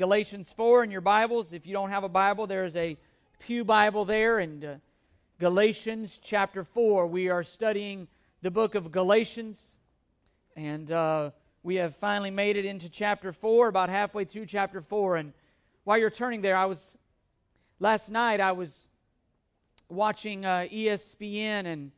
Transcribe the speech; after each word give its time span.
Galatians 0.00 0.50
4 0.56 0.84
in 0.84 0.90
your 0.90 1.02
Bibles. 1.02 1.52
If 1.52 1.66
you 1.66 1.74
don't 1.74 1.90
have 1.90 2.04
a 2.04 2.08
Bible, 2.08 2.46
there's 2.46 2.74
a 2.74 2.96
Pew 3.38 3.64
Bible 3.64 4.06
there. 4.06 4.38
And 4.38 4.64
uh, 4.64 4.74
Galatians 5.38 6.18
chapter 6.22 6.64
4, 6.64 7.06
we 7.06 7.28
are 7.28 7.42
studying 7.42 8.08
the 8.40 8.50
book 8.50 8.74
of 8.74 8.90
Galatians. 8.90 9.76
And 10.56 10.90
uh, 10.90 11.32
we 11.62 11.74
have 11.74 11.94
finally 11.94 12.30
made 12.30 12.56
it 12.56 12.64
into 12.64 12.88
chapter 12.88 13.30
4, 13.30 13.68
about 13.68 13.90
halfway 13.90 14.24
through 14.24 14.46
chapter 14.46 14.80
4. 14.80 15.16
And 15.16 15.34
while 15.84 15.98
you're 15.98 16.08
turning 16.08 16.40
there, 16.40 16.56
I 16.56 16.64
was, 16.64 16.96
last 17.78 18.08
night, 18.08 18.40
I 18.40 18.52
was 18.52 18.88
watching 19.90 20.46
uh, 20.46 20.66
ESPN 20.72 21.66
and 21.66 21.92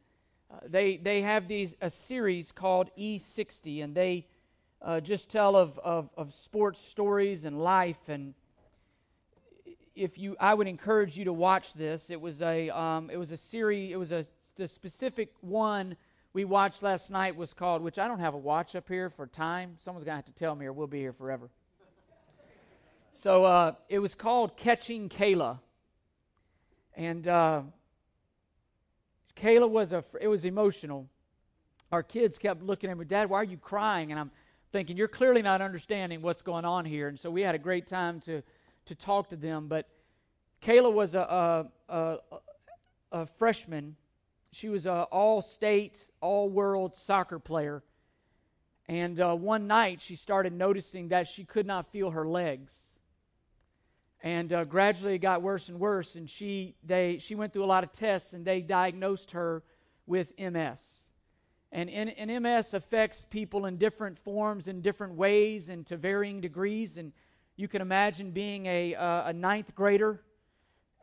uh, 0.53 0.57
they, 0.69 0.97
they 0.97 1.23
have 1.23 1.47
these 1.47 1.77
a 1.81 1.89
series 1.89 2.51
called 2.51 2.91
E60, 2.99 3.85
and 3.85 3.95
they 3.95 4.27
uh, 4.83 5.01
just 5.01 5.31
tell 5.31 5.57
of, 5.57 5.79
of, 5.79 6.11
of 6.17 6.33
sports 6.33 6.81
stories 6.81 7.45
and 7.45 7.63
life. 7.63 8.09
And 8.09 8.35
if 9.95 10.19
you, 10.19 10.37
I 10.41 10.55
would 10.55 10.67
encourage 10.67 11.17
you 11.17 11.25
to 11.27 11.33
watch 11.33 11.75
this. 11.75 12.11
It 12.11 12.21
was 12.21 12.43
a, 12.43 12.71
um, 12.71 13.11
it 13.11 13.17
was 13.17 13.31
a 13.31 13.37
series. 13.37 13.93
It 13.93 13.97
was 13.97 14.13
a 14.13 14.25
the 14.57 14.69
specific 14.69 15.33
one 15.41 15.97
we 16.35 16.45
watched 16.45 16.83
last 16.83 17.11
night 17.11 17.37
was 17.37 17.55
called, 17.55 17.83
which 17.83 17.99
I 17.99 18.07
don't 18.09 18.21
have 18.21 18.35
a 18.35 18.39
watch 18.39 18.75
up 18.75 18.89
here 18.89 19.11
for 19.11 19.27
time. 19.27 19.75
Someone's 19.77 20.05
gonna 20.05 20.17
have 20.17 20.25
to 20.27 20.33
tell 20.33 20.55
me, 20.55 20.67
or 20.67 20.73
we'll 20.73 20.87
be 20.87 21.01
here 21.01 21.13
forever. 21.13 21.51
So 23.13 23.45
uh, 23.45 23.75
it 23.89 23.99
was 23.99 24.15
called 24.15 24.57
Catching 24.57 25.09
Kayla, 25.09 25.59
and 26.95 27.29
uh, 27.29 27.63
Kayla 29.37 29.69
was 29.69 29.93
a. 29.93 30.05
It 30.21 30.29
was 30.29 30.45
emotional. 30.45 31.09
Our 31.91 32.03
kids 32.03 32.39
kept 32.39 32.63
looking 32.63 32.89
at 32.89 32.97
me, 32.97 33.05
Dad, 33.05 33.29
why 33.29 33.39
are 33.41 33.45
you 33.45 33.59
crying? 33.59 34.13
And 34.13 34.19
I'm 34.19 34.31
thinking, 34.73 34.97
you're 34.97 35.07
clearly 35.09 35.43
not 35.43 35.61
understanding 35.61 36.23
what's 36.23 36.43
going 36.43 36.65
on 36.65 36.85
here. 36.85 37.09
And 37.09 37.19
so 37.19 37.31
we 37.31 37.43
had 37.43 37.55
a 37.55 37.59
great 37.59 37.87
time 37.87 38.21
to, 38.21 38.43
to 38.87 38.95
talk 38.95 39.29
to 39.29 39.37
them. 39.37 39.69
But 39.69 39.87
Kayla 40.63 40.93
was 40.93 41.15
a, 41.15 41.21
a, 41.21 41.67
a, 41.95 42.19
a 43.13 43.27
freshman. 43.27 43.97
She 44.51 44.71
was 44.71 44.87
an 44.87 45.03
all 45.13 45.43
state, 45.43 46.07
all 46.21 46.49
world 46.49 46.97
soccer 46.97 47.39
player. 47.39 47.83
And 48.89 49.21
uh, 49.21 49.35
one 49.35 49.67
night 49.67 50.01
she 50.01 50.17
started 50.17 50.53
noticing 50.53 51.09
that 51.09 51.29
she 51.29 51.45
could 51.45 51.67
not 51.67 51.93
feel 51.93 52.11
her 52.11 52.27
legs. 52.27 52.81
And 54.23 54.53
uh, 54.53 54.65
gradually 54.65 55.15
it 55.15 55.19
got 55.19 55.43
worse 55.43 55.69
and 55.69 55.79
worse. 55.79 56.17
And 56.17 56.29
she, 56.29 56.77
they, 56.83 57.19
she 57.19 57.35
went 57.35 57.53
through 57.53 57.65
a 57.65 57.67
lot 57.67 57.85
of 57.85 57.93
tests 57.93 58.33
and 58.33 58.45
they 58.45 58.61
diagnosed 58.61 59.33
her 59.33 59.63
with 60.07 60.33
MS. 60.39 61.12
And, 61.75 61.89
and, 61.89 62.43
MS 62.43 62.75
affects 62.75 63.25
people 63.29 63.65
in 63.65 63.79
different 63.79 64.19
forms, 64.19 64.69
in 64.69 64.83
different 64.83 65.15
ways, 65.15 65.71
and 65.71 65.87
to 65.87 65.97
varying 65.97 66.43
degrees. 66.43 66.99
And 66.99 67.13
you 67.57 67.67
can 67.67 67.81
imagine 67.81 68.31
being 68.31 68.67
a, 68.67 68.95
uh, 68.95 69.29
a 69.29 69.33
ninth 69.33 69.75
grader 69.75 70.23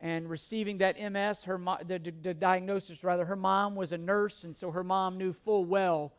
and 0.00 0.30
receiving 0.30 0.78
that 0.78 0.96
MS. 0.96 1.42
Her 1.42 1.58
mo- 1.58 1.78
the, 1.84 1.98
the, 1.98 2.34
diagnosis, 2.34 3.02
rather, 3.02 3.24
her 3.24 3.34
mom 3.34 3.74
was 3.74 3.90
a 3.90 3.98
nurse, 3.98 4.44
and 4.44 4.56
so 4.56 4.70
her 4.70 4.84
mom 4.84 5.18
knew 5.18 5.32
full 5.32 5.64
well 5.64 6.12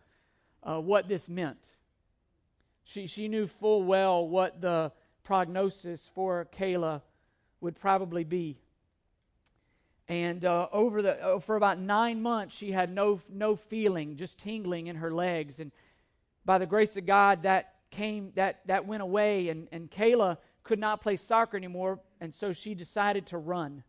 uh, 0.63 0.81
what 0.81 1.08
this 1.08 1.30
meant. 1.30 1.69
She, 2.83 3.08
she 3.08 3.30
knew 3.30 3.47
full 3.47 3.83
well 3.83 4.27
what 4.27 4.59
the 4.59 4.91
prognosis 5.23 6.11
for 6.13 6.47
Kayla 6.58 7.02
would 7.61 7.80
probably 7.80 8.25
be. 8.25 8.59
And 10.07 10.44
uh, 10.44 10.67
over 10.71 11.02
the 11.02 11.23
uh, 11.23 11.39
for 11.39 11.55
about 11.55 11.80
nine 11.80 12.21
months, 12.21 12.55
she 12.55 12.71
had 12.71 12.94
no 12.94 13.21
no 13.30 13.55
feeling, 13.55 14.16
just 14.16 14.39
tingling 14.39 14.88
in 14.88 14.97
her 14.97 15.11
legs. 15.11 15.59
And 15.59 15.71
by 16.43 16.58
the 16.58 16.66
grace 16.66 16.97
of 16.97 17.05
God, 17.05 17.43
that 17.43 17.75
came 17.91 18.31
that 18.35 18.61
that 18.67 18.85
went 18.85 19.03
away. 19.03 19.49
And 19.49 19.67
and 19.71 19.89
Kayla 19.89 20.38
could 20.63 20.80
not 20.80 21.02
play 21.02 21.16
soccer 21.16 21.58
anymore, 21.58 21.99
and 22.19 22.33
so 22.33 22.53
she 22.53 22.75
decided 22.75 23.27
to 23.27 23.38
run. 23.38 23.83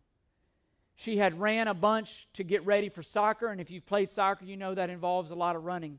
She 0.95 1.17
had 1.17 1.41
ran 1.41 1.69
a 1.69 1.75
bunch 1.75 2.29
to 2.35 2.45
get 2.45 2.65
ready 2.65 2.89
for 2.89 3.03
soccer, 3.03 3.49
and 3.49 3.61
if 3.61 3.71
you've 3.71 3.87
played 3.87 4.11
soccer, 4.11 4.45
you 4.45 4.57
know 4.57 4.75
that 4.75 4.91
involves 4.91 5.31
a 5.31 5.35
lot 5.35 5.57
of 5.57 5.65
running. 5.65 5.99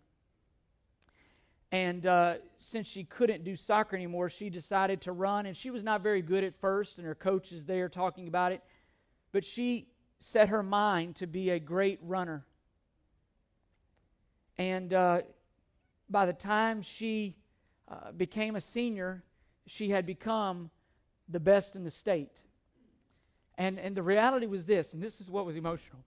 And 1.74 2.06
uh, 2.06 2.36
since 2.60 2.88
she 2.88 3.04
couldn't 3.04 3.44
do 3.44 3.56
soccer 3.56 3.96
anymore, 3.96 4.30
she 4.30 4.52
decided 4.52 5.02
to 5.02 5.12
run. 5.12 5.48
And 5.48 5.58
she 5.58 5.72
was 5.72 5.84
not 5.84 6.04
very 6.04 6.22
good 6.22 6.44
at 6.44 6.56
first, 6.56 7.00
and 7.00 7.08
her 7.08 7.16
coach 7.16 7.52
is 7.52 7.66
there 7.66 7.90
talking 7.90 8.28
about 8.28 8.52
it. 8.52 8.62
But 9.32 9.44
she 9.44 9.88
set 10.24 10.50
her 10.50 10.64
mind 10.64 11.16
to 11.18 11.28
be 11.28 11.50
a 11.50 11.60
great 11.60 12.00
runner. 12.02 12.46
And 14.58 14.94
uh, 14.94 15.22
by 16.10 16.26
the 16.26 16.34
time 16.34 16.82
she 16.82 17.36
uh, 17.90 18.12
became 18.12 18.56
a 18.56 18.62
senior, 18.62 19.24
she 19.68 19.90
had 19.90 20.06
become 20.06 20.70
the 21.28 21.40
best 21.40 21.76
in 21.76 21.84
the 21.84 21.92
state. 21.92 22.42
And, 23.58 23.78
and 23.78 23.96
the 23.96 24.04
reality 24.04 24.46
was 24.46 24.66
this, 24.66 24.94
and 24.94 25.04
this 25.04 25.20
is 25.20 25.30
what 25.30 25.46
was 25.46 25.56
emotional. 25.56 26.04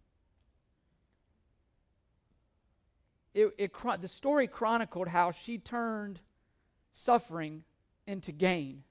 It, 3.34 3.53
it, 3.59 3.72
the 4.00 4.09
story 4.09 4.47
chronicled 4.47 5.09
how 5.09 5.31
she 5.31 5.59
turned 5.59 6.21
suffering 6.93 7.65
into 8.06 8.32
gain. 8.32 8.82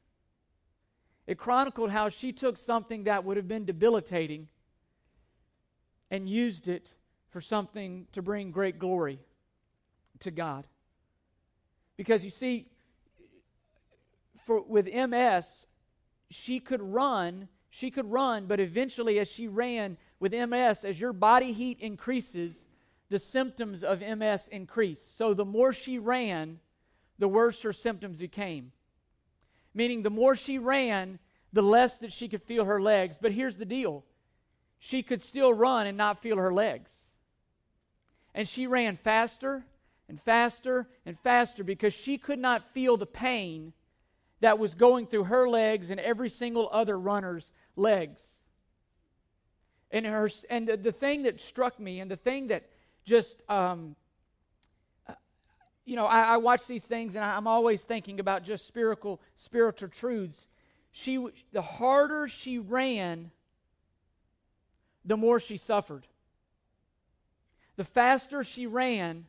It 1.25 1.39
chronicled 1.39 1.89
how 1.89 2.09
she 2.09 2.31
took 2.31 2.57
something 2.57 3.05
that 3.05 3.23
would 3.23 3.37
have 3.37 3.47
been 3.47 3.65
debilitating 3.65 4.47
and 6.11 6.29
used 6.29 6.67
it 6.67 6.95
for 7.29 7.41
something 7.41 8.07
to 8.11 8.21
bring 8.21 8.51
great 8.51 8.79
glory 8.79 9.19
to 10.19 10.31
God. 10.31 10.65
Because 11.97 12.23
you 12.23 12.29
see, 12.29 12.67
for, 14.45 14.61
with 14.61 14.87
MS, 14.93 15.65
she 16.29 16.59
could 16.59 16.81
run, 16.81 17.47
she 17.69 17.91
could 17.91 18.09
run, 18.11 18.45
but 18.45 18.59
eventually, 18.59 19.19
as 19.19 19.29
she 19.29 19.47
ran 19.47 19.97
with 20.19 20.33
MS, 20.33 20.85
as 20.85 20.99
your 20.99 21.13
body 21.13 21.51
heat 21.51 21.79
increases, 21.79 22.67
the 23.09 23.19
symptoms 23.19 23.83
of 23.83 24.01
MS 24.01 24.47
increase. 24.49 25.01
So 25.01 25.33
the 25.33 25.45
more 25.45 25.73
she 25.73 25.99
ran, 25.99 26.59
the 27.19 27.27
worse 27.27 27.61
her 27.61 27.73
symptoms 27.73 28.19
became. 28.19 28.71
Meaning, 29.73 30.03
the 30.03 30.09
more 30.09 30.35
she 30.35 30.57
ran, 30.57 31.19
the 31.53 31.61
less 31.61 31.99
that 31.99 32.11
she 32.11 32.27
could 32.27 32.41
feel 32.41 32.65
her 32.65 32.81
legs. 32.81 33.17
But 33.21 33.31
here's 33.31 33.57
the 33.57 33.65
deal 33.65 34.03
she 34.79 35.03
could 35.03 35.21
still 35.21 35.53
run 35.53 35.87
and 35.87 35.97
not 35.97 36.21
feel 36.21 36.37
her 36.37 36.53
legs. 36.53 36.93
And 38.33 38.47
she 38.47 38.67
ran 38.67 38.97
faster 38.97 39.65
and 40.07 40.21
faster 40.21 40.87
and 41.05 41.19
faster 41.19 41.63
because 41.63 41.93
she 41.93 42.17
could 42.17 42.39
not 42.39 42.73
feel 42.73 42.97
the 42.97 43.05
pain 43.05 43.73
that 44.41 44.59
was 44.59 44.75
going 44.75 45.07
through 45.07 45.25
her 45.25 45.49
legs 45.49 45.89
and 45.89 45.99
every 45.99 46.29
single 46.29 46.69
other 46.71 46.99
runner's 46.99 47.51
legs. 47.75 48.41
And, 49.91 50.05
her, 50.05 50.29
and 50.49 50.67
the, 50.67 50.77
the 50.77 50.91
thing 50.91 51.23
that 51.23 51.39
struck 51.39 51.79
me 51.79 51.99
and 51.99 52.11
the 52.11 52.17
thing 52.17 52.47
that 52.47 52.69
just, 53.05 53.41
um, 53.49 53.95
you 55.85 55.95
know, 55.95 56.05
I, 56.05 56.33
I, 56.33 56.37
watch 56.37 56.67
these 56.67 56.85
things 56.85 57.15
and 57.15 57.23
I'm 57.23 57.47
always 57.47 57.83
thinking 57.83 58.19
about 58.19 58.43
just 58.43 58.67
spiritual, 58.67 59.21
spiritual 59.35 59.89
truths. 59.89 60.47
She, 60.91 61.25
the 61.51 61.61
harder 61.61 62.27
she 62.27 62.57
ran, 62.57 63.31
the 65.05 65.17
more 65.17 65.39
she 65.39 65.57
suffered. 65.57 66.07
The 67.75 67.83
faster 67.83 68.43
she 68.43 68.67
ran, 68.67 69.25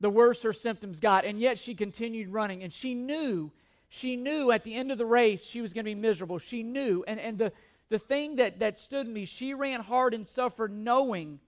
the 0.00 0.10
worse 0.10 0.42
her 0.42 0.52
symptoms 0.52 1.00
got. 1.00 1.24
And 1.24 1.38
yet 1.38 1.58
she 1.58 1.74
continued 1.74 2.28
running. 2.28 2.62
And 2.62 2.72
she 2.72 2.94
knew, 2.94 3.52
she 3.88 4.16
knew 4.16 4.50
at 4.50 4.64
the 4.64 4.74
end 4.74 4.90
of 4.90 4.98
the 4.98 5.06
race 5.06 5.44
she 5.44 5.60
was 5.60 5.72
going 5.72 5.84
to 5.84 5.90
be 5.90 5.94
miserable. 5.94 6.38
She 6.38 6.62
knew. 6.62 7.04
And, 7.06 7.20
and 7.20 7.38
the, 7.38 7.52
the 7.90 7.98
thing 7.98 8.36
that, 8.36 8.60
that 8.60 8.78
stood 8.78 9.06
me, 9.06 9.24
she 9.24 9.54
ran 9.54 9.80
hard 9.80 10.14
and 10.14 10.26
suffered 10.26 10.72
knowing. 10.72 11.38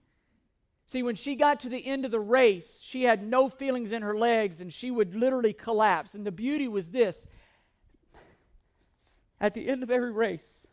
See, 0.85 1.03
when 1.03 1.15
she 1.15 1.35
got 1.35 1.59
to 1.61 1.69
the 1.69 1.85
end 1.85 2.05
of 2.05 2.11
the 2.11 2.19
race, 2.19 2.79
she 2.81 3.03
had 3.03 3.21
no 3.21 3.49
feelings 3.49 3.91
in 3.91 4.03
her 4.03 4.17
legs 4.17 4.61
and 4.61 4.71
she 4.71 4.91
would 4.91 5.15
literally 5.15 5.53
collapse. 5.53 6.15
And 6.15 6.25
the 6.25 6.31
beauty 6.31 6.67
was 6.67 6.89
this 6.89 7.25
at 9.39 9.53
the 9.53 9.67
end 9.67 9.83
of 9.83 9.91
every 9.91 10.11
race, 10.11 10.66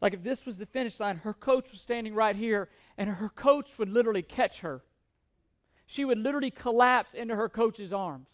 like 0.00 0.14
if 0.14 0.22
this 0.22 0.46
was 0.46 0.58
the 0.58 0.66
finish 0.66 0.98
line, 0.98 1.18
her 1.18 1.34
coach 1.34 1.70
was 1.70 1.80
standing 1.80 2.14
right 2.14 2.36
here, 2.36 2.68
and 2.96 3.10
her 3.10 3.28
coach 3.28 3.78
would 3.78 3.88
literally 3.88 4.22
catch 4.22 4.60
her. 4.60 4.82
She 5.86 6.04
would 6.04 6.18
literally 6.18 6.50
collapse 6.50 7.14
into 7.14 7.36
her 7.36 7.48
coach's 7.48 7.92
arms. 7.92 8.28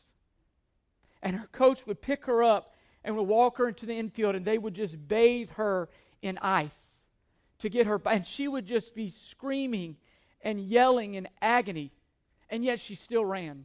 And 1.22 1.36
her 1.36 1.48
coach 1.50 1.86
would 1.86 2.00
pick 2.00 2.26
her 2.26 2.42
up 2.42 2.74
and 3.02 3.16
would 3.16 3.24
walk 3.24 3.58
her 3.58 3.68
into 3.68 3.86
the 3.86 3.94
infield, 3.94 4.34
and 4.34 4.44
they 4.44 4.58
would 4.58 4.74
just 4.74 5.08
bathe 5.08 5.50
her 5.52 5.88
in 6.22 6.38
ice 6.38 6.98
to 7.58 7.68
get 7.68 7.86
her. 7.86 8.00
And 8.06 8.26
she 8.26 8.46
would 8.46 8.66
just 8.66 8.94
be 8.94 9.08
screaming 9.08 9.96
and 10.42 10.60
yelling 10.60 11.14
in 11.14 11.26
agony, 11.40 11.92
and 12.48 12.64
yet 12.64 12.78
she 12.78 12.94
still 12.94 13.24
ran. 13.24 13.64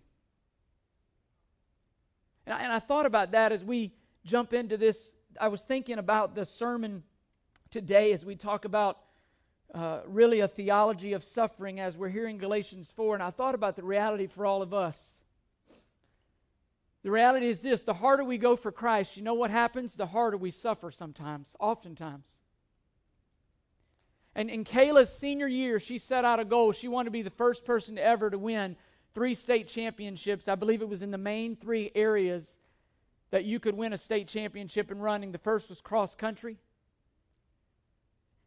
And 2.46 2.56
I, 2.56 2.62
and 2.62 2.74
I 2.74 2.80
thought 2.80 3.06
about 3.06 3.32
that 3.34 3.52
as 3.52 3.64
we 3.64 3.94
jump 4.26 4.54
into 4.54 4.78
this. 4.78 5.14
I 5.40 5.50
was 5.50 5.64
thinking 5.64 6.00
about 6.00 6.34
the 6.34 6.46
sermon 6.46 7.04
today 7.72 8.12
as 8.12 8.26
we 8.26 8.36
talk 8.36 8.66
about 8.66 8.98
uh, 9.74 10.02
really 10.06 10.42
a 10.42 10.48
theology 10.48 11.14
of 11.14 11.24
suffering 11.24 11.80
as 11.80 11.98
we're 11.98 12.10
hearing 12.10 12.38
Galatians 12.38 12.92
4. 12.92 13.14
And 13.14 13.24
I 13.24 13.30
thought 13.30 13.56
about 13.56 13.78
the 13.78 13.84
reality 13.84 14.28
for 14.28 14.46
all 14.46 14.62
of 14.62 14.74
us. 14.74 15.22
The 17.04 17.12
reality 17.12 17.48
is 17.48 17.62
this 17.62 17.82
the 17.82 17.94
harder 17.94 18.26
we 18.26 18.38
go 18.38 18.58
for 18.58 18.72
Christ, 18.72 19.16
you 19.16 19.24
know 19.24 19.34
what 19.34 19.52
happens? 19.52 19.96
The 19.96 20.06
harder 20.06 20.36
we 20.36 20.52
suffer 20.52 20.92
sometimes, 20.92 21.56
oftentimes. 21.60 22.28
And 24.36 24.50
in 24.50 24.66
Kayla's 24.66 25.14
senior 25.14 25.48
year, 25.48 25.80
she 25.80 25.98
set 25.98 26.26
out 26.26 26.40
a 26.40 26.46
goal. 26.46 26.74
She 26.74 26.90
wanted 26.90 27.06
to 27.06 27.12
be 27.12 27.22
the 27.22 27.30
first 27.30 27.66
person 27.66 27.98
ever 27.98 28.30
to 28.30 28.38
win 28.38 28.76
three 29.14 29.34
state 29.34 29.68
championships. 29.68 30.48
I 30.48 30.56
believe 30.56 30.82
it 30.82 30.90
was 30.90 31.02
in 31.02 31.12
the 31.12 31.18
main 31.18 31.56
three 31.56 31.92
areas 31.96 32.58
that 33.32 33.46
you 33.46 33.60
could 33.60 33.76
win 33.76 33.94
a 33.94 33.98
state 33.98 34.28
championship 34.28 34.92
in 34.92 35.00
running. 35.00 35.32
The 35.32 35.38
first 35.38 35.70
was 35.70 35.82
cross 35.82 36.16
country, 36.16 36.58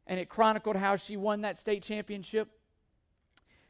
and 0.07 0.21
it 0.21 0.29
chronicled 0.29 0.77
how 0.77 0.97
she 0.97 1.17
won 1.17 1.43
that 1.43 1.59
state 1.59 1.83
championship. 1.83 2.49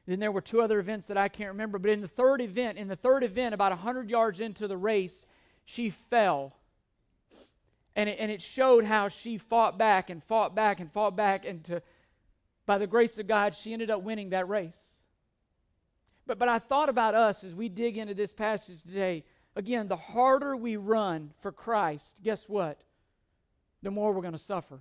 Then 0.06 0.18
there 0.18 0.32
were 0.32 0.40
two 0.40 0.60
other 0.60 0.78
events 0.78 1.06
that 1.06 1.16
I 1.16 1.28
can't 1.28 1.50
remember, 1.50 1.78
but 1.78 1.90
in 1.90 2.00
the 2.00 2.08
third 2.08 2.40
event, 2.40 2.76
in 2.76 2.88
the 2.88 2.96
third 2.96 3.22
event, 3.22 3.54
about 3.54 3.72
100 3.72 4.10
yards 4.10 4.40
into 4.40 4.68
the 4.68 4.76
race, 4.76 5.26
she 5.64 5.90
fell. 5.90 6.56
And 7.96 8.08
it, 8.08 8.18
and 8.18 8.30
it 8.30 8.42
showed 8.42 8.84
how 8.84 9.08
she 9.08 9.38
fought 9.38 9.78
back 9.78 10.10
and 10.10 10.22
fought 10.22 10.54
back 10.54 10.80
and 10.80 10.92
fought 10.92 11.16
back, 11.16 11.46
and 11.46 11.64
to, 11.64 11.82
by 12.66 12.76
the 12.78 12.86
grace 12.86 13.18
of 13.18 13.26
God, 13.26 13.54
she 13.54 13.72
ended 13.72 13.90
up 13.90 14.02
winning 14.02 14.30
that 14.30 14.48
race. 14.48 14.78
But, 16.26 16.38
but 16.38 16.48
I 16.48 16.58
thought 16.58 16.88
about 16.88 17.14
us 17.14 17.44
as 17.44 17.54
we 17.54 17.68
dig 17.68 17.96
into 17.96 18.14
this 18.14 18.32
passage 18.32 18.82
today. 18.82 19.24
Again, 19.56 19.88
the 19.88 19.96
harder 19.96 20.56
we 20.56 20.76
run 20.76 21.30
for 21.40 21.52
Christ, 21.52 22.20
guess 22.22 22.48
what? 22.48 22.80
The 23.82 23.90
more 23.90 24.12
we're 24.12 24.22
going 24.22 24.32
to 24.32 24.38
suffer. 24.38 24.80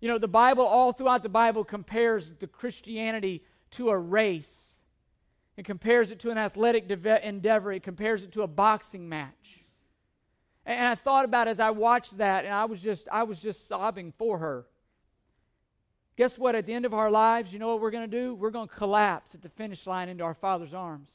You 0.00 0.08
know, 0.08 0.18
the 0.18 0.28
Bible, 0.28 0.64
all 0.64 0.92
throughout 0.92 1.22
the 1.22 1.28
Bible, 1.28 1.62
compares 1.62 2.30
the 2.30 2.46
Christianity 2.46 3.44
to 3.72 3.90
a 3.90 3.98
race. 3.98 4.76
It 5.56 5.64
compares 5.64 6.10
it 6.10 6.20
to 6.20 6.30
an 6.30 6.38
athletic 6.38 6.90
endeavor. 6.90 7.72
It 7.72 7.82
compares 7.82 8.24
it 8.24 8.32
to 8.32 8.42
a 8.42 8.46
boxing 8.46 9.08
match. 9.08 9.60
And 10.64 10.86
I 10.86 10.94
thought 10.94 11.24
about 11.24 11.48
as 11.48 11.60
I 11.60 11.70
watched 11.70 12.18
that, 12.18 12.44
and 12.44 12.54
I 12.54 12.64
was 12.64 12.80
just, 12.82 13.08
I 13.10 13.24
was 13.24 13.40
just 13.40 13.68
sobbing 13.68 14.12
for 14.16 14.38
her. 14.38 14.66
Guess 16.16 16.38
what? 16.38 16.54
At 16.54 16.66
the 16.66 16.72
end 16.72 16.84
of 16.84 16.94
our 16.94 17.10
lives, 17.10 17.52
you 17.52 17.58
know 17.58 17.68
what 17.68 17.80
we're 17.80 17.90
going 17.90 18.10
to 18.10 18.20
do? 18.20 18.34
We're 18.34 18.50
going 18.50 18.68
to 18.68 18.74
collapse 18.74 19.34
at 19.34 19.42
the 19.42 19.48
finish 19.48 19.86
line 19.86 20.08
into 20.08 20.24
our 20.24 20.34
Father's 20.34 20.74
arms. 20.74 21.08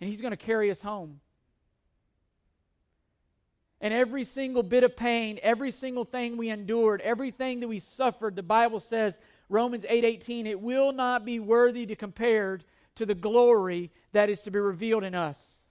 And 0.00 0.10
He's 0.10 0.20
going 0.20 0.32
to 0.32 0.36
carry 0.36 0.70
us 0.70 0.82
home. 0.82 1.20
And 3.84 3.92
every 3.92 4.24
single 4.24 4.62
bit 4.62 4.82
of 4.82 4.96
pain, 4.96 5.38
every 5.42 5.70
single 5.70 6.06
thing 6.06 6.38
we 6.38 6.48
endured, 6.48 7.02
everything 7.02 7.60
that 7.60 7.68
we 7.68 7.78
suffered, 7.78 8.34
the 8.34 8.42
Bible 8.42 8.80
says, 8.80 9.20
Romans 9.50 9.84
8:18, 9.84 10.46
it 10.46 10.58
will 10.58 10.90
not 10.90 11.26
be 11.26 11.38
worthy 11.38 11.84
to 11.84 11.94
compared 11.94 12.64
to 12.94 13.04
the 13.04 13.14
glory 13.14 13.90
that 14.12 14.30
is 14.30 14.40
to 14.44 14.50
be 14.50 14.58
revealed 14.58 15.04
in 15.04 15.14
us. 15.14 15.66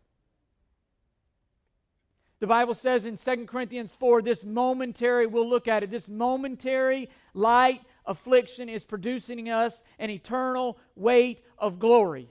The 2.39 2.45
Bible 2.45 2.75
says 2.75 3.05
in 3.05 3.17
2 3.17 3.47
Corinthians 3.47 3.95
4, 3.95 4.21
this 4.21 4.43
momentary, 4.43 5.25
we'll 5.25 5.49
look 5.49 5.67
at 5.67 5.81
it, 5.81 5.89
this 5.89 6.07
momentary 6.07 7.09
light 7.33 7.81
affliction 8.05 8.69
is 8.69 8.83
producing 8.83 9.47
in 9.47 9.53
us 9.53 9.81
an 9.97 10.11
eternal 10.11 10.77
weight 10.95 11.41
of 11.57 11.79
glory. 11.79 12.29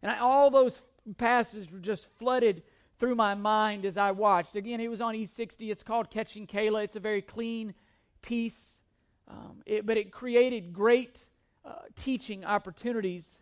And 0.00 0.12
I, 0.12 0.18
all 0.18 0.48
those 0.48 0.80
passages 1.16 1.72
were 1.72 1.80
just 1.80 2.06
flooded 2.18 2.62
through 2.98 3.14
my 3.14 3.34
mind 3.34 3.84
as 3.84 3.96
I 3.96 4.10
watched. 4.10 4.56
Again, 4.56 4.80
it 4.80 4.88
was 4.88 5.00
on 5.00 5.14
E60. 5.14 5.70
It's 5.70 5.82
called 5.82 6.10
Catching 6.10 6.46
Kayla. 6.46 6.84
It's 6.84 6.96
a 6.96 7.00
very 7.00 7.22
clean 7.22 7.74
piece, 8.22 8.80
um, 9.28 9.62
it, 9.66 9.86
but 9.86 9.96
it 9.96 10.10
created 10.10 10.72
great 10.72 11.28
uh, 11.64 11.74
teaching 11.94 12.44
opportunities 12.44 13.38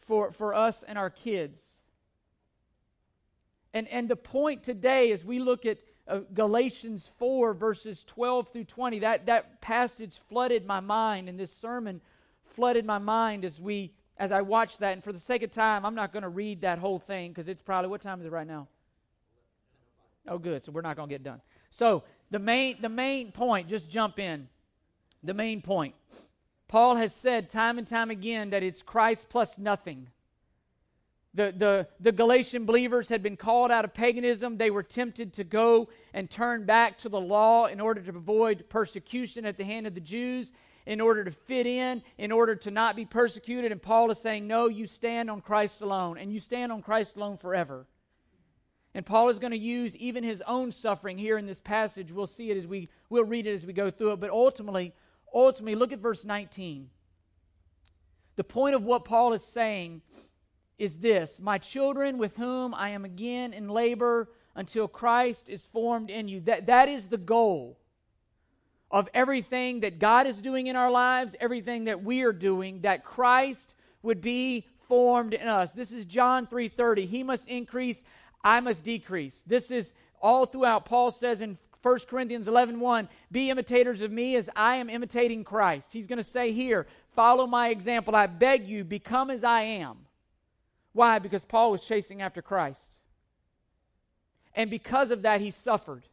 for, 0.00 0.30
for 0.30 0.54
us 0.54 0.82
and 0.82 0.96
our 0.96 1.10
kids. 1.10 1.82
And, 3.74 3.88
and 3.88 4.08
the 4.08 4.16
point 4.16 4.62
today, 4.62 5.12
as 5.12 5.24
we 5.24 5.38
look 5.38 5.66
at 5.66 5.78
uh, 6.08 6.20
Galatians 6.34 7.10
4, 7.18 7.54
verses 7.54 8.04
12 8.04 8.48
through 8.48 8.64
20, 8.64 9.00
that, 9.00 9.26
that 9.26 9.60
passage 9.60 10.18
flooded 10.28 10.66
my 10.66 10.80
mind, 10.80 11.28
and 11.28 11.38
this 11.38 11.54
sermon 11.54 12.00
flooded 12.44 12.84
my 12.84 12.98
mind 12.98 13.44
as 13.44 13.60
we 13.60 13.92
as 14.22 14.30
I 14.30 14.40
watched 14.40 14.78
that. 14.78 14.92
And 14.92 15.02
for 15.02 15.12
the 15.12 15.18
sake 15.18 15.42
of 15.42 15.50
time, 15.50 15.84
I'm 15.84 15.96
not 15.96 16.12
going 16.12 16.22
to 16.22 16.28
read 16.28 16.60
that 16.60 16.78
whole 16.78 17.00
thing 17.00 17.32
because 17.32 17.48
it's 17.48 17.60
probably, 17.60 17.90
what 17.90 18.00
time 18.00 18.20
is 18.20 18.26
it 18.26 18.30
right 18.30 18.46
now? 18.46 18.68
Oh, 20.28 20.38
good. 20.38 20.62
So 20.62 20.70
we're 20.70 20.80
not 20.80 20.94
going 20.94 21.08
to 21.08 21.12
get 21.12 21.24
done. 21.24 21.40
So 21.70 22.04
the 22.30 22.38
main, 22.38 22.80
the 22.80 22.88
main 22.88 23.32
point, 23.32 23.66
just 23.66 23.90
jump 23.90 24.20
in. 24.20 24.46
The 25.24 25.34
main 25.34 25.60
point. 25.60 25.96
Paul 26.68 26.94
has 26.94 27.12
said 27.12 27.50
time 27.50 27.78
and 27.78 27.86
time 27.86 28.10
again 28.10 28.50
that 28.50 28.62
it's 28.62 28.80
Christ 28.80 29.26
plus 29.28 29.58
nothing. 29.58 30.06
The, 31.34 31.52
the, 31.56 31.88
the 31.98 32.12
Galatian 32.12 32.64
believers 32.64 33.08
had 33.08 33.24
been 33.24 33.36
called 33.36 33.72
out 33.72 33.84
of 33.84 33.92
paganism. 33.92 34.56
They 34.56 34.70
were 34.70 34.84
tempted 34.84 35.32
to 35.32 35.42
go 35.42 35.88
and 36.14 36.30
turn 36.30 36.64
back 36.64 36.96
to 36.98 37.08
the 37.08 37.20
law 37.20 37.66
in 37.66 37.80
order 37.80 38.00
to 38.00 38.10
avoid 38.10 38.66
persecution 38.68 39.44
at 39.46 39.56
the 39.56 39.64
hand 39.64 39.88
of 39.88 39.94
the 39.94 40.00
Jews 40.00 40.52
in 40.86 41.00
order 41.00 41.24
to 41.24 41.30
fit 41.30 41.66
in, 41.66 42.02
in 42.18 42.32
order 42.32 42.54
to 42.56 42.70
not 42.70 42.96
be 42.96 43.04
persecuted. 43.04 43.72
And 43.72 43.80
Paul 43.80 44.10
is 44.10 44.18
saying, 44.18 44.46
No, 44.46 44.68
you 44.68 44.86
stand 44.86 45.30
on 45.30 45.40
Christ 45.40 45.80
alone, 45.80 46.18
and 46.18 46.32
you 46.32 46.40
stand 46.40 46.72
on 46.72 46.82
Christ 46.82 47.16
alone 47.16 47.36
forever. 47.36 47.86
And 48.94 49.06
Paul 49.06 49.30
is 49.30 49.38
going 49.38 49.52
to 49.52 49.58
use 49.58 49.96
even 49.96 50.22
his 50.22 50.42
own 50.46 50.70
suffering 50.70 51.16
here 51.16 51.38
in 51.38 51.46
this 51.46 51.60
passage. 51.60 52.12
We'll 52.12 52.26
see 52.26 52.50
it 52.50 52.56
as 52.56 52.66
we 52.66 52.88
we'll 53.08 53.24
read 53.24 53.46
it 53.46 53.54
as 53.54 53.64
we 53.64 53.72
go 53.72 53.90
through 53.90 54.12
it. 54.12 54.20
But 54.20 54.30
ultimately, 54.30 54.94
ultimately, 55.32 55.74
look 55.74 55.92
at 55.92 55.98
verse 55.98 56.24
19. 56.24 56.90
The 58.36 58.44
point 58.44 58.74
of 58.74 58.82
what 58.82 59.04
Paul 59.04 59.32
is 59.32 59.44
saying 59.44 60.02
is 60.78 60.98
this 60.98 61.40
My 61.40 61.58
children, 61.58 62.18
with 62.18 62.36
whom 62.36 62.74
I 62.74 62.90
am 62.90 63.04
again 63.04 63.52
in 63.52 63.68
labor 63.68 64.30
until 64.54 64.88
Christ 64.88 65.48
is 65.48 65.64
formed 65.64 66.10
in 66.10 66.28
you. 66.28 66.40
That, 66.40 66.66
that 66.66 66.88
is 66.88 67.06
the 67.06 67.18
goal 67.18 67.78
of 68.92 69.08
everything 69.14 69.80
that 69.80 69.98
God 69.98 70.26
is 70.26 70.42
doing 70.42 70.66
in 70.66 70.76
our 70.76 70.90
lives, 70.90 71.34
everything 71.40 71.84
that 71.84 72.04
we 72.04 72.22
are 72.22 72.32
doing, 72.32 72.82
that 72.82 73.04
Christ 73.04 73.74
would 74.02 74.20
be 74.20 74.66
formed 74.86 75.32
in 75.32 75.48
us. 75.48 75.72
This 75.72 75.92
is 75.92 76.04
John 76.04 76.46
3:30. 76.46 77.06
He 77.06 77.22
must 77.22 77.48
increase, 77.48 78.04
I 78.44 78.60
must 78.60 78.84
decrease. 78.84 79.42
This 79.46 79.70
is 79.70 79.94
all 80.20 80.44
throughout 80.44 80.84
Paul 80.84 81.10
says 81.10 81.40
in 81.40 81.56
1 81.82 81.98
Corinthians 82.08 82.46
11 82.46 82.78
1, 82.78 83.08
be 83.32 83.50
imitators 83.50 84.02
of 84.02 84.12
me 84.12 84.36
as 84.36 84.48
I 84.54 84.76
am 84.76 84.88
imitating 84.88 85.42
Christ. 85.42 85.92
He's 85.92 86.06
going 86.06 86.18
to 86.18 86.22
say 86.22 86.52
here, 86.52 86.86
follow 87.16 87.46
my 87.46 87.70
example. 87.70 88.14
I 88.14 88.26
beg 88.28 88.68
you, 88.68 88.84
become 88.84 89.30
as 89.30 89.42
I 89.42 89.62
am. 89.62 90.06
Why? 90.92 91.18
Because 91.18 91.44
Paul 91.44 91.72
was 91.72 91.82
chasing 91.82 92.22
after 92.22 92.40
Christ. 92.40 92.98
And 94.54 94.70
because 94.70 95.10
of 95.10 95.22
that, 95.22 95.40
he 95.40 95.50
suffered. 95.50 96.04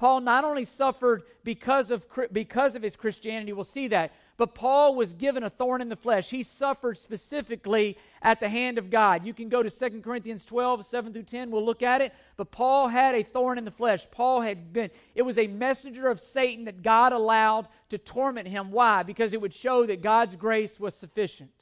Paul 0.00 0.22
not 0.22 0.44
only 0.44 0.64
suffered 0.64 1.24
because 1.44 1.90
of, 1.90 2.06
because 2.32 2.74
of 2.74 2.82
his 2.82 2.96
Christianity, 2.96 3.52
we'll 3.52 3.64
see 3.64 3.88
that, 3.88 4.14
but 4.38 4.54
Paul 4.54 4.94
was 4.94 5.12
given 5.12 5.44
a 5.44 5.50
thorn 5.50 5.82
in 5.82 5.90
the 5.90 5.94
flesh. 5.94 6.30
He 6.30 6.42
suffered 6.42 6.96
specifically 6.96 7.98
at 8.22 8.40
the 8.40 8.48
hand 8.48 8.78
of 8.78 8.88
God. 8.88 9.26
You 9.26 9.34
can 9.34 9.50
go 9.50 9.62
to 9.62 9.68
2 9.68 10.00
Corinthians 10.00 10.46
12, 10.46 10.86
7 10.86 11.12
through 11.12 11.24
10. 11.24 11.50
We'll 11.50 11.66
look 11.66 11.82
at 11.82 12.00
it. 12.00 12.14
But 12.38 12.50
Paul 12.50 12.88
had 12.88 13.14
a 13.14 13.22
thorn 13.22 13.58
in 13.58 13.66
the 13.66 13.70
flesh. 13.70 14.06
Paul 14.10 14.40
had 14.40 14.72
been, 14.72 14.88
it 15.14 15.20
was 15.20 15.36
a 15.36 15.46
messenger 15.46 16.08
of 16.08 16.18
Satan 16.18 16.64
that 16.64 16.80
God 16.80 17.12
allowed 17.12 17.68
to 17.90 17.98
torment 17.98 18.48
him. 18.48 18.70
Why? 18.70 19.02
Because 19.02 19.34
it 19.34 19.40
would 19.42 19.52
show 19.52 19.84
that 19.84 20.00
God's 20.00 20.34
grace 20.34 20.80
was 20.80 20.94
sufficient. 20.94 21.52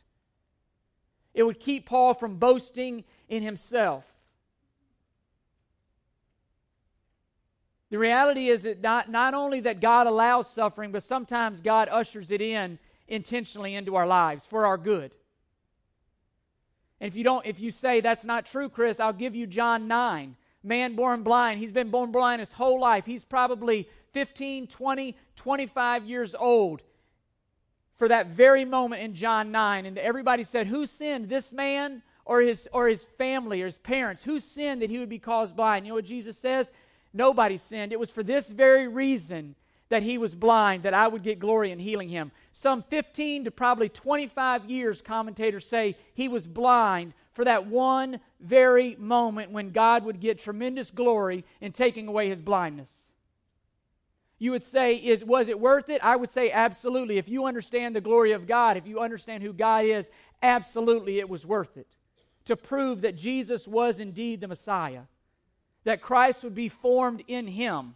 It 1.34 1.42
would 1.42 1.58
keep 1.58 1.86
Paul 1.86 2.14
from 2.14 2.36
boasting 2.36 3.02
in 3.28 3.42
himself. 3.42 4.04
The 7.90 7.98
reality 7.98 8.48
is 8.48 8.64
that 8.64 8.82
not, 8.82 9.10
not 9.10 9.34
only 9.34 9.60
that 9.60 9.80
God 9.80 10.06
allows 10.06 10.50
suffering, 10.50 10.92
but 10.92 11.02
sometimes 11.02 11.60
God 11.60 11.88
ushers 11.88 12.30
it 12.30 12.40
in 12.40 12.78
intentionally 13.06 13.74
into 13.74 13.96
our 13.96 14.06
lives 14.06 14.44
for 14.44 14.66
our 14.66 14.76
good. 14.76 15.12
And 17.00 17.08
if 17.08 17.16
you 17.16 17.24
don't, 17.24 17.46
if 17.46 17.60
you 17.60 17.70
say 17.70 18.00
that's 18.00 18.24
not 18.24 18.44
true, 18.44 18.68
Chris, 18.68 19.00
I'll 19.00 19.12
give 19.12 19.34
you 19.34 19.46
John 19.46 19.88
9. 19.88 20.36
Man 20.62 20.96
born 20.96 21.22
blind. 21.22 21.60
He's 21.60 21.72
been 21.72 21.90
born 21.90 22.12
blind 22.12 22.40
his 22.40 22.52
whole 22.52 22.80
life. 22.80 23.06
He's 23.06 23.24
probably 23.24 23.88
15, 24.12 24.66
20, 24.66 25.16
25 25.36 26.04
years 26.04 26.34
old 26.34 26.82
for 27.94 28.08
that 28.08 28.28
very 28.28 28.64
moment 28.64 29.02
in 29.02 29.14
John 29.14 29.52
9. 29.52 29.86
And 29.86 29.96
everybody 29.98 30.42
said, 30.42 30.66
Who 30.66 30.84
sinned, 30.84 31.28
this 31.28 31.52
man 31.52 32.02
or 32.24 32.40
his 32.40 32.68
or 32.72 32.88
his 32.88 33.04
family 33.04 33.62
or 33.62 33.66
his 33.66 33.78
parents? 33.78 34.24
Who 34.24 34.40
sinned 34.40 34.82
that 34.82 34.90
he 34.90 34.98
would 34.98 35.08
be 35.08 35.20
caused 35.20 35.56
blind? 35.56 35.86
You 35.86 35.92
know 35.92 35.96
what 35.96 36.04
Jesus 36.04 36.36
says? 36.36 36.72
Nobody 37.12 37.56
sinned. 37.56 37.92
It 37.92 38.00
was 38.00 38.10
for 38.10 38.22
this 38.22 38.50
very 38.50 38.88
reason 38.88 39.54
that 39.88 40.02
he 40.02 40.18
was 40.18 40.34
blind, 40.34 40.82
that 40.82 40.94
I 40.94 41.08
would 41.08 41.22
get 41.22 41.38
glory 41.38 41.70
in 41.70 41.78
healing 41.78 42.08
him. 42.08 42.30
Some 42.52 42.82
15 42.82 43.44
to 43.44 43.50
probably 43.50 43.88
25 43.88 44.66
years, 44.66 45.00
commentators 45.00 45.66
say, 45.66 45.96
he 46.14 46.28
was 46.28 46.46
blind 46.46 47.14
for 47.32 47.44
that 47.44 47.66
one 47.66 48.20
very 48.40 48.96
moment 48.96 49.50
when 49.50 49.70
God 49.70 50.04
would 50.04 50.20
get 50.20 50.38
tremendous 50.38 50.90
glory 50.90 51.44
in 51.60 51.72
taking 51.72 52.06
away 52.06 52.28
his 52.28 52.40
blindness. 52.40 53.12
You 54.38 54.52
would 54.52 54.62
say, 54.62 54.94
is, 54.94 55.24
was 55.24 55.48
it 55.48 55.58
worth 55.58 55.88
it? 55.88 56.02
I 56.04 56.16
would 56.16 56.30
say, 56.30 56.50
absolutely. 56.50 57.18
If 57.18 57.28
you 57.28 57.46
understand 57.46 57.96
the 57.96 58.00
glory 58.00 58.32
of 58.32 58.46
God, 58.46 58.76
if 58.76 58.86
you 58.86 59.00
understand 59.00 59.42
who 59.42 59.52
God 59.52 59.84
is, 59.84 60.10
absolutely 60.42 61.18
it 61.18 61.28
was 61.28 61.44
worth 61.44 61.76
it. 61.76 61.88
To 62.44 62.56
prove 62.56 63.00
that 63.00 63.16
Jesus 63.16 63.66
was 63.66 63.98
indeed 63.98 64.40
the 64.40 64.48
Messiah, 64.48 65.02
that 65.88 66.02
Christ 66.02 66.44
would 66.44 66.54
be 66.54 66.68
formed 66.68 67.22
in 67.28 67.46
him. 67.46 67.94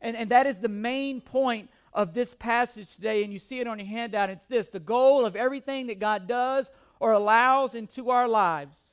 And, 0.00 0.16
and 0.16 0.28
that 0.32 0.44
is 0.44 0.58
the 0.58 0.68
main 0.68 1.20
point 1.20 1.70
of 1.94 2.14
this 2.14 2.34
passage 2.34 2.96
today, 2.96 3.22
and 3.22 3.32
you 3.32 3.38
see 3.38 3.60
it 3.60 3.68
on 3.68 3.78
your 3.78 3.86
handout. 3.86 4.28
It's 4.28 4.46
this 4.46 4.70
the 4.70 4.80
goal 4.80 5.24
of 5.24 5.36
everything 5.36 5.86
that 5.86 6.00
God 6.00 6.26
does 6.26 6.68
or 6.98 7.12
allows 7.12 7.76
into 7.76 8.10
our 8.10 8.26
lives 8.26 8.89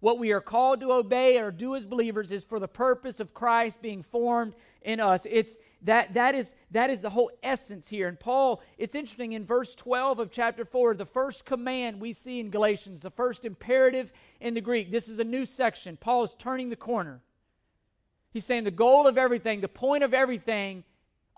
what 0.00 0.18
we 0.18 0.32
are 0.32 0.40
called 0.40 0.80
to 0.80 0.92
obey 0.92 1.38
or 1.38 1.50
do 1.50 1.76
as 1.76 1.86
believers 1.86 2.32
is 2.32 2.44
for 2.44 2.58
the 2.58 2.68
purpose 2.68 3.20
of 3.20 3.34
Christ 3.34 3.80
being 3.82 4.02
formed 4.02 4.54
in 4.82 4.98
us. 4.98 5.26
It's 5.30 5.56
that 5.82 6.14
that 6.14 6.34
is 6.34 6.54
that 6.70 6.90
is 6.90 7.02
the 7.02 7.10
whole 7.10 7.30
essence 7.42 7.88
here. 7.88 8.08
And 8.08 8.18
Paul, 8.18 8.62
it's 8.78 8.94
interesting 8.94 9.32
in 9.32 9.44
verse 9.44 9.74
12 9.74 10.18
of 10.18 10.30
chapter 10.30 10.64
4, 10.64 10.94
the 10.94 11.04
first 11.04 11.44
command 11.44 12.00
we 12.00 12.12
see 12.12 12.40
in 12.40 12.50
Galatians, 12.50 13.00
the 13.00 13.10
first 13.10 13.44
imperative 13.44 14.12
in 14.40 14.54
the 14.54 14.60
Greek. 14.60 14.90
This 14.90 15.08
is 15.08 15.18
a 15.18 15.24
new 15.24 15.44
section. 15.44 15.96
Paul 15.96 16.24
is 16.24 16.34
turning 16.34 16.70
the 16.70 16.76
corner. 16.76 17.20
He's 18.32 18.44
saying 18.44 18.64
the 18.64 18.70
goal 18.70 19.06
of 19.06 19.18
everything, 19.18 19.60
the 19.60 19.68
point 19.68 20.04
of 20.04 20.14
everything 20.14 20.84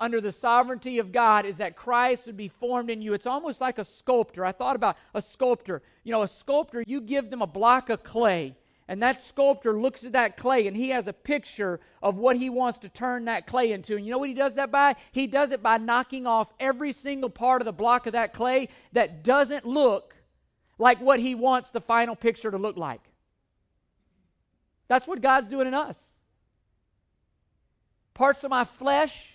under 0.03 0.21
the 0.21 0.33
sovereignty 0.33 0.99
of 0.99 1.13
God 1.13 1.47
is 1.47 1.59
that 1.59 1.77
Christ 1.77 2.27
would 2.27 2.37
be 2.37 2.49
formed 2.49 2.91
in 2.91 3.01
you. 3.01 3.15
It's 3.15 3.27
almost 3.27 3.61
like 3.61 3.79
a 3.79 3.85
sculptor. 3.85 4.45
I 4.45 4.51
thought 4.51 4.75
about 4.75 4.97
a 5.15 5.23
sculptor. 5.23 5.81
You 6.03 6.11
know, 6.11 6.23
a 6.23 6.29
sculptor, 6.29 6.83
you 6.85 7.01
give 7.01 7.31
them 7.31 7.41
a 7.41 7.47
block 7.47 7.89
of 7.89 8.03
clay, 8.03 8.57
and 8.89 9.01
that 9.01 9.21
sculptor 9.21 9.81
looks 9.81 10.05
at 10.05 10.13
that 10.13 10.37
clay 10.37 10.67
and 10.67 10.77
he 10.77 10.89
has 10.89 11.07
a 11.07 11.13
picture 11.13 11.79
of 12.03 12.17
what 12.17 12.37
he 12.37 12.51
wants 12.51 12.79
to 12.79 12.89
turn 12.89 13.27
that 13.27 13.47
clay 13.47 13.71
into. 13.71 13.95
And 13.97 14.05
you 14.05 14.11
know 14.11 14.19
what 14.19 14.29
he 14.29 14.35
does 14.35 14.55
that 14.55 14.73
by? 14.73 14.97
He 15.13 15.29
does 15.29 15.53
it 15.53 15.63
by 15.63 15.79
knocking 15.79 16.27
off 16.27 16.53
every 16.59 16.91
single 16.91 17.31
part 17.31 17.63
of 17.63 17.67
the 17.67 17.73
block 17.73 18.07
of 18.07 18.15
that 18.15 18.33
clay 18.33 18.71
that 18.93 19.23
doesn't 19.23 19.65
look 19.65 20.17
like 20.79 21.01
what 21.01 21.21
he 21.21 21.37
wants 21.37 21.71
the 21.71 21.81
final 21.81 22.17
picture 22.17 22.51
to 22.51 22.59
look 22.59 22.77
like. 22.77 23.03
That's 24.89 25.07
what 25.07 25.23
God's 25.23 25.49
doing 25.49 25.69
in 25.69 25.75
us. 25.75 26.11
Parts 28.15 28.43
of 28.43 28.51
my 28.51 28.65
flesh 28.65 29.32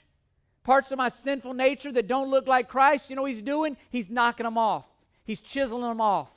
parts 0.68 0.92
of 0.92 0.98
my 0.98 1.08
sinful 1.08 1.54
nature 1.54 1.94
that 1.94 2.10
don't 2.10 2.30
look 2.30 2.46
like 2.46 2.68
Christ, 2.68 3.10
you 3.10 3.16
know 3.16 3.24
he's 3.24 3.42
doing? 3.42 3.78
He's 3.90 4.10
knocking 4.10 4.44
them 4.44 4.58
off, 4.58 4.86
he's 5.24 5.40
chiseling 5.40 5.82
them 5.84 6.02
off. 6.02 6.28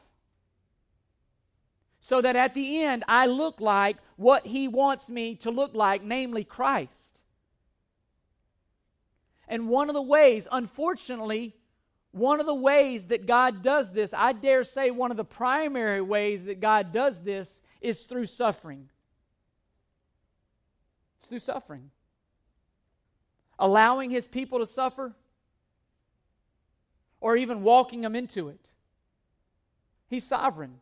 So 1.98 2.22
that 2.22 2.36
at 2.36 2.54
the 2.54 2.84
end, 2.84 3.02
I 3.08 3.26
look 3.26 3.60
like 3.60 3.96
what 4.16 4.46
he 4.46 4.68
wants 4.68 5.10
me 5.10 5.34
to 5.36 5.50
look 5.50 5.74
like, 5.74 6.04
namely 6.04 6.44
Christ. 6.44 7.22
And 9.48 9.68
one 9.68 9.90
of 9.90 9.94
the 9.94 10.00
ways, 10.00 10.46
unfortunately, 10.50 11.56
one 12.12 12.38
of 12.38 12.46
the 12.46 12.54
ways 12.54 13.06
that 13.06 13.26
God 13.26 13.62
does 13.62 13.90
this, 13.92 14.14
I 14.14 14.32
dare 14.32 14.62
say 14.62 14.92
one 14.92 15.10
of 15.10 15.16
the 15.16 15.24
primary 15.24 16.00
ways 16.00 16.44
that 16.44 16.60
God 16.60 16.92
does 16.92 17.20
this 17.22 17.62
is 17.80 18.04
through 18.04 18.26
suffering. 18.26 18.90
It's 21.18 21.26
through 21.26 21.40
suffering 21.40 21.90
allowing 23.60 24.10
his 24.10 24.26
people 24.26 24.58
to 24.58 24.66
suffer 24.66 25.12
or 27.20 27.36
even 27.36 27.62
walking 27.62 28.00
them 28.00 28.16
into 28.16 28.48
it. 28.48 28.70
He's 30.08 30.24
sovereign. 30.24 30.80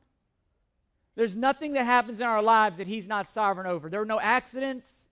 There's 1.16 1.34
nothing 1.34 1.72
that 1.72 1.84
happens 1.84 2.20
in 2.20 2.26
our 2.26 2.40
lives 2.40 2.78
that 2.78 2.86
he's 2.86 3.08
not 3.08 3.26
sovereign 3.26 3.66
over. 3.66 3.90
There 3.90 4.00
are 4.00 4.06
no 4.06 4.20
accidents. 4.20 5.08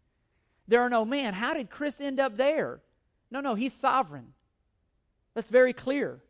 There 0.68 0.80
are 0.80 0.88
no, 0.88 1.04
man, 1.04 1.34
how 1.34 1.52
did 1.52 1.68
Chris 1.68 2.00
end 2.00 2.20
up 2.20 2.36
there? 2.36 2.80
No, 3.30 3.40
no, 3.40 3.56
he's 3.56 3.72
sovereign. 3.72 4.32
That's 5.34 5.50
very 5.50 5.72
clear. 5.72 6.20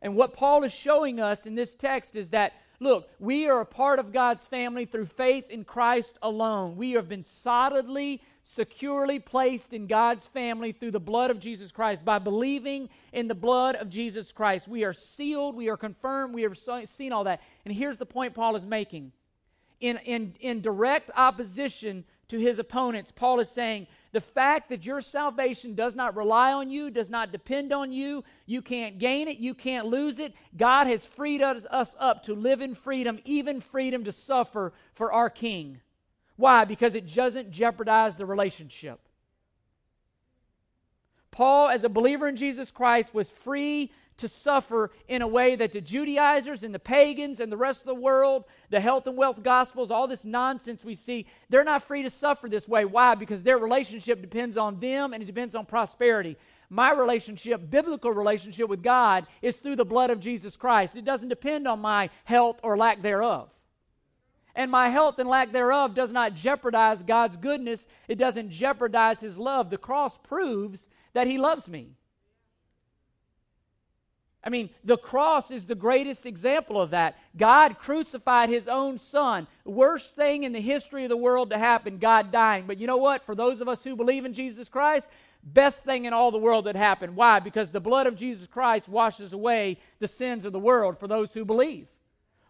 And 0.00 0.16
what 0.16 0.32
Paul 0.32 0.64
is 0.64 0.72
showing 0.72 1.20
us 1.20 1.46
in 1.46 1.54
this 1.54 1.74
text 1.74 2.16
is 2.16 2.30
that, 2.30 2.54
look, 2.80 3.08
we 3.18 3.46
are 3.48 3.60
a 3.60 3.66
part 3.66 3.98
of 3.98 4.12
God's 4.12 4.46
family 4.46 4.84
through 4.84 5.06
faith 5.06 5.50
in 5.50 5.64
Christ 5.64 6.18
alone. 6.22 6.76
We 6.76 6.92
have 6.92 7.08
been 7.08 7.24
solidly 7.24 8.22
securely 8.48 9.18
placed 9.18 9.72
in 9.72 9.88
God's 9.88 10.28
family 10.28 10.70
through 10.70 10.92
the 10.92 11.00
blood 11.00 11.32
of 11.32 11.40
Jesus 11.40 11.72
Christ. 11.72 12.04
By 12.04 12.20
believing 12.20 12.88
in 13.12 13.26
the 13.26 13.34
blood 13.34 13.74
of 13.74 13.90
Jesus 13.90 14.30
Christ, 14.30 14.68
we 14.68 14.84
are 14.84 14.92
sealed, 14.92 15.56
we 15.56 15.68
are 15.68 15.76
confirmed, 15.76 16.32
we 16.32 16.42
have 16.42 16.56
seen 16.84 17.12
all 17.12 17.24
that. 17.24 17.42
And 17.64 17.74
here's 17.74 17.96
the 17.96 18.06
point 18.06 18.34
Paul 18.34 18.54
is 18.54 18.64
making. 18.64 19.10
In, 19.80 19.98
in, 19.98 20.34
in 20.40 20.60
direct 20.60 21.10
opposition 21.16 22.04
to 22.28 22.38
his 22.38 22.58
opponents, 22.58 23.12
Paul 23.12 23.38
is 23.40 23.48
saying 23.48 23.86
the 24.12 24.20
fact 24.20 24.68
that 24.70 24.84
your 24.84 25.00
salvation 25.00 25.74
does 25.74 25.94
not 25.94 26.16
rely 26.16 26.52
on 26.52 26.70
you, 26.70 26.90
does 26.90 27.10
not 27.10 27.30
depend 27.30 27.72
on 27.72 27.92
you, 27.92 28.24
you 28.46 28.62
can't 28.62 28.98
gain 28.98 29.28
it, 29.28 29.38
you 29.38 29.54
can't 29.54 29.86
lose 29.86 30.18
it. 30.18 30.34
God 30.56 30.86
has 30.86 31.04
freed 31.04 31.40
us, 31.40 31.96
up 32.00 32.24
to 32.24 32.34
live 32.34 32.60
in 32.60 32.74
freedom, 32.74 33.20
even 33.24 33.60
freedom 33.60 34.04
to 34.04 34.12
suffer 34.12 34.72
for 34.92 35.12
our 35.12 35.30
King. 35.30 35.80
Why? 36.36 36.64
Because 36.64 36.94
it 36.94 37.14
doesn't 37.14 37.50
jeopardize 37.50 38.16
the 38.16 38.26
relationship. 38.26 39.00
Paul, 41.30 41.68
as 41.68 41.84
a 41.84 41.88
believer 41.88 42.26
in 42.28 42.36
Jesus 42.36 42.70
Christ, 42.70 43.14
was 43.14 43.30
free 43.30 43.92
to 44.18 44.28
suffer 44.28 44.90
in 45.08 45.22
a 45.22 45.28
way 45.28 45.56
that 45.56 45.72
the 45.72 45.80
Judaizers 45.80 46.62
and 46.62 46.74
the 46.74 46.78
pagans 46.78 47.40
and 47.40 47.50
the 47.50 47.56
rest 47.56 47.82
of 47.82 47.86
the 47.86 47.94
world, 47.94 48.44
the 48.70 48.80
health 48.80 49.06
and 49.06 49.16
wealth 49.16 49.42
gospels, 49.42 49.90
all 49.90 50.08
this 50.08 50.24
nonsense 50.24 50.84
we 50.84 50.94
see, 50.94 51.26
they're 51.48 51.64
not 51.64 51.82
free 51.82 52.02
to 52.02 52.10
suffer 52.10 52.48
this 52.48 52.68
way. 52.68 52.84
Why? 52.84 53.14
Because 53.14 53.42
their 53.42 53.58
relationship 53.58 54.20
depends 54.20 54.56
on 54.56 54.80
them 54.80 55.12
and 55.12 55.22
it 55.22 55.26
depends 55.26 55.54
on 55.54 55.66
prosperity. 55.66 56.36
My 56.68 56.92
relationship, 56.92 57.70
biblical 57.70 58.10
relationship 58.10 58.68
with 58.68 58.82
God, 58.82 59.26
is 59.42 59.58
through 59.58 59.76
the 59.76 59.84
blood 59.84 60.10
of 60.10 60.18
Jesus 60.18 60.56
Christ. 60.56 60.96
It 60.96 61.04
doesn't 61.04 61.28
depend 61.28 61.68
on 61.68 61.80
my 61.80 62.10
health 62.24 62.58
or 62.62 62.76
lack 62.76 63.02
thereof 63.02 63.50
and 64.56 64.70
my 64.70 64.88
health 64.88 65.18
and 65.18 65.28
lack 65.28 65.52
thereof 65.52 65.94
does 65.94 66.10
not 66.10 66.34
jeopardize 66.34 67.02
God's 67.02 67.36
goodness. 67.36 67.86
It 68.08 68.16
doesn't 68.16 68.50
jeopardize 68.50 69.20
His 69.20 69.38
love. 69.38 69.68
The 69.68 69.76
cross 69.76 70.16
proves 70.16 70.88
that 71.12 71.26
He 71.26 71.36
loves 71.36 71.68
me. 71.68 71.90
I 74.46 74.48
mean, 74.48 74.70
the 74.84 74.96
cross 74.96 75.50
is 75.50 75.66
the 75.66 75.74
greatest 75.74 76.24
example 76.24 76.80
of 76.80 76.90
that. 76.90 77.18
God 77.36 77.78
crucified 77.80 78.48
His 78.48 78.68
own 78.68 78.96
Son. 78.96 79.48
Worst 79.64 80.14
thing 80.14 80.44
in 80.44 80.52
the 80.52 80.60
history 80.60 81.02
of 81.02 81.08
the 81.08 81.16
world 81.16 81.50
to 81.50 81.58
happen, 81.58 81.98
God 81.98 82.30
dying. 82.30 82.64
But 82.68 82.78
you 82.78 82.86
know 82.86 82.96
what? 82.96 83.26
For 83.26 83.34
those 83.34 83.60
of 83.60 83.66
us 83.66 83.82
who 83.82 83.96
believe 83.96 84.24
in 84.24 84.32
Jesus 84.32 84.68
Christ, 84.68 85.08
best 85.42 85.82
thing 85.82 86.04
in 86.04 86.12
all 86.12 86.30
the 86.30 86.38
world 86.38 86.66
that 86.66 86.76
happened. 86.76 87.16
Why? 87.16 87.40
Because 87.40 87.70
the 87.70 87.80
blood 87.80 88.06
of 88.06 88.14
Jesus 88.14 88.46
Christ 88.46 88.88
washes 88.88 89.32
away 89.32 89.78
the 89.98 90.06
sins 90.06 90.44
of 90.44 90.52
the 90.52 90.60
world 90.60 91.00
for 91.00 91.08
those 91.08 91.34
who 91.34 91.44
believe. 91.44 91.88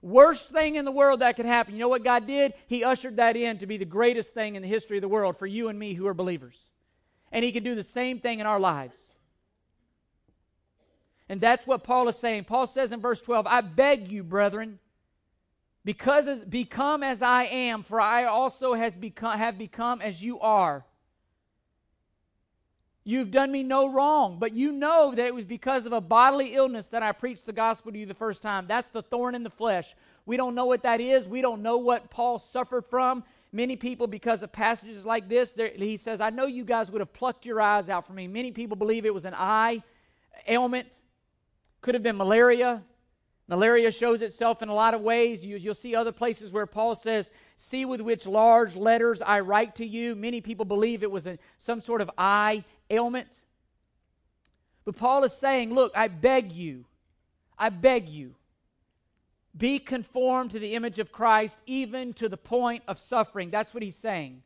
Worst 0.03 0.53
thing 0.53 0.77
in 0.77 0.85
the 0.85 0.93
world 0.93 1.21
that 1.21 1.37
could 1.37 1.47
happen. 1.47 1.73
You 1.73 1.81
know 1.81 1.89
what 1.89 2.05
God 2.05 2.27
did? 2.27 2.53
He 2.67 2.85
ushered 2.85 3.17
that 3.17 3.39
in 3.39 3.57
to 3.59 3.67
be 3.67 3.79
the 3.79 3.87
greatest 3.87 4.35
thing 4.35 4.55
in 4.55 4.61
the 4.61 4.69
history 4.69 4.99
of 4.99 5.03
the 5.03 5.09
world 5.09 5.39
for 5.39 5.47
you 5.47 5.69
and 5.69 5.79
me 5.79 5.95
who 5.95 6.07
are 6.07 6.15
believers. 6.15 6.69
And 7.33 7.43
He 7.43 7.53
can 7.53 7.65
do 7.65 7.75
the 7.75 7.83
same 7.83 8.21
thing 8.21 8.39
in 8.39 8.47
our 8.47 8.61
lives. 8.61 9.16
And 11.29 11.41
that's 11.41 11.67
what 11.67 11.83
Paul 11.83 12.09
is 12.09 12.17
saying. 12.17 12.45
Paul 12.45 12.67
says 12.67 12.93
in 12.93 13.01
verse 13.01 13.21
12, 13.21 13.47
I 13.47 13.61
beg 13.61 14.13
you, 14.13 14.23
brethren, 14.23 14.79
because 15.85 16.29
as, 16.29 16.45
become 16.45 17.03
as 17.03 17.23
I 17.23 17.45
am, 17.45 17.83
for 17.83 18.01
I 18.01 18.25
also 18.25 18.75
has 18.75 18.97
become, 18.97 19.37
have 19.37 19.59
become 19.59 20.01
as 20.01 20.23
you 20.23 20.41
are. 20.41 20.85
You've 23.09 23.31
done 23.31 23.53
me 23.53 23.63
no 23.63 23.89
wrong, 23.89 24.39
but 24.41 24.53
you 24.53 24.73
know 24.73 25.15
that 25.15 25.27
it 25.27 25.35
was 25.35 25.45
because 25.45 25.87
of 25.87 25.93
a 25.93 26.01
bodily 26.01 26.57
illness 26.57 26.89
that 26.89 27.05
I 27.05 27.13
preached 27.13 27.47
the 27.47 27.53
gospel 27.53 27.93
to 27.93 27.99
you 27.99 28.05
the 28.05 28.15
first 28.15 28.43
time. 28.43 28.67
That's 28.67 28.91
the 28.91 29.03
thorn 29.03 29.37
in 29.37 29.45
the 29.45 29.51
flesh. 29.51 29.95
We 30.27 30.37
don't 30.37 30.57
know 30.57 30.67
what 30.67 30.83
that 30.83 31.01
is. 31.01 31.29
We 31.29 31.41
don't 31.41 31.63
know 31.63 31.79
what 31.79 32.11
Paul 32.11 32.41
suffered 32.41 32.85
from. 32.85 33.23
Many 33.53 33.77
people, 33.77 34.09
because 34.09 34.43
of 34.43 34.51
passages 34.51 35.07
like 35.07 35.29
this, 35.29 35.55
he 35.77 35.97
says, 35.97 36.21
I 36.21 36.31
know 36.31 36.47
you 36.47 36.65
guys 36.65 36.91
would 36.91 37.01
have 37.01 37.13
plucked 37.13 37.47
your 37.47 37.61
eyes 37.61 37.89
out 37.89 38.05
for 38.05 38.13
me. 38.13 38.27
Many 38.27 38.51
people 38.51 38.77
believe 38.77 39.07
it 39.07 39.15
was 39.15 39.25
an 39.25 39.35
eye 39.35 39.85
ailment, 40.49 41.03
could 41.87 41.95
have 41.95 42.03
been 42.03 42.17
malaria. 42.17 42.83
Malaria 43.47 43.93
shows 43.93 44.21
itself 44.21 44.61
in 44.61 44.69
a 44.69 44.75
lot 44.75 44.93
of 44.93 45.03
ways. 45.03 45.45
You, 45.47 45.61
will 45.65 45.73
see 45.73 45.95
other 45.95 46.11
places 46.11 46.53
where 46.53 46.67
Paul 46.67 46.97
says, 46.97 47.31
See 47.55 47.85
with 47.85 48.01
which 48.01 48.27
large 48.27 48.75
letters 48.75 49.23
I 49.23 49.39
write 49.39 49.77
to 49.77 49.87
you. 49.87 50.17
Many 50.17 50.41
people 50.41 50.65
believe 50.65 51.05
it 51.05 51.11
was 51.13 51.29
a, 51.29 51.39
some 51.59 51.81
sort 51.81 52.01
of 52.01 52.11
eye 52.19 52.65
ailment. 52.91 53.29
But 54.85 54.97
Paul 54.97 55.23
is 55.23 55.33
saying, 55.33 55.73
Look, 55.73 55.93
I 55.95 56.09
beg 56.09 56.51
you, 56.51 56.87
I 57.57 57.69
beg 57.69 58.09
you, 58.09 58.35
be 59.57 59.79
conformed 59.79 60.51
to 60.51 60.59
the 60.59 60.75
image 60.75 60.99
of 60.99 61.13
Christ, 61.13 61.63
even 61.67 62.15
to 62.15 62.29
the 62.29 62.37
point 62.37 62.83
of 62.89 62.99
suffering. 62.99 63.51
That's 63.51 63.73
what 63.73 63.85
he's 63.85 63.95
saying. 63.95 64.43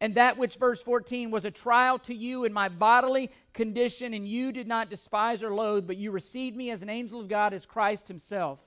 And 0.00 0.14
that 0.14 0.38
which, 0.38 0.56
verse 0.56 0.82
14, 0.82 1.30
was 1.30 1.44
a 1.44 1.50
trial 1.50 1.98
to 2.00 2.14
you 2.14 2.44
in 2.44 2.52
my 2.52 2.70
bodily 2.70 3.30
condition, 3.52 4.14
and 4.14 4.26
you 4.26 4.50
did 4.50 4.66
not 4.66 4.88
despise 4.88 5.42
or 5.42 5.54
loathe, 5.54 5.86
but 5.86 5.98
you 5.98 6.10
received 6.10 6.56
me 6.56 6.70
as 6.70 6.82
an 6.82 6.88
angel 6.88 7.20
of 7.20 7.28
God, 7.28 7.52
as 7.52 7.66
Christ 7.66 8.08
himself. 8.08 8.60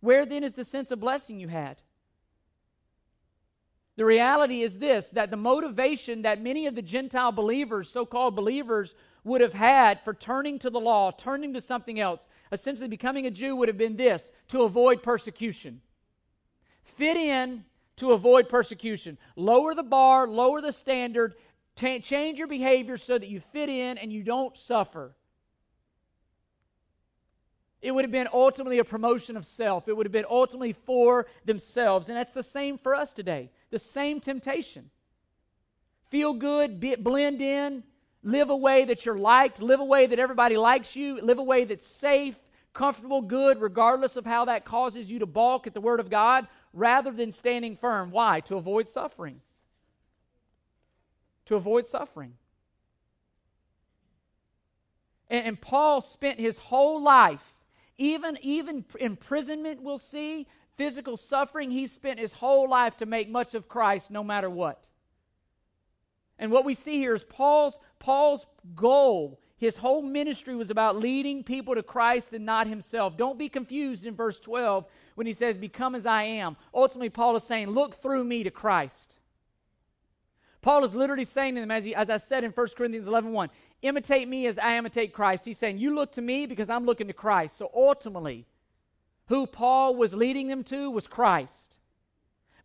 Where 0.00 0.26
then 0.26 0.42
is 0.42 0.54
the 0.54 0.64
sense 0.64 0.90
of 0.90 0.98
blessing 0.98 1.38
you 1.38 1.48
had? 1.48 1.80
The 3.96 4.04
reality 4.04 4.62
is 4.62 4.78
this 4.78 5.10
that 5.10 5.30
the 5.30 5.36
motivation 5.36 6.22
that 6.22 6.40
many 6.40 6.66
of 6.66 6.74
the 6.74 6.82
Gentile 6.82 7.32
believers, 7.32 7.88
so 7.88 8.06
called 8.06 8.34
believers, 8.34 8.94
would 9.24 9.42
have 9.42 9.52
had 9.52 10.00
for 10.00 10.14
turning 10.14 10.58
to 10.60 10.70
the 10.70 10.80
law, 10.80 11.10
turning 11.10 11.52
to 11.52 11.60
something 11.60 12.00
else, 12.00 12.26
essentially 12.50 12.88
becoming 12.88 13.26
a 13.26 13.30
Jew 13.30 13.54
would 13.56 13.68
have 13.68 13.76
been 13.76 13.96
this 13.96 14.32
to 14.48 14.62
avoid 14.62 15.02
persecution. 15.02 15.82
Fit 16.82 17.16
in 17.16 17.64
to 18.00 18.12
avoid 18.12 18.48
persecution. 18.48 19.16
Lower 19.36 19.74
the 19.74 19.82
bar, 19.82 20.26
lower 20.26 20.60
the 20.60 20.72
standard, 20.72 21.34
t- 21.76 22.00
change 22.00 22.38
your 22.38 22.48
behavior 22.48 22.96
so 22.96 23.16
that 23.16 23.28
you 23.28 23.40
fit 23.40 23.68
in 23.68 23.98
and 23.98 24.12
you 24.12 24.22
don't 24.22 24.56
suffer. 24.56 25.14
It 27.82 27.92
would 27.92 28.04
have 28.04 28.12
been 28.12 28.28
ultimately 28.32 28.78
a 28.78 28.84
promotion 28.84 29.36
of 29.36 29.46
self. 29.46 29.88
It 29.88 29.96
would 29.96 30.04
have 30.06 30.12
been 30.12 30.26
ultimately 30.28 30.72
for 30.72 31.26
themselves. 31.44 32.08
And 32.08 32.18
that's 32.18 32.32
the 32.32 32.42
same 32.42 32.76
for 32.76 32.94
us 32.94 33.14
today. 33.14 33.50
The 33.70 33.78
same 33.78 34.20
temptation. 34.20 34.90
Feel 36.08 36.34
good, 36.34 36.80
be, 36.80 36.96
blend 36.96 37.40
in, 37.40 37.84
live 38.22 38.50
a 38.50 38.56
way 38.56 38.84
that 38.84 39.06
you're 39.06 39.18
liked, 39.18 39.62
live 39.62 39.80
a 39.80 39.84
way 39.84 40.06
that 40.06 40.18
everybody 40.18 40.56
likes 40.56 40.96
you, 40.96 41.20
live 41.20 41.38
a 41.38 41.42
way 41.42 41.64
that's 41.64 41.86
safe, 41.86 42.38
comfortable, 42.72 43.22
good, 43.22 43.60
regardless 43.60 44.16
of 44.16 44.26
how 44.26 44.46
that 44.46 44.64
causes 44.64 45.10
you 45.10 45.20
to 45.20 45.26
balk 45.26 45.66
at 45.66 45.74
the 45.74 45.80
Word 45.80 46.00
of 46.00 46.10
God, 46.10 46.48
rather 46.72 47.10
than 47.10 47.32
standing 47.32 47.76
firm. 47.76 48.10
Why? 48.10 48.40
To 48.40 48.56
avoid 48.56 48.86
suffering. 48.86 49.40
To 51.46 51.56
avoid 51.56 51.86
suffering. 51.86 52.34
And, 55.28 55.46
and 55.46 55.60
Paul 55.60 56.00
spent 56.00 56.38
his 56.38 56.58
whole 56.58 57.02
life, 57.02 57.58
even, 57.98 58.38
even 58.42 58.84
imprisonment, 58.98 59.82
we'll 59.82 59.98
see, 59.98 60.46
physical 60.76 61.16
suffering, 61.16 61.70
he 61.70 61.86
spent 61.86 62.18
his 62.18 62.32
whole 62.32 62.68
life 62.68 62.96
to 62.98 63.06
make 63.06 63.28
much 63.28 63.54
of 63.54 63.68
Christ 63.68 64.10
no 64.10 64.24
matter 64.24 64.48
what. 64.48 64.88
And 66.38 66.50
what 66.50 66.64
we 66.64 66.72
see 66.72 66.96
here 66.96 67.14
is 67.14 67.22
Paul's, 67.22 67.78
Paul's 67.98 68.46
goal. 68.74 69.40
His 69.58 69.76
whole 69.76 70.00
ministry 70.00 70.56
was 70.56 70.70
about 70.70 70.96
leading 70.96 71.44
people 71.44 71.74
to 71.74 71.82
Christ 71.82 72.32
and 72.32 72.46
not 72.46 72.66
himself. 72.66 73.18
Don't 73.18 73.38
be 73.38 73.50
confused 73.50 74.06
in 74.06 74.14
verse 74.16 74.40
12 74.40 74.86
when 75.20 75.26
he 75.26 75.34
says, 75.34 75.58
Become 75.58 75.94
as 75.94 76.06
I 76.06 76.22
am. 76.22 76.56
Ultimately, 76.72 77.10
Paul 77.10 77.36
is 77.36 77.44
saying, 77.44 77.68
Look 77.68 78.00
through 78.00 78.24
me 78.24 78.42
to 78.42 78.50
Christ. 78.50 79.16
Paul 80.62 80.82
is 80.82 80.94
literally 80.94 81.26
saying 81.26 81.56
to 81.56 81.60
them, 81.60 81.70
as, 81.70 81.84
he, 81.84 81.94
as 81.94 82.08
I 82.08 82.16
said 82.16 82.42
in 82.42 82.52
1 82.52 82.66
Corinthians 82.74 83.06
11 83.06 83.30
1, 83.30 83.50
imitate 83.82 84.26
me 84.28 84.46
as 84.46 84.56
I 84.56 84.78
imitate 84.78 85.12
Christ. 85.12 85.44
He's 85.44 85.58
saying, 85.58 85.76
You 85.76 85.94
look 85.94 86.12
to 86.12 86.22
me 86.22 86.46
because 86.46 86.70
I'm 86.70 86.86
looking 86.86 87.08
to 87.08 87.12
Christ. 87.12 87.58
So 87.58 87.70
ultimately, 87.74 88.46
who 89.26 89.46
Paul 89.46 89.94
was 89.94 90.14
leading 90.14 90.48
them 90.48 90.64
to 90.64 90.90
was 90.90 91.06
Christ. 91.06 91.76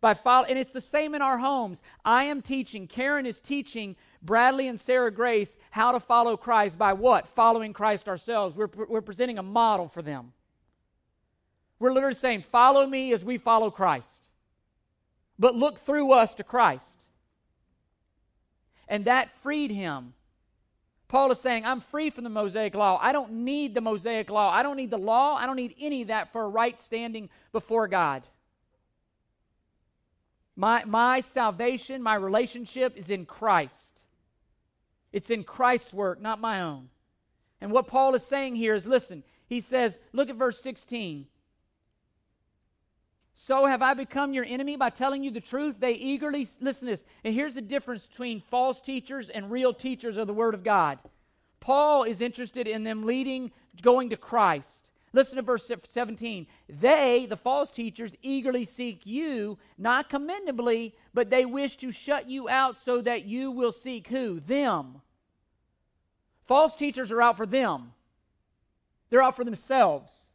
By 0.00 0.14
follow, 0.14 0.46
and 0.46 0.58
it's 0.58 0.72
the 0.72 0.80
same 0.80 1.14
in 1.14 1.20
our 1.20 1.36
homes. 1.36 1.82
I 2.06 2.24
am 2.24 2.40
teaching, 2.40 2.86
Karen 2.86 3.26
is 3.26 3.42
teaching 3.42 3.96
Bradley 4.22 4.66
and 4.66 4.80
Sarah 4.80 5.10
Grace 5.10 5.56
how 5.72 5.92
to 5.92 6.00
follow 6.00 6.38
Christ 6.38 6.78
by 6.78 6.94
what? 6.94 7.28
Following 7.28 7.74
Christ 7.74 8.08
ourselves. 8.08 8.56
We're, 8.56 8.70
we're 8.88 9.02
presenting 9.02 9.36
a 9.36 9.42
model 9.42 9.88
for 9.88 10.00
them. 10.00 10.32
We're 11.78 11.92
literally 11.92 12.14
saying, 12.14 12.42
Follow 12.42 12.86
me 12.86 13.12
as 13.12 13.24
we 13.24 13.38
follow 13.38 13.70
Christ. 13.70 14.28
But 15.38 15.54
look 15.54 15.78
through 15.78 16.12
us 16.12 16.34
to 16.36 16.44
Christ. 16.44 17.04
And 18.88 19.04
that 19.04 19.30
freed 19.30 19.70
him. 19.70 20.14
Paul 21.08 21.30
is 21.30 21.40
saying, 21.40 21.64
I'm 21.64 21.80
free 21.80 22.10
from 22.10 22.24
the 22.24 22.30
Mosaic 22.30 22.74
law. 22.74 22.98
I 23.00 23.12
don't 23.12 23.32
need 23.32 23.74
the 23.74 23.80
Mosaic 23.80 24.28
law. 24.28 24.50
I 24.50 24.62
don't 24.62 24.76
need 24.76 24.90
the 24.90 24.98
law. 24.98 25.36
I 25.36 25.46
don't 25.46 25.56
need 25.56 25.74
any 25.78 26.02
of 26.02 26.08
that 26.08 26.32
for 26.32 26.42
a 26.42 26.48
right 26.48 26.78
standing 26.80 27.28
before 27.52 27.86
God. 27.86 28.24
My, 30.56 30.84
my 30.84 31.20
salvation, 31.20 32.02
my 32.02 32.14
relationship 32.14 32.96
is 32.96 33.10
in 33.10 33.26
Christ. 33.26 34.00
It's 35.12 35.30
in 35.30 35.44
Christ's 35.44 35.92
work, 35.94 36.20
not 36.20 36.40
my 36.40 36.60
own. 36.60 36.88
And 37.60 37.70
what 37.70 37.86
Paul 37.86 38.14
is 38.14 38.24
saying 38.24 38.56
here 38.56 38.74
is 38.74 38.88
listen, 38.88 39.22
he 39.46 39.60
says, 39.60 39.98
look 40.12 40.28
at 40.28 40.36
verse 40.36 40.60
16. 40.60 41.26
So 43.38 43.66
have 43.66 43.82
I 43.82 43.92
become 43.92 44.32
your 44.32 44.46
enemy 44.46 44.76
by 44.76 44.88
telling 44.88 45.22
you 45.22 45.30
the 45.30 45.42
truth? 45.42 45.78
They 45.78 45.92
eagerly 45.92 46.48
listen 46.58 46.86
to 46.86 46.92
this. 46.92 47.04
And 47.22 47.34
here's 47.34 47.52
the 47.52 47.60
difference 47.60 48.06
between 48.06 48.40
false 48.40 48.80
teachers 48.80 49.28
and 49.28 49.50
real 49.50 49.74
teachers 49.74 50.16
of 50.16 50.26
the 50.26 50.32
Word 50.32 50.54
of 50.54 50.64
God. 50.64 50.98
Paul 51.60 52.04
is 52.04 52.22
interested 52.22 52.66
in 52.66 52.82
them 52.82 53.04
leading, 53.04 53.52
going 53.82 54.08
to 54.08 54.16
Christ. 54.16 54.90
Listen 55.12 55.36
to 55.36 55.42
verse 55.42 55.70
17. 55.82 56.46
They, 56.70 57.26
the 57.28 57.36
false 57.36 57.70
teachers, 57.70 58.16
eagerly 58.22 58.64
seek 58.64 59.04
you, 59.04 59.58
not 59.76 60.08
commendably, 60.08 60.94
but 61.12 61.28
they 61.28 61.44
wish 61.44 61.76
to 61.76 61.92
shut 61.92 62.30
you 62.30 62.48
out 62.48 62.74
so 62.74 63.02
that 63.02 63.26
you 63.26 63.50
will 63.50 63.72
seek 63.72 64.08
who? 64.08 64.40
Them. 64.40 65.02
False 66.46 66.74
teachers 66.74 67.12
are 67.12 67.20
out 67.20 67.36
for 67.36 67.46
them, 67.46 67.92
they're 69.10 69.22
out 69.22 69.36
for 69.36 69.44
themselves. 69.44 70.25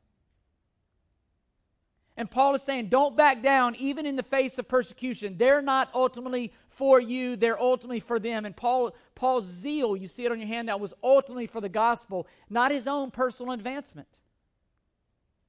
And 2.18 2.30
Paul 2.30 2.56
is 2.56 2.62
saying, 2.62 2.90
don't 2.90 3.16
back 3.16 3.42
down 3.42 3.76
even 3.76 4.06
in 4.06 4.16
the 4.16 4.24
face 4.24 4.58
of 4.58 4.68
persecution. 4.68 5.38
They're 5.38 5.62
not 5.62 5.90
ultimately 5.94 6.52
for 6.68 7.00
you, 7.00 7.36
they're 7.36 7.60
ultimately 7.60 8.00
for 8.00 8.20
them. 8.20 8.46
And 8.46 8.56
Paul, 8.56 8.96
Paul's 9.16 9.46
zeal, 9.46 9.96
you 9.96 10.08
see 10.08 10.26
it 10.26 10.32
on 10.32 10.40
your 10.40 10.48
handout, 10.48 10.80
was 10.80 10.94
ultimately 11.04 11.48
for 11.48 11.62
the 11.62 11.70
gospel, 11.70 12.28
not 12.50 12.72
his 12.72 12.88
own 12.88 13.12
personal 13.12 13.54
advancement. 13.54 14.08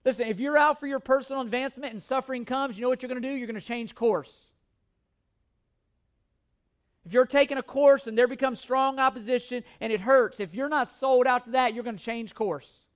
Listen, 0.05 0.27
if 0.29 0.40
you're 0.40 0.59
out 0.59 0.81
for 0.81 0.87
your 0.87 1.01
personal 1.01 1.42
advancement 1.42 1.92
and 1.92 2.03
suffering 2.03 2.44
comes, 2.44 2.77
you 2.77 2.83
know 2.83 2.88
what 2.88 3.03
you're 3.03 3.09
going 3.09 3.22
to 3.22 3.29
do? 3.29 3.35
You're 3.35 3.46
going 3.46 3.59
to 3.59 3.66
change 3.66 3.94
course. 3.94 4.51
If 7.05 7.12
you're 7.12 7.27
taking 7.27 7.59
a 7.59 7.62
course 7.62 8.07
and 8.07 8.16
there 8.16 8.29
becomes 8.29 8.61
strong 8.61 8.98
opposition 8.98 9.64
and 9.81 9.92
it 9.92 10.01
hurts, 10.01 10.38
if 10.38 10.55
you're 10.55 10.68
not 10.68 10.88
sold 10.88 11.27
out 11.27 11.44
to 11.44 11.51
that, 11.53 11.75
you're 11.75 11.85
going 11.85 11.98
to 11.98 12.05
change 12.05 12.35
course. 12.35 12.87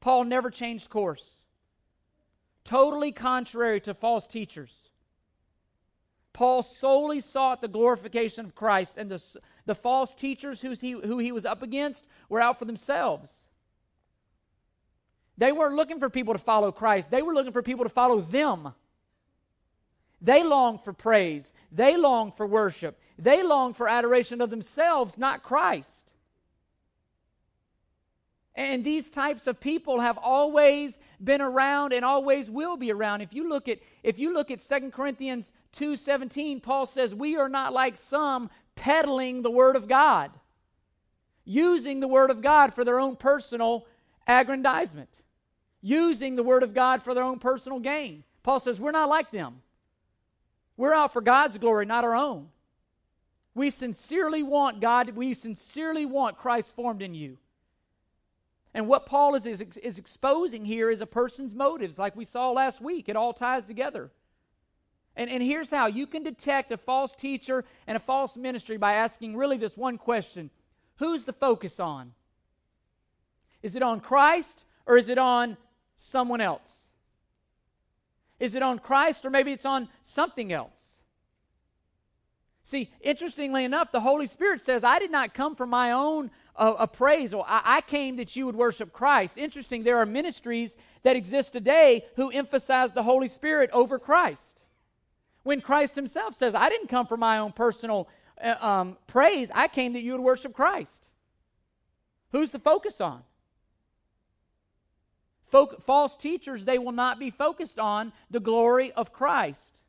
Paul 0.00 0.24
never 0.24 0.50
changed 0.50 0.88
course 0.88 1.41
totally 2.64 3.12
contrary 3.12 3.80
to 3.82 3.94
false 3.94 4.26
teachers. 4.26 4.90
Paul 6.32 6.62
solely 6.62 7.20
sought 7.20 7.60
the 7.60 7.68
glorification 7.68 8.46
of 8.46 8.54
Christ, 8.54 8.96
and 8.96 9.10
the, 9.10 9.22
the 9.66 9.74
false 9.74 10.14
teachers 10.14 10.62
who 10.62 10.70
he, 10.70 10.92
who 10.92 11.18
he 11.18 11.30
was 11.30 11.44
up 11.44 11.62
against 11.62 12.06
were 12.28 12.40
out 12.40 12.58
for 12.58 12.64
themselves. 12.64 13.50
They 15.36 15.52
weren't 15.52 15.74
looking 15.74 15.98
for 15.98 16.08
people 16.08 16.34
to 16.34 16.38
follow 16.38 16.72
Christ, 16.72 17.10
they 17.10 17.22
were 17.22 17.34
looking 17.34 17.52
for 17.52 17.62
people 17.62 17.84
to 17.84 17.90
follow 17.90 18.20
them. 18.20 18.72
They 20.24 20.44
longed 20.44 20.84
for 20.84 20.92
praise, 20.92 21.52
they 21.72 21.96
longed 21.96 22.36
for 22.36 22.46
worship, 22.46 22.98
they 23.18 23.42
longed 23.42 23.76
for 23.76 23.88
adoration 23.88 24.40
of 24.40 24.50
themselves, 24.50 25.18
not 25.18 25.42
Christ. 25.42 26.11
And 28.54 28.84
these 28.84 29.10
types 29.10 29.46
of 29.46 29.60
people 29.60 30.00
have 30.00 30.18
always 30.18 30.98
been 31.22 31.40
around 31.40 31.94
and 31.94 32.04
always 32.04 32.50
will 32.50 32.76
be 32.76 32.92
around. 32.92 33.22
If 33.22 33.32
you 33.32 33.48
look 33.48 33.66
at 33.66 33.78
if 34.02 34.18
you 34.18 34.34
look 34.34 34.50
at 34.50 34.60
2 34.60 34.92
Corinthians 34.92 35.52
2:17, 35.72 36.60
Paul 36.60 36.84
says, 36.84 37.14
"We 37.14 37.36
are 37.36 37.48
not 37.48 37.72
like 37.72 37.96
some 37.96 38.50
peddling 38.74 39.40
the 39.40 39.50
word 39.50 39.74
of 39.74 39.88
God, 39.88 40.32
using 41.44 42.00
the 42.00 42.08
word 42.08 42.30
of 42.30 42.42
God 42.42 42.74
for 42.74 42.84
their 42.84 43.00
own 43.00 43.16
personal 43.16 43.86
aggrandizement, 44.26 45.22
using 45.80 46.36
the 46.36 46.42
word 46.42 46.62
of 46.62 46.74
God 46.74 47.02
for 47.02 47.14
their 47.14 47.24
own 47.24 47.38
personal 47.38 47.78
gain." 47.78 48.22
Paul 48.42 48.60
says, 48.60 48.78
"We're 48.78 48.90
not 48.90 49.08
like 49.08 49.30
them. 49.30 49.62
We're 50.76 50.94
out 50.94 51.12
for 51.14 51.22
God's 51.22 51.56
glory, 51.56 51.86
not 51.86 52.04
our 52.04 52.14
own. 52.14 52.50
We 53.54 53.70
sincerely 53.70 54.42
want 54.42 54.80
God, 54.80 55.10
we 55.10 55.32
sincerely 55.32 56.04
want 56.04 56.36
Christ 56.36 56.74
formed 56.74 57.00
in 57.00 57.14
you." 57.14 57.38
And 58.74 58.88
what 58.88 59.06
Paul 59.06 59.34
is, 59.34 59.46
is, 59.46 59.60
is 59.60 59.98
exposing 59.98 60.64
here 60.64 60.90
is 60.90 61.00
a 61.00 61.06
person's 61.06 61.54
motives, 61.54 61.98
like 61.98 62.16
we 62.16 62.24
saw 62.24 62.50
last 62.50 62.80
week. 62.80 63.08
It 63.08 63.16
all 63.16 63.32
ties 63.32 63.66
together. 63.66 64.10
And, 65.14 65.28
and 65.28 65.42
here's 65.42 65.70
how 65.70 65.86
you 65.86 66.06
can 66.06 66.22
detect 66.22 66.72
a 66.72 66.78
false 66.78 67.14
teacher 67.14 67.64
and 67.86 67.96
a 67.96 68.00
false 68.00 68.36
ministry 68.36 68.78
by 68.78 68.94
asking 68.94 69.36
really 69.36 69.58
this 69.58 69.76
one 69.76 69.98
question 69.98 70.50
Who's 70.96 71.24
the 71.24 71.32
focus 71.32 71.80
on? 71.80 72.12
Is 73.62 73.76
it 73.76 73.82
on 73.82 74.00
Christ 74.00 74.64
or 74.86 74.96
is 74.96 75.08
it 75.08 75.18
on 75.18 75.56
someone 75.96 76.40
else? 76.40 76.86
Is 78.40 78.54
it 78.54 78.62
on 78.62 78.78
Christ 78.78 79.24
or 79.24 79.30
maybe 79.30 79.52
it's 79.52 79.66
on 79.66 79.88
something 80.02 80.52
else? 80.52 80.92
See, 82.64 82.90
interestingly 83.00 83.64
enough, 83.64 83.92
the 83.92 84.00
Holy 84.00 84.26
Spirit 84.26 84.60
says, 84.60 84.82
I 84.82 84.98
did 84.98 85.10
not 85.10 85.34
come 85.34 85.54
from 85.54 85.70
my 85.70 85.90
own 85.90 86.30
uh, 86.56 86.74
appraisal. 86.78 87.44
I, 87.46 87.62
I 87.64 87.80
came 87.80 88.16
that 88.16 88.36
you 88.36 88.46
would 88.46 88.56
worship 88.56 88.92
Christ. 88.92 89.38
Interesting, 89.38 89.82
there 89.82 89.98
are 89.98 90.06
ministries 90.06 90.76
that 91.02 91.16
exist 91.16 91.52
today 91.52 92.04
who 92.16 92.30
emphasize 92.30 92.92
the 92.92 93.02
Holy 93.02 93.28
Spirit 93.28 93.70
over 93.72 93.98
Christ. 93.98 94.62
When 95.42 95.60
Christ 95.60 95.96
himself 95.96 96.34
says, 96.34 96.54
I 96.54 96.68
didn't 96.68 96.88
come 96.88 97.06
for 97.06 97.16
my 97.16 97.38
own 97.38 97.52
personal 97.52 98.08
uh, 98.42 98.54
um, 98.60 98.96
praise, 99.06 99.50
I 99.54 99.68
came 99.68 99.92
that 99.94 100.02
you 100.02 100.12
would 100.12 100.20
worship 100.20 100.52
Christ. 100.52 101.08
Who's 102.30 102.50
the 102.50 102.58
focus 102.58 103.00
on? 103.00 103.22
Folk, 105.46 105.82
false 105.82 106.16
teachers, 106.16 106.64
they 106.64 106.78
will 106.78 106.92
not 106.92 107.18
be 107.18 107.28
focused 107.28 107.78
on 107.78 108.12
the 108.30 108.40
glory 108.40 108.90
of 108.92 109.12
Christ. 109.12 109.82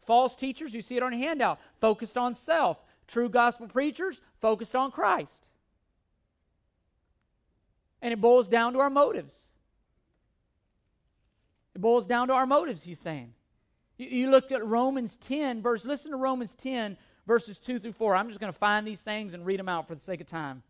False 0.00 0.36
teachers, 0.36 0.74
you 0.74 0.82
see 0.82 0.96
it 0.96 1.02
on 1.02 1.12
your 1.12 1.20
handout, 1.20 1.58
focused 1.80 2.16
on 2.16 2.34
self. 2.34 2.78
True 3.08 3.28
gospel 3.28 3.66
preachers, 3.66 4.20
focused 4.40 4.76
on 4.76 4.90
Christ. 4.90 5.48
And 8.02 8.12
it 8.12 8.20
boils 8.20 8.48
down 8.48 8.74
to 8.74 8.80
our 8.80 8.90
motives. 8.90 9.46
It 11.74 11.80
boils 11.80 12.06
down 12.06 12.28
to 12.28 12.34
our 12.34 12.44
motives, 12.44 12.82
he's 12.82 12.98
saying. 12.98 13.32
You, 13.96 14.08
you 14.08 14.30
looked 14.30 14.52
at 14.52 14.66
Romans 14.66 15.16
10, 15.16 15.62
verse, 15.62 15.86
listen 15.86 16.10
to 16.10 16.18
Romans 16.18 16.54
10, 16.54 16.98
verses 17.26 17.58
2 17.58 17.78
through 17.78 17.92
4. 17.92 18.14
I'm 18.14 18.28
just 18.28 18.40
going 18.40 18.52
to 18.52 18.58
find 18.58 18.86
these 18.86 19.00
things 19.00 19.32
and 19.32 19.46
read 19.46 19.58
them 19.58 19.68
out 19.68 19.88
for 19.88 19.94
the 19.94 20.00
sake 20.00 20.20
of 20.20 20.26
time. 20.26 20.62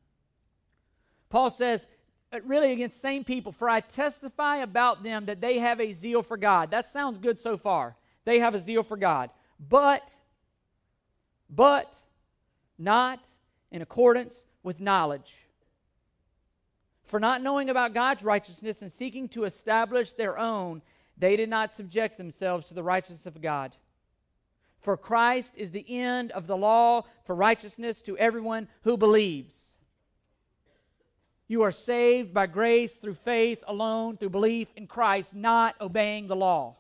Paul 1.29 1.51
says, 1.51 1.89
uh, 2.33 2.39
really 2.45 2.73
against 2.73 3.01
same 3.01 3.25
people, 3.25 3.53
for 3.53 3.69
I 3.69 3.81
testify 3.81 4.59
about 4.59 5.03
them 5.03 5.27
that 5.27 5.41
they 5.41 5.59
have 5.59 5.81
a 5.81 5.93
zeal 5.93 6.23
for 6.23 6.37
God. 6.37 6.71
That 6.71 6.89
sounds 6.89 7.19
good 7.19 7.41
so 7.41 7.57
far. 7.57 7.97
They 8.25 8.39
have 8.39 8.55
a 8.55 8.59
zeal 8.59 8.83
for 8.83 8.97
God. 8.97 9.31
But, 9.59 10.15
but, 11.51 11.97
not 12.79 13.29
in 13.71 13.83
accordance 13.83 14.47
with 14.63 14.81
knowledge. 14.81 15.42
For 17.05 17.21
not 17.21 17.43
knowing 17.43 17.69
about 17.69 17.95
God's 17.95 18.23
righteousness 18.23 18.83
and 18.83 18.91
seeking 18.91 19.29
to 19.31 19.45
establish 19.45 20.13
their 20.13 20.39
own, 20.39 20.83
they 21.17 21.37
did 21.37 21.49
not 21.49 21.73
subject 21.73 22.17
themselves 22.17 22.69
to 22.69 22.75
the 22.75 22.83
righteousness 22.83 23.27
of 23.27 23.41
God. 23.43 23.77
For 24.81 24.97
Christ 24.97 25.55
is 25.57 25.71
the 25.71 25.85
end 25.89 26.33
of 26.33 26.47
the 26.47 26.57
law 26.57 27.05
for 27.25 27.35
righteousness 27.35 28.03
to 28.03 28.19
everyone 28.19 28.69
who 28.83 28.97
believes. 28.97 29.77
You 31.47 31.63
are 31.63 31.71
saved 31.71 32.33
by 32.33 32.47
grace 32.47 32.97
through 32.97 33.15
faith 33.15 33.63
alone, 33.67 34.17
through 34.17 34.31
belief 34.31 34.69
in 34.75 34.87
Christ, 34.87 35.35
not 35.35 35.77
obeying 35.81 36.27
the 36.27 36.37
law. 36.37 36.77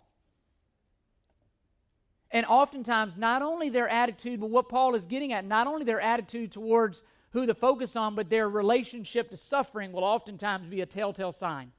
And 2.30 2.46
oftentimes, 2.46 3.18
not 3.18 3.42
only 3.42 3.68
their 3.68 3.88
attitude, 3.88 4.40
but 4.40 4.48
what 4.48 4.70
Paul 4.70 4.94
is 4.94 5.04
getting 5.04 5.32
at, 5.32 5.44
not 5.44 5.66
only 5.66 5.84
their 5.84 6.00
attitude 6.00 6.50
towards 6.50 7.02
who 7.32 7.46
to 7.46 7.54
focus 7.54 7.96
on, 7.96 8.14
but 8.14 8.30
their 8.30 8.48
relationship 8.48 9.30
to 9.30 9.36
suffering 9.36 9.92
will 9.92 10.04
oftentimes 10.04 10.66
be 10.66 10.80
a 10.80 10.86
telltale 10.86 11.32
sign. 11.32 11.72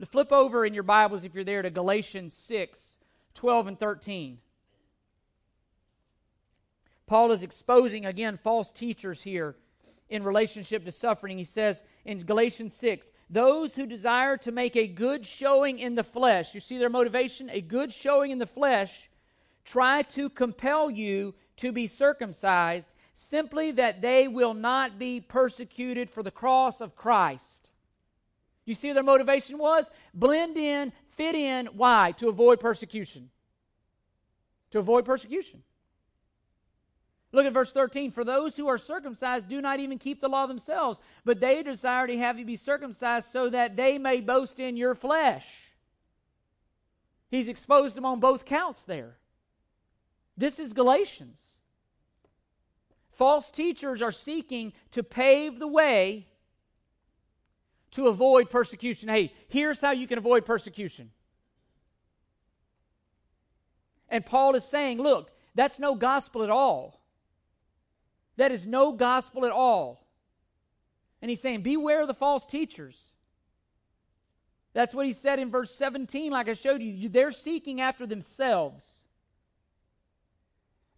To 0.00 0.06
flip 0.06 0.32
over 0.32 0.66
in 0.66 0.74
your 0.74 0.82
Bibles, 0.82 1.24
if 1.24 1.34
you're 1.34 1.44
there, 1.44 1.62
to 1.62 1.70
Galatians 1.70 2.34
6 2.34 2.98
12 3.34 3.66
and 3.66 3.80
13. 3.80 4.38
Paul 7.06 7.32
is 7.32 7.42
exposing, 7.42 8.04
again, 8.06 8.38
false 8.42 8.70
teachers 8.72 9.22
here 9.22 9.56
in 10.08 10.22
relationship 10.22 10.84
to 10.84 10.92
suffering. 10.92 11.38
He 11.38 11.44
says 11.44 11.84
in 12.04 12.18
Galatians 12.18 12.74
6 12.74 13.12
those 13.30 13.74
who 13.74 13.86
desire 13.86 14.36
to 14.38 14.52
make 14.52 14.76
a 14.76 14.86
good 14.86 15.26
showing 15.26 15.78
in 15.78 15.94
the 15.94 16.04
flesh, 16.04 16.54
you 16.54 16.60
see 16.60 16.78
their 16.78 16.90
motivation? 16.90 17.48
A 17.50 17.60
good 17.60 17.92
showing 17.92 18.30
in 18.30 18.38
the 18.38 18.46
flesh, 18.46 19.08
try 19.64 20.02
to 20.02 20.28
compel 20.28 20.90
you 20.90 21.34
to 21.56 21.72
be 21.72 21.86
circumcised, 21.86 22.94
simply 23.12 23.72
that 23.72 24.00
they 24.00 24.28
will 24.28 24.54
not 24.54 24.98
be 24.98 25.20
persecuted 25.20 26.08
for 26.08 26.22
the 26.22 26.30
cross 26.30 26.80
of 26.80 26.96
Christ. 26.96 27.70
You 28.64 28.74
see 28.74 28.92
their 28.92 29.02
motivation 29.02 29.58
was? 29.58 29.90
Blend 30.14 30.56
in, 30.56 30.92
fit 31.16 31.34
in. 31.34 31.66
Why? 31.66 32.12
To 32.18 32.28
avoid 32.28 32.60
persecution. 32.60 33.30
To 34.70 34.78
avoid 34.78 35.04
persecution. 35.04 35.62
Look 37.32 37.46
at 37.46 37.52
verse 37.52 37.72
13. 37.72 38.10
For 38.10 38.24
those 38.24 38.56
who 38.56 38.68
are 38.68 38.78
circumcised 38.78 39.48
do 39.48 39.60
not 39.60 39.80
even 39.80 39.98
keep 39.98 40.20
the 40.20 40.28
law 40.28 40.46
themselves, 40.46 41.00
but 41.24 41.40
they 41.40 41.62
desire 41.62 42.06
to 42.06 42.18
have 42.18 42.38
you 42.38 42.44
be 42.44 42.56
circumcised 42.56 43.28
so 43.28 43.48
that 43.50 43.76
they 43.76 43.98
may 43.98 44.20
boast 44.20 44.60
in 44.60 44.76
your 44.76 44.94
flesh. 44.94 45.46
He's 47.30 47.48
exposed 47.48 47.96
them 47.96 48.04
on 48.04 48.20
both 48.20 48.44
counts 48.44 48.84
there. 48.84 49.16
This 50.36 50.58
is 50.58 50.74
Galatians. 50.74 51.51
False 53.12 53.50
teachers 53.50 54.02
are 54.02 54.12
seeking 54.12 54.72
to 54.90 55.02
pave 55.02 55.58
the 55.58 55.68
way 55.68 56.26
to 57.92 58.08
avoid 58.08 58.50
persecution. 58.50 59.08
Hey, 59.08 59.32
here's 59.48 59.80
how 59.80 59.90
you 59.92 60.06
can 60.06 60.18
avoid 60.18 60.44
persecution. 60.44 61.10
And 64.08 64.24
Paul 64.24 64.54
is 64.54 64.64
saying, 64.64 64.98
look, 64.98 65.30
that's 65.54 65.78
no 65.78 65.94
gospel 65.94 66.42
at 66.42 66.50
all. 66.50 67.02
That 68.36 68.50
is 68.50 68.66
no 68.66 68.92
gospel 68.92 69.44
at 69.44 69.52
all. 69.52 70.06
And 71.20 71.28
he's 71.28 71.40
saying, 71.40 71.62
Beware 71.62 72.02
of 72.02 72.08
the 72.08 72.14
false 72.14 72.46
teachers. 72.46 73.12
That's 74.74 74.94
what 74.94 75.04
he 75.04 75.12
said 75.12 75.38
in 75.38 75.50
verse 75.50 75.74
17, 75.74 76.32
like 76.32 76.48
I 76.48 76.54
showed 76.54 76.80
you. 76.80 77.08
They're 77.08 77.30
seeking 77.30 77.80
after 77.80 78.06
themselves. 78.06 79.01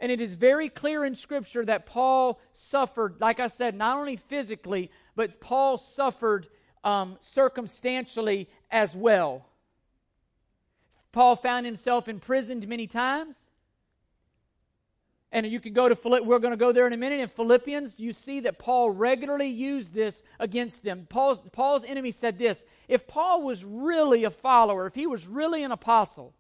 And 0.05 0.13
it 0.13 0.21
is 0.21 0.35
very 0.35 0.69
clear 0.69 1.03
in 1.03 1.15
Scripture 1.15 1.65
that 1.65 1.87
Paul 1.87 2.39
suffered, 2.53 3.23
like 3.23 3.41
I 3.41 3.47
said, 3.47 3.75
not 3.75 3.97
only 3.97 4.17
physically, 4.17 4.91
but 5.17 5.41
Paul 5.41 5.79
suffered 5.79 6.47
um, 6.85 7.17
circumstantially 7.21 8.51
as 8.71 8.95
well. 8.95 9.47
Paul 11.11 11.37
found 11.37 11.65
himself 11.65 12.07
imprisoned 12.07 12.69
many 12.69 12.87
times. 12.87 13.49
And 15.33 15.47
you 15.47 15.59
can 15.59 15.73
go 15.73 15.89
to 15.89 15.97
Philipp, 15.97 16.27
we're 16.27 16.39
going 16.39 16.51
to 16.51 16.59
go 16.59 16.71
there 16.71 16.87
in 16.87 16.93
a 16.93 16.99
minute. 16.99 17.21
In 17.21 17.29
Philippians, 17.29 17.99
you 17.99 18.13
see 18.13 18.41
that 18.41 18.59
Paul 18.59 18.91
regularly 18.91 19.49
used 19.49 19.95
this 19.95 20.23
against 20.39 20.85
them. 20.85 21.07
Paul's, 21.09 21.41
Paul's 21.51 21.83
enemy 21.83 22.11
said 22.11 22.39
this 22.39 22.63
if 22.89 23.07
Paul 23.07 23.41
was 23.41 23.65
really 23.65 24.25
a 24.25 24.31
follower, 24.31 24.87
if 24.87 24.95
he 24.95 25.07
was 25.07 25.27
really 25.27 25.63
an 25.63 25.73
apostle, 25.73 26.35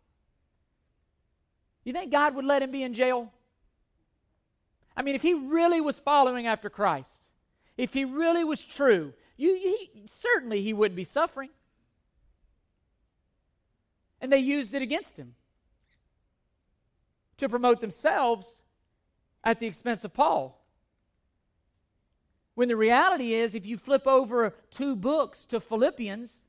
you 1.83 1.95
think 1.95 2.13
God 2.13 2.35
would 2.35 2.45
let 2.45 2.63
him 2.63 2.71
be 2.71 2.83
in 2.83 2.93
jail? 2.93 3.33
I 4.97 5.03
mean, 5.03 5.15
if 5.15 5.23
he 5.23 5.35
really 5.35 5.81
was 5.81 5.99
following 5.99 6.47
after 6.47 6.71
Christ, 6.71 7.27
if 7.77 7.93
he 7.95 8.05
really 8.05 8.45
was 8.45 8.65
true, 8.65 9.13
you, 9.37 9.55
he, 9.57 10.03
certainly 10.07 10.63
he 10.63 10.73
wouldn't 10.73 10.97
be 10.97 11.05
suffering. 11.05 11.51
And 14.21 14.33
they 14.33 14.39
used 14.39 14.75
it 14.75 14.83
against 14.83 15.19
him 15.19 15.35
to 17.37 17.49
promote 17.49 17.81
themselves 17.81 18.63
at 19.43 19.59
the 19.61 19.67
expense 19.67 20.05
of 20.05 20.15
Paul. 20.15 20.65
When 22.55 22.69
the 22.69 22.77
reality 22.77 23.35
is, 23.35 23.55
if 23.55 23.67
you 23.67 23.77
flip 23.77 24.07
over 24.07 24.55
two 24.71 24.95
books 24.95 25.45
to 25.47 25.59
Philippians, 25.59 26.44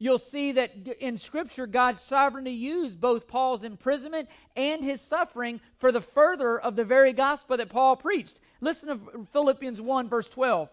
you'll 0.00 0.18
see 0.18 0.50
that 0.52 0.72
in 0.98 1.16
Scripture, 1.16 1.68
God 1.68 2.00
sovereignly 2.00 2.54
used 2.54 3.00
both 3.00 3.28
Paul's 3.28 3.62
imprisonment 3.62 4.28
and 4.56 4.82
his 4.82 5.00
suffering 5.00 5.60
for 5.78 5.92
the 5.92 6.00
further 6.00 6.58
of 6.58 6.74
the 6.74 6.84
very 6.84 7.12
gospel 7.12 7.56
that 7.58 7.68
Paul 7.68 7.94
preached. 7.94 8.40
Listen 8.60 8.88
to 8.88 9.26
Philippians 9.32 9.80
1, 9.80 10.08
verse 10.08 10.28
12 10.28 10.68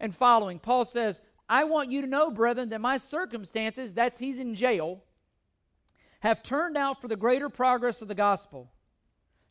and 0.00 0.16
following. 0.16 0.58
Paul 0.58 0.84
says, 0.84 1.20
I 1.48 1.64
want 1.64 1.90
you 1.90 2.00
to 2.00 2.06
know, 2.06 2.30
brethren, 2.30 2.70
that 2.70 2.80
my 2.80 2.96
circumstances, 2.96 3.92
that's 3.92 4.18
he's 4.18 4.38
in 4.38 4.54
jail, 4.54 5.02
have 6.20 6.42
turned 6.42 6.76
out 6.76 7.02
for 7.02 7.08
the 7.08 7.16
greater 7.16 7.50
progress 7.50 8.00
of 8.00 8.08
the 8.08 8.14
gospel 8.14 8.70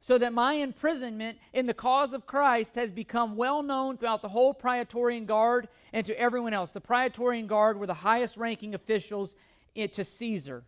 so 0.04 0.18
that 0.18 0.34
my 0.34 0.56
imprisonment 0.56 1.38
in 1.54 1.66
the 1.66 1.74
cause 1.74 2.12
of 2.12 2.28
Christ 2.28 2.76
has 2.76 2.92
become 2.92 3.38
well 3.38 3.64
known 3.64 3.96
throughout 3.96 4.22
the 4.22 4.28
whole 4.28 4.54
Praetorian 4.54 5.26
Guard 5.26 5.70
and 5.94 6.06
to 6.06 6.20
everyone 6.20 6.54
else. 6.54 6.74
The 6.74 6.82
Praetorian 6.82 7.48
Guard 7.48 7.80
were 7.80 7.88
the 7.88 7.94
highest 7.94 8.36
ranking 8.36 8.76
officials 8.76 9.34
to 9.78 10.04
Caesar. 10.04 10.66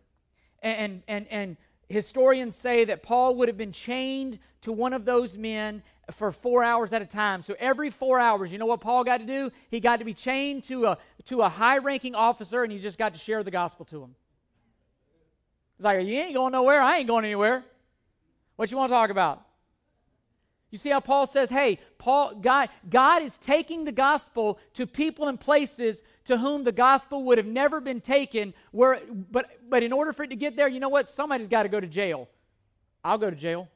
And, 0.62 1.02
and, 1.06 1.28
and 1.28 1.58
historians 1.86 2.56
say 2.56 2.86
that 2.86 3.02
Paul 3.02 3.34
would 3.34 3.48
have 3.48 3.58
been 3.58 3.72
chained 3.72 4.38
to 4.62 4.72
one 4.72 4.94
of 4.94 5.04
those 5.04 5.36
men 5.36 5.82
for 6.12 6.32
four 6.32 6.64
hours 6.64 6.94
at 6.94 7.02
a 7.02 7.06
time. 7.06 7.42
So 7.42 7.54
every 7.58 7.90
four 7.90 8.18
hours, 8.18 8.50
you 8.50 8.56
know 8.56 8.64
what 8.64 8.80
Paul 8.80 9.04
got 9.04 9.18
to 9.18 9.26
do? 9.26 9.50
He 9.70 9.80
got 9.80 9.98
to 9.98 10.06
be 10.06 10.14
chained 10.14 10.64
to 10.64 10.86
a, 10.86 10.98
to 11.26 11.42
a 11.42 11.50
high 11.50 11.76
ranking 11.76 12.14
officer 12.14 12.62
and 12.62 12.72
he 12.72 12.78
just 12.78 12.96
got 12.96 13.12
to 13.12 13.20
share 13.20 13.44
the 13.44 13.50
gospel 13.50 13.84
to 13.84 14.02
him. 14.02 14.14
It's 15.76 15.84
like, 15.84 16.06
you 16.06 16.14
ain't 16.14 16.32
going 16.32 16.52
nowhere. 16.52 16.80
I 16.80 16.96
ain't 16.96 17.06
going 17.06 17.26
anywhere. 17.26 17.66
What 18.56 18.70
you 18.70 18.76
want 18.76 18.90
to 18.90 18.94
talk 18.94 19.10
about? 19.10 19.42
You 20.70 20.78
see 20.78 20.90
how 20.90 21.00
Paul 21.00 21.26
says, 21.26 21.48
hey, 21.48 21.78
Paul, 21.96 22.34
God, 22.34 22.68
God 22.90 23.22
is 23.22 23.38
taking 23.38 23.84
the 23.84 23.92
gospel 23.92 24.58
to 24.74 24.86
people 24.86 25.28
and 25.28 25.38
places 25.38 26.02
to 26.24 26.36
whom 26.36 26.64
the 26.64 26.72
gospel 26.72 27.22
would 27.24 27.38
have 27.38 27.46
never 27.46 27.80
been 27.80 28.00
taken. 28.00 28.52
Where, 28.72 29.00
but, 29.08 29.46
but 29.68 29.82
in 29.82 29.92
order 29.92 30.12
for 30.12 30.24
it 30.24 30.30
to 30.30 30.36
get 30.36 30.56
there, 30.56 30.68
you 30.68 30.80
know 30.80 30.88
what? 30.88 31.08
Somebody's 31.08 31.48
got 31.48 31.62
to 31.62 31.68
go 31.68 31.78
to 31.78 31.86
jail. 31.86 32.28
I'll 33.04 33.18
go 33.18 33.30
to 33.30 33.36
jail. 33.36 33.68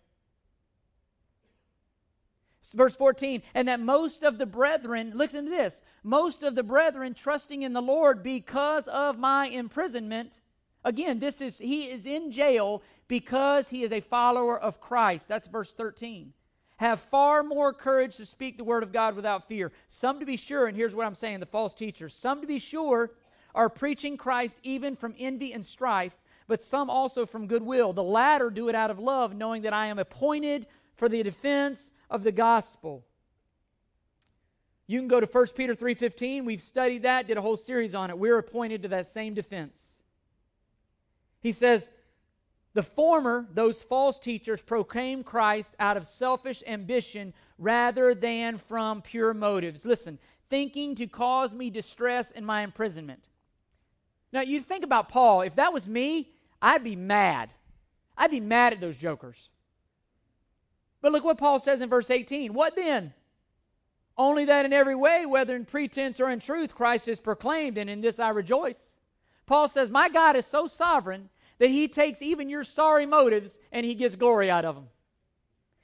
Verse 2.75 2.95
14, 2.95 3.43
and 3.55 3.67
that 3.67 3.81
most 3.81 4.23
of 4.23 4.39
the 4.39 4.47
brethren, 4.47 5.13
listen 5.17 5.47
to 5.47 5.51
this, 5.51 5.83
most 6.05 6.45
of 6.45 6.55
the 6.55 6.63
brethren 6.63 7.15
trusting 7.15 7.63
in 7.63 7.73
the 7.73 7.83
Lord 7.83 8.23
because 8.23 8.87
of 8.87 9.19
my 9.19 9.47
imprisonment. 9.47 10.41
Again, 10.85 11.19
this 11.19 11.41
is, 11.41 11.59
he 11.59 11.85
is 11.85 12.07
in 12.07 12.33
jail 12.33 12.83
because 13.09 13.69
he 13.69 13.83
is 13.83 13.93
a 13.93 14.01
follower 14.01 14.59
of 14.59 14.81
Christ. 14.81 15.29
That's 15.29 15.47
verse 15.47 15.73
13. 15.73 16.33
Have 16.79 17.01
far 17.01 17.43
more 17.43 17.75
courage 17.75 18.17
to 18.17 18.25
speak 18.25 18.57
the 18.57 18.65
word 18.65 18.83
of 18.83 18.93
God 18.93 19.15
without 19.15 19.47
fear. 19.47 19.71
Some, 19.89 20.21
to 20.21 20.27
be 20.27 20.37
sure, 20.37 20.67
and 20.67 20.77
here's 20.77 20.95
what 20.95 21.07
I'm 21.07 21.15
saying 21.15 21.41
the 21.41 21.47
false 21.47 21.75
teachers, 21.75 22.15
some, 22.15 22.41
to 22.41 22.47
be 22.47 22.59
sure, 22.59 23.11
are 23.55 23.69
preaching 23.69 24.17
Christ 24.17 24.59
even 24.63 24.97
from 24.97 25.15
envy 25.19 25.53
and 25.53 25.63
strife, 25.63 26.17
but 26.49 26.63
some 26.63 26.89
also 26.89 27.27
from 27.27 27.47
goodwill. 27.47 27.93
The 27.93 28.03
latter 28.03 28.49
do 28.49 28.71
it 28.71 28.75
out 28.75 28.91
of 28.91 28.99
love, 28.99 29.35
knowing 29.35 29.63
that 29.63 29.75
I 29.75 29.87
am 29.87 29.99
appointed 29.99 30.67
for 30.95 31.09
the 31.09 31.23
defense 31.23 31.93
of 32.09 32.23
the 32.23 32.33
gospel. 32.33 33.05
You 34.87 34.99
can 34.99 35.09
go 35.09 35.21
to 35.21 35.27
1 35.27 35.55
Peter 35.55 35.75
3:15. 35.75 36.45
We've 36.45 36.63
studied 36.63 37.03
that, 37.03 37.27
did 37.27 37.37
a 37.37 37.43
whole 37.43 37.57
series 37.57 37.95
on 37.95 38.09
it. 38.11 38.19
We're 38.19 38.39
appointed 38.39 38.83
to 38.83 38.89
that 38.89 39.07
same 39.07 39.35
defense. 39.35 40.00
He 41.41 41.53
says, 41.53 41.91
the 42.73 42.83
former, 42.83 43.49
those 43.53 43.83
false 43.83 44.19
teachers, 44.19 44.63
proclaim 44.63 45.25
Christ 45.25 45.75
out 45.81 45.97
of 45.97 46.07
selfish 46.07 46.63
ambition 46.67 47.35
rather 47.59 48.15
than 48.15 48.59
from 48.59 49.03
pure 49.03 49.35
motives. 49.35 49.85
Listen, 49.85 50.19
thinking 50.49 50.95
to 50.97 51.07
cause 51.07 51.53
me 51.53 51.71
distress 51.71 52.31
in 52.31 52.45
my 52.45 52.63
imprisonment. 52.63 53.29
Now, 54.33 54.43
you 54.43 54.61
think 54.61 54.85
about 54.85 55.09
Paul. 55.09 55.41
If 55.41 55.57
that 55.57 55.73
was 55.73 55.89
me, 55.89 56.31
I'd 56.63 56.85
be 56.85 56.95
mad. 56.95 57.53
I'd 58.17 58.31
be 58.31 58.41
mad 58.41 58.73
at 58.73 58.81
those 58.81 58.97
jokers. 58.97 59.49
But 61.01 61.13
look 61.13 61.25
what 61.25 61.39
Paul 61.39 61.59
says 61.59 61.81
in 61.81 61.89
verse 61.89 62.11
18. 62.11 62.53
What 62.53 62.77
then? 62.77 63.15
Only 64.17 64.45
that 64.45 64.65
in 64.65 64.73
every 64.73 64.95
way, 64.95 65.27
whether 65.27 65.57
in 65.57 65.65
pretense 65.65 66.21
or 66.21 66.29
in 66.29 66.39
truth, 66.39 66.75
Christ 66.75 67.09
is 67.09 67.19
proclaimed, 67.19 67.79
and 67.79 67.89
in 67.89 68.01
this 68.01 68.21
I 68.21 68.29
rejoice. 68.29 68.95
Paul 69.51 69.67
says, 69.67 69.91
My 69.91 70.09
God 70.09 70.37
is 70.37 70.47
so 70.47 70.69
sovereign 70.69 71.29
that 71.59 71.71
he 71.71 71.89
takes 71.89 72.23
even 72.23 72.49
your 72.49 72.63
sorry 72.63 73.05
motives 73.05 73.59
and 73.73 73.85
he 73.85 73.97
gets 73.97 74.15
glory 74.15 74.49
out 74.49 74.65
of 74.65 74.77
them. 74.77 74.85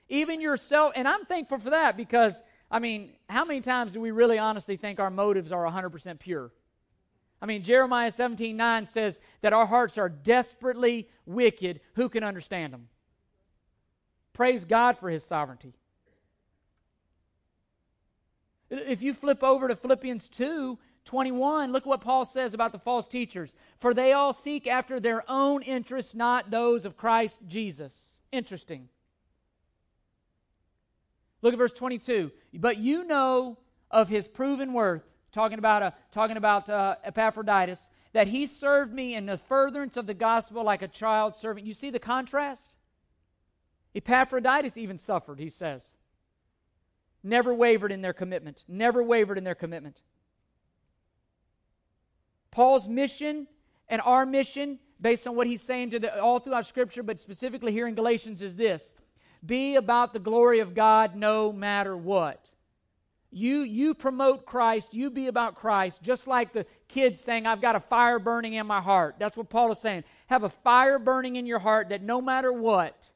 Even 0.09 0.41
yourself, 0.41 0.93
and 0.95 1.09
I'm 1.09 1.25
thankful 1.25 1.59
for 1.59 1.71
that 1.71 1.97
because, 1.97 2.43
I 2.71 2.79
mean, 2.79 3.15
how 3.29 3.45
many 3.45 3.61
times 3.61 3.95
do 3.95 4.01
we 4.01 4.13
really 4.13 4.39
honestly 4.39 4.77
think 4.77 5.01
our 5.01 5.11
motives 5.11 5.51
are 5.51 5.65
100% 5.65 6.21
pure? 6.21 6.53
I 7.43 7.47
mean, 7.47 7.65
Jeremiah 7.65 8.13
17 8.13 8.57
9 8.57 8.87
says 8.87 9.19
that 9.41 9.53
our 9.53 9.67
hearts 9.67 9.99
are 9.99 10.09
desperately 10.09 11.09
wicked. 11.27 11.81
Who 11.95 12.09
can 12.09 12.23
understand 12.23 12.73
them? 12.73 12.87
Praise 14.33 14.65
God 14.65 14.97
for 14.97 15.11
his 15.11 15.25
sovereignty. 15.25 15.75
If 18.71 19.03
you 19.03 19.13
flip 19.13 19.43
over 19.43 19.67
to 19.67 19.75
Philippians 19.75 20.29
2 20.29 20.79
21, 21.07 21.73
look 21.73 21.87
what 21.87 22.01
Paul 22.01 22.25
says 22.25 22.53
about 22.53 22.73
the 22.73 22.79
false 22.79 23.09
teachers. 23.09 23.55
For 23.79 23.95
they 23.95 24.13
all 24.13 24.33
seek 24.33 24.67
after 24.67 25.01
their 25.01 25.25
own 25.31 25.63
interests, 25.63 26.15
not 26.15 26.51
those 26.51 26.85
of 26.85 26.97
Christ 26.97 27.41
Jesus. 27.47 28.21
Interesting. 28.33 28.89
Look 31.43 31.55
at 31.55 31.59
verse 31.59 31.73
22. 31.73 32.33
But 32.55 32.79
you 32.79 33.05
know 33.05 33.57
of 33.91 34.09
his 34.09 34.27
proven 34.27 34.73
worth 34.73 35.09
talking 35.31 35.59
about, 35.59 35.83
uh, 35.83 35.91
talking 36.11 36.37
about 36.37 36.69
uh, 36.69 36.97
Epaphroditus, 37.05 37.89
that 38.13 38.27
he 38.27 38.47
served 38.47 38.93
me 38.93 39.15
in 39.15 39.27
the 39.27 39.39
furtherance 39.39 39.97
of 39.97 40.07
the 40.07 40.15
gospel 40.15 40.65
like 40.65 40.83
a 40.83 40.89
child 40.89 41.37
servant. 41.37 41.67
You 41.67 41.75
see 41.75 41.91
the 41.91 41.99
contrast? 41.99 42.75
Epaphroditus 43.95 44.77
even 44.77 44.99
suffered, 44.99 45.39
he 45.39 45.49
says. 45.49 45.93
Never 47.23 47.55
wavered 47.55 47.93
in 47.93 48.03
their 48.03 48.13
commitment. 48.13 48.65
Never 48.67 49.03
wavered 49.03 49.39
in 49.39 49.45
their 49.45 49.55
commitment. 49.55 50.01
Paul's 52.57 52.89
mission 52.89 53.47
and 53.87 54.01
our 54.01 54.25
mission, 54.25 54.79
based 54.99 55.27
on 55.27 55.37
what 55.37 55.47
he's 55.47 55.61
saying 55.61 55.91
to 55.91 55.99
the, 55.99 56.23
all 56.23 56.39
throughout 56.39 56.65
Scripture, 56.65 57.03
but 57.03 57.19
specifically 57.19 57.71
here 57.71 57.87
in 57.87 57.95
Galatians, 57.95 58.41
is 58.41 58.57
this 58.57 58.95
be 59.45 59.77
about 59.77 60.15
the 60.15 60.19
glory 60.19 60.61
of 60.61 60.75
God 60.75 61.15
no 61.15 61.53
matter 61.53 61.95
what. 61.95 62.55
You, 63.31 63.59
you 63.59 63.93
promote 63.93 64.47
Christ, 64.47 64.95
you 64.95 65.11
be 65.11 65.27
about 65.27 65.57
Christ, 65.57 66.03
just 66.03 66.27
like 66.27 66.55
the 66.55 66.65
kids 66.89 67.21
saying, 67.21 67.47
I've 67.47 67.61
got 67.61 67.77
a 67.77 67.81
fire 67.81 68.19
burning 68.19 68.55
in 68.55 68.67
my 68.67 68.81
heart. 68.81 69.17
That's 69.19 69.37
what 69.37 69.51
Paul 69.51 69.73
is 69.73 69.79
saying. 69.79 70.05
Have 70.29 70.43
a 70.43 70.49
fire 70.49 70.99
burning 70.99 71.37
in 71.37 71.45
your 71.45 71.59
heart 71.59 71.91
that 71.91 72.01
no 72.01 72.23
matter 72.23 72.51
what, 72.51 73.11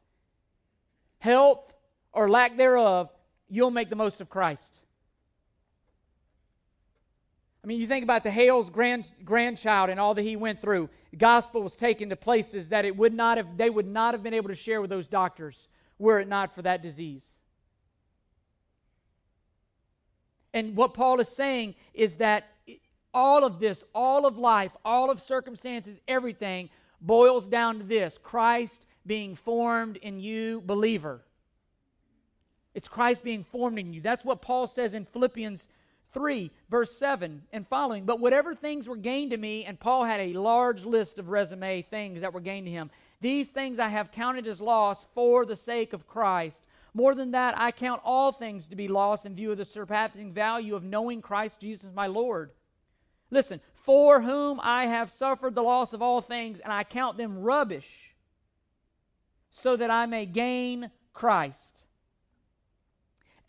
health 1.18 1.72
or 2.12 2.28
lack 2.28 2.58
thereof, 2.58 3.08
you'll 3.48 3.70
make 3.70 3.88
the 3.88 3.96
most 3.96 4.20
of 4.20 4.28
Christ. 4.28 4.80
I 7.62 7.66
mean, 7.66 7.80
you 7.80 7.86
think 7.86 8.04
about 8.04 8.22
the 8.22 8.30
Hale's 8.30 8.70
grand, 8.70 9.12
grandchild 9.24 9.90
and 9.90 10.00
all 10.00 10.14
that 10.14 10.22
he 10.22 10.34
went 10.36 10.62
through. 10.62 10.88
The 11.10 11.18
gospel 11.18 11.62
was 11.62 11.76
taken 11.76 12.08
to 12.08 12.16
places 12.16 12.70
that 12.70 12.84
it 12.84 12.96
would 12.96 13.12
not 13.12 13.36
have, 13.36 13.56
they 13.56 13.68
would 13.68 13.86
not 13.86 14.14
have 14.14 14.22
been 14.22 14.34
able 14.34 14.48
to 14.48 14.54
share 14.54 14.80
with 14.80 14.90
those 14.90 15.08
doctors 15.08 15.68
were 15.98 16.18
it 16.20 16.28
not 16.28 16.54
for 16.54 16.62
that 16.62 16.82
disease. 16.82 17.26
And 20.54 20.74
what 20.74 20.94
Paul 20.94 21.20
is 21.20 21.36
saying 21.36 21.74
is 21.92 22.16
that 22.16 22.46
all 23.12 23.44
of 23.44 23.60
this, 23.60 23.84
all 23.94 24.26
of 24.26 24.38
life, 24.38 24.72
all 24.84 25.10
of 25.10 25.20
circumstances, 25.20 26.00
everything 26.08 26.70
boils 27.00 27.46
down 27.48 27.78
to 27.78 27.84
this 27.84 28.18
Christ 28.18 28.86
being 29.06 29.36
formed 29.36 29.96
in 29.98 30.18
you, 30.18 30.62
believer. 30.64 31.20
It's 32.74 32.88
Christ 32.88 33.24
being 33.24 33.44
formed 33.44 33.78
in 33.78 33.92
you. 33.92 34.00
That's 34.00 34.24
what 34.24 34.42
Paul 34.42 34.66
says 34.66 34.94
in 34.94 35.04
Philippians 35.04 35.68
3, 36.12 36.50
verse 36.68 36.98
7 36.98 37.42
and 37.52 37.66
following. 37.66 38.04
But 38.04 38.20
whatever 38.20 38.54
things 38.54 38.88
were 38.88 38.96
gained 38.96 39.30
to 39.30 39.36
me, 39.36 39.64
and 39.64 39.78
Paul 39.78 40.04
had 40.04 40.20
a 40.20 40.32
large 40.32 40.84
list 40.84 41.18
of 41.18 41.28
resume 41.28 41.82
things 41.82 42.20
that 42.20 42.32
were 42.32 42.40
gained 42.40 42.66
to 42.66 42.72
him, 42.72 42.90
these 43.20 43.50
things 43.50 43.78
I 43.78 43.88
have 43.88 44.12
counted 44.12 44.46
as 44.46 44.60
loss 44.60 45.06
for 45.14 45.44
the 45.44 45.56
sake 45.56 45.92
of 45.92 46.08
Christ. 46.08 46.66
More 46.94 47.14
than 47.14 47.30
that, 47.32 47.56
I 47.56 47.70
count 47.70 48.02
all 48.04 48.32
things 48.32 48.68
to 48.68 48.76
be 48.76 48.88
lost 48.88 49.26
in 49.26 49.34
view 49.34 49.52
of 49.52 49.58
the 49.58 49.64
surpassing 49.64 50.32
value 50.32 50.74
of 50.74 50.82
knowing 50.82 51.22
Christ 51.22 51.60
Jesus 51.60 51.90
my 51.94 52.06
Lord. 52.06 52.50
Listen, 53.30 53.60
for 53.74 54.22
whom 54.22 54.58
I 54.60 54.86
have 54.86 55.10
suffered 55.10 55.54
the 55.54 55.62
loss 55.62 55.92
of 55.92 56.02
all 56.02 56.20
things, 56.20 56.58
and 56.60 56.72
I 56.72 56.82
count 56.82 57.16
them 57.16 57.38
rubbish, 57.38 58.14
so 59.50 59.76
that 59.76 59.90
I 59.90 60.06
may 60.06 60.26
gain 60.26 60.90
Christ. 61.12 61.84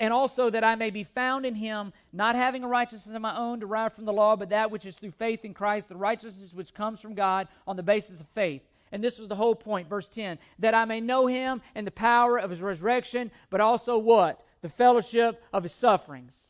And 0.01 0.11
also 0.11 0.49
that 0.49 0.65
I 0.65 0.75
may 0.75 0.89
be 0.89 1.05
found 1.05 1.45
in 1.45 1.55
him, 1.55 1.93
not 2.11 2.35
having 2.35 2.65
a 2.65 2.67
righteousness 2.67 3.15
of 3.15 3.21
my 3.21 3.37
own 3.37 3.59
derived 3.59 3.95
from 3.95 4.03
the 4.03 4.11
law, 4.11 4.35
but 4.35 4.49
that 4.49 4.69
which 4.69 4.85
is 4.85 4.97
through 4.97 5.11
faith 5.11 5.45
in 5.45 5.53
Christ, 5.53 5.87
the 5.87 5.95
righteousness 5.95 6.53
which 6.53 6.73
comes 6.73 6.99
from 6.99 7.13
God 7.13 7.47
on 7.65 7.77
the 7.77 7.83
basis 7.83 8.19
of 8.19 8.27
faith 8.27 8.63
and 8.91 9.03
this 9.03 9.19
was 9.19 9.27
the 9.27 9.35
whole 9.35 9.55
point, 9.55 9.87
verse 9.87 10.09
10 10.09 10.37
that 10.59 10.73
I 10.73 10.85
may 10.85 10.99
know 10.99 11.27
him 11.27 11.61
and 11.75 11.87
the 11.87 11.91
power 11.91 12.37
of 12.37 12.49
his 12.49 12.61
resurrection, 12.61 13.31
but 13.49 13.61
also 13.61 13.97
what? 13.97 14.43
The 14.61 14.69
fellowship 14.69 15.41
of 15.53 15.63
his 15.63 15.73
sufferings. 15.73 16.47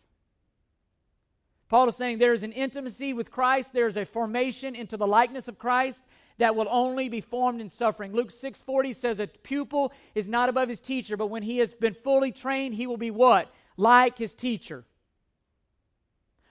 Paul 1.70 1.88
is 1.88 1.96
saying 1.96 2.18
there 2.18 2.34
is 2.34 2.44
an 2.44 2.52
intimacy 2.52 3.14
with 3.14 3.32
Christ, 3.32 3.72
there 3.72 3.88
is 3.88 3.96
a 3.96 4.06
formation 4.06 4.76
into 4.76 4.98
the 4.98 5.08
likeness 5.08 5.48
of 5.48 5.58
Christ 5.58 6.04
that 6.42 6.56
will 6.56 6.68
only 6.72 7.08
be 7.08 7.22
formed 7.22 7.62
in 7.62 7.70
suffering. 7.70 8.14
Luke 8.14 8.32
6:40 8.32 8.94
says 8.94 9.20
a 9.20 9.28
pupil 9.28 9.94
is 10.16 10.28
not 10.28 10.50
above 10.50 10.70
his 10.70 10.80
teacher, 10.80 11.16
but 11.16 11.28
when 11.28 11.44
he 11.44 11.60
has 11.60 11.76
been 11.76 11.94
fully 11.94 12.32
trained, 12.32 12.74
he 12.74 12.88
will 12.88 12.98
be 12.98 13.12
what? 13.12 13.54
Like 13.78 14.18
his 14.18 14.34
teacher. 14.34 14.84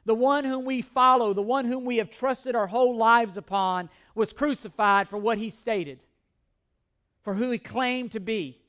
The 0.04 0.14
one 0.14 0.44
whom 0.44 0.64
we 0.64 0.80
follow, 0.80 1.32
the 1.34 1.42
one 1.42 1.64
whom 1.64 1.84
we 1.84 1.96
have 1.96 2.08
trusted 2.08 2.54
our 2.54 2.68
whole 2.68 2.96
lives 2.96 3.36
upon, 3.36 3.90
was 4.14 4.32
crucified 4.32 5.08
for 5.08 5.18
what 5.18 5.38
he 5.38 5.50
stated, 5.50 6.04
for 7.22 7.34
who 7.34 7.50
he 7.50 7.58
claimed 7.58 8.12
to 8.12 8.20
be. 8.20 8.62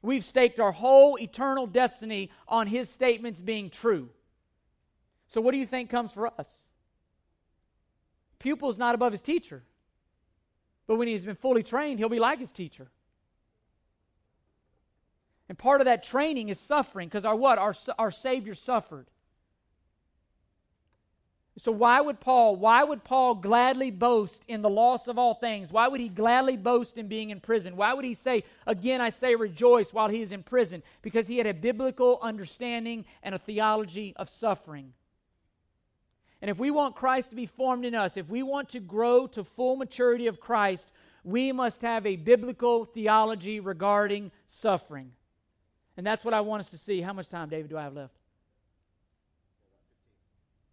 We've 0.00 0.24
staked 0.24 0.60
our 0.60 0.72
whole 0.72 1.18
eternal 1.18 1.66
destiny 1.66 2.30
on 2.46 2.68
his 2.68 2.88
statements 2.88 3.40
being 3.40 3.68
true. 3.68 4.10
So, 5.26 5.40
what 5.40 5.50
do 5.50 5.58
you 5.58 5.66
think 5.66 5.90
comes 5.90 6.12
for 6.12 6.28
us? 6.28 6.68
Pupil 8.38 8.70
is 8.70 8.78
not 8.78 8.94
above 8.94 9.10
his 9.10 9.22
teacher, 9.22 9.64
but 10.90 10.96
when 10.96 11.06
he's 11.06 11.22
been 11.22 11.36
fully 11.36 11.62
trained, 11.62 12.00
he'll 12.00 12.08
be 12.08 12.18
like 12.18 12.40
his 12.40 12.50
teacher. 12.50 12.88
And 15.48 15.56
part 15.56 15.80
of 15.80 15.84
that 15.84 16.02
training 16.02 16.48
is 16.48 16.58
suffering 16.58 17.06
because 17.06 17.24
our 17.24 17.36
what? 17.36 17.58
Our, 17.58 17.74
our 17.96 18.10
Savior 18.10 18.56
suffered. 18.56 19.06
So 21.58 21.70
why 21.70 22.00
would 22.00 22.18
Paul, 22.18 22.56
why 22.56 22.82
would 22.82 23.04
Paul 23.04 23.36
gladly 23.36 23.92
boast 23.92 24.42
in 24.48 24.62
the 24.62 24.68
loss 24.68 25.06
of 25.06 25.16
all 25.16 25.34
things? 25.34 25.70
Why 25.70 25.86
would 25.86 26.00
he 26.00 26.08
gladly 26.08 26.56
boast 26.56 26.98
in 26.98 27.06
being 27.06 27.30
in 27.30 27.38
prison? 27.38 27.76
Why 27.76 27.94
would 27.94 28.04
he 28.04 28.14
say, 28.14 28.42
again 28.66 29.00
I 29.00 29.10
say 29.10 29.36
rejoice 29.36 29.92
while 29.92 30.08
he 30.08 30.22
is 30.22 30.32
in 30.32 30.42
prison? 30.42 30.82
Because 31.02 31.28
he 31.28 31.38
had 31.38 31.46
a 31.46 31.54
biblical 31.54 32.18
understanding 32.20 33.04
and 33.22 33.32
a 33.32 33.38
theology 33.38 34.12
of 34.16 34.28
suffering. 34.28 34.94
And 36.42 36.50
if 36.50 36.58
we 36.58 36.70
want 36.70 36.96
Christ 36.96 37.30
to 37.30 37.36
be 37.36 37.46
formed 37.46 37.84
in 37.84 37.94
us, 37.94 38.16
if 38.16 38.28
we 38.28 38.42
want 38.42 38.70
to 38.70 38.80
grow 38.80 39.26
to 39.28 39.44
full 39.44 39.76
maturity 39.76 40.26
of 40.26 40.40
Christ, 40.40 40.92
we 41.22 41.52
must 41.52 41.82
have 41.82 42.06
a 42.06 42.16
biblical 42.16 42.86
theology 42.86 43.60
regarding 43.60 44.30
suffering. 44.46 45.12
And 45.96 46.06
that's 46.06 46.24
what 46.24 46.32
I 46.32 46.40
want 46.40 46.60
us 46.60 46.70
to 46.70 46.78
see. 46.78 47.02
How 47.02 47.12
much 47.12 47.28
time, 47.28 47.50
David, 47.50 47.68
do 47.68 47.76
I 47.76 47.82
have 47.82 47.94
left? 47.94 48.14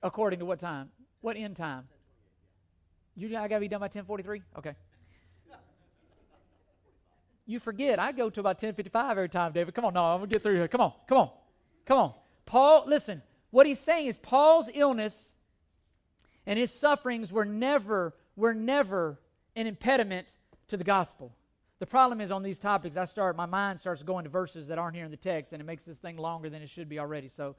According 0.01 0.39
to 0.39 0.45
what 0.45 0.60
time? 0.60 0.89
What 1.21 1.36
end 1.36 1.58
time? 1.58 1.88
You 3.15 3.36
I 3.38 3.47
gotta 3.47 3.60
be 3.60 3.67
done 3.67 3.80
by 3.82 3.88
ten 3.88 4.06
forty 4.06 4.23
three? 4.23 4.43
Okay. 4.58 4.75
You 7.47 7.60
forget, 7.60 7.97
I 7.99 8.12
go 8.12 8.30
to 8.30 8.39
about 8.39 8.60
ten 8.60 8.73
fifty 8.73 8.89
five 8.89 9.12
every 9.17 9.27
time, 9.27 9.51
David. 9.51 9.73
Come 9.73 9.86
on, 9.86 9.95
no, 9.95 10.03
I'm 10.03 10.19
gonna 10.19 10.27
get 10.27 10.43
through 10.43 10.56
here. 10.56 10.67
Come 10.67 10.82
on, 10.82 10.93
come 11.08 11.17
on, 11.17 11.30
come 11.86 11.97
on. 11.97 12.13
Paul, 12.45 12.84
listen, 12.86 13.23
what 13.49 13.65
he's 13.65 13.80
saying 13.80 14.06
is 14.06 14.17
Paul's 14.17 14.69
illness 14.73 15.34
and 16.47 16.57
his 16.57 16.71
sufferings 16.71 17.31
were 17.31 17.45
never, 17.45 18.15
were 18.38 18.55
never 18.55 19.19
an 19.55 19.67
impediment 19.67 20.38
to 20.69 20.77
the 20.77 20.83
gospel. 20.83 21.36
The 21.79 21.86
problem 21.86 22.21
is 22.21 22.31
on 22.31 22.41
these 22.41 22.57
topics, 22.57 22.95
I 22.97 23.05
start, 23.05 23.36
my 23.36 23.45
mind 23.45 23.79
starts 23.79 24.01
going 24.01 24.23
to 24.23 24.29
verses 24.29 24.69
that 24.69 24.79
aren't 24.79 24.95
here 24.95 25.05
in 25.05 25.12
the 25.12 25.17
text, 25.17 25.51
and 25.51 25.62
it 25.62 25.65
makes 25.65 25.83
this 25.83 25.99
thing 25.99 26.17
longer 26.17 26.49
than 26.49 26.62
it 26.62 26.69
should 26.69 26.88
be 26.88 26.99
already. 26.99 27.27
So, 27.27 27.55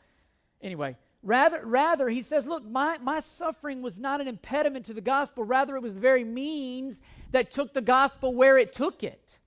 anyway, 0.63 0.97
rather, 1.23 1.61
rather, 1.65 2.09
he 2.09 2.23
says, 2.23 2.47
look, 2.47 2.65
my, 2.65 2.97
my 2.99 3.21
suffering 3.21 3.83
was 3.83 4.01
not 4.01 4.23
an 4.23 4.27
impediment 4.27 4.87
to 4.87 4.95
the 4.95 5.03
gospel. 5.03 5.45
Rather, 5.45 5.77
it 5.77 5.83
was 5.83 5.95
the 5.95 6.01
very 6.01 6.25
means 6.25 7.03
that 7.31 7.51
took 7.51 7.75
the 7.75 7.83
gospel 7.83 8.35
where 8.35 8.57
it 8.57 8.73
took 8.73 9.05
it. 9.05 9.39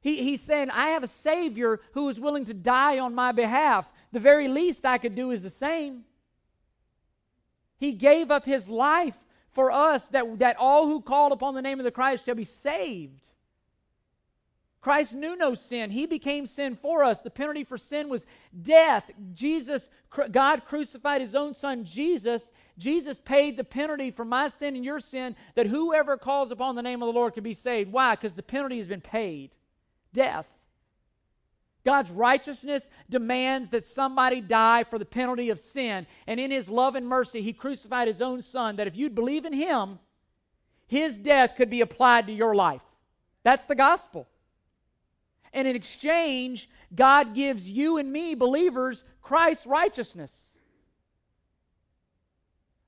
He, 0.00 0.22
he's 0.22 0.40
saying, 0.40 0.70
I 0.70 0.88
have 0.88 1.02
a 1.02 1.08
Savior 1.08 1.78
who 1.92 2.08
is 2.08 2.18
willing 2.18 2.46
to 2.46 2.54
die 2.54 2.98
on 2.98 3.14
my 3.14 3.32
behalf. 3.32 3.88
The 4.12 4.20
very 4.20 4.48
least 4.48 4.86
I 4.86 4.96
could 4.98 5.14
do 5.14 5.30
is 5.30 5.42
the 5.42 5.50
same. 5.50 6.04
He 7.76 7.92
gave 7.92 8.30
up 8.30 8.44
his 8.44 8.68
life 8.68 9.16
for 9.50 9.70
us 9.70 10.08
that, 10.08 10.38
that 10.38 10.56
all 10.58 10.86
who 10.86 11.00
call 11.00 11.32
upon 11.32 11.54
the 11.54 11.62
name 11.62 11.78
of 11.78 11.84
the 11.84 11.90
Christ 11.90 12.26
shall 12.26 12.34
be 12.34 12.44
saved. 12.44 13.28
Christ 14.84 15.14
knew 15.14 15.34
no 15.34 15.54
sin. 15.54 15.90
He 15.90 16.04
became 16.04 16.46
sin 16.46 16.76
for 16.76 17.02
us. 17.02 17.20
The 17.20 17.30
penalty 17.30 17.64
for 17.64 17.78
sin 17.78 18.10
was 18.10 18.26
death. 18.60 19.10
Jesus, 19.32 19.88
God 20.30 20.66
crucified 20.66 21.22
his 21.22 21.34
own 21.34 21.54
son, 21.54 21.86
Jesus. 21.86 22.52
Jesus 22.76 23.18
paid 23.18 23.56
the 23.56 23.64
penalty 23.64 24.10
for 24.10 24.26
my 24.26 24.48
sin 24.48 24.76
and 24.76 24.84
your 24.84 25.00
sin 25.00 25.36
that 25.54 25.68
whoever 25.68 26.18
calls 26.18 26.50
upon 26.50 26.74
the 26.74 26.82
name 26.82 27.02
of 27.02 27.06
the 27.06 27.18
Lord 27.18 27.32
can 27.32 27.42
be 27.42 27.54
saved. 27.54 27.92
Why? 27.92 28.14
Because 28.14 28.34
the 28.34 28.42
penalty 28.42 28.76
has 28.76 28.86
been 28.86 29.00
paid 29.00 29.52
death. 30.12 30.46
God's 31.84 32.10
righteousness 32.10 32.88
demands 33.10 33.70
that 33.70 33.86
somebody 33.86 34.40
die 34.40 34.84
for 34.84 34.98
the 34.98 35.04
penalty 35.04 35.50
of 35.50 35.58
sin. 35.58 36.06
And 36.26 36.40
in 36.40 36.50
his 36.50 36.70
love 36.70 36.94
and 36.94 37.06
mercy, 37.06 37.42
he 37.42 37.52
crucified 37.52 38.08
his 38.08 38.22
own 38.22 38.40
son 38.40 38.76
that 38.76 38.86
if 38.86 38.96
you'd 38.96 39.14
believe 39.14 39.44
in 39.44 39.52
him, 39.52 39.98
his 40.86 41.18
death 41.18 41.56
could 41.56 41.70
be 41.70 41.82
applied 41.82 42.26
to 42.26 42.32
your 42.32 42.54
life. 42.54 42.82
That's 43.42 43.66
the 43.66 43.74
gospel. 43.74 44.26
And 45.52 45.68
in 45.68 45.76
exchange, 45.76 46.68
God 46.94 47.34
gives 47.34 47.70
you 47.70 47.98
and 47.98 48.10
me, 48.10 48.34
believers, 48.34 49.04
Christ's 49.22 49.66
righteousness. 49.66 50.54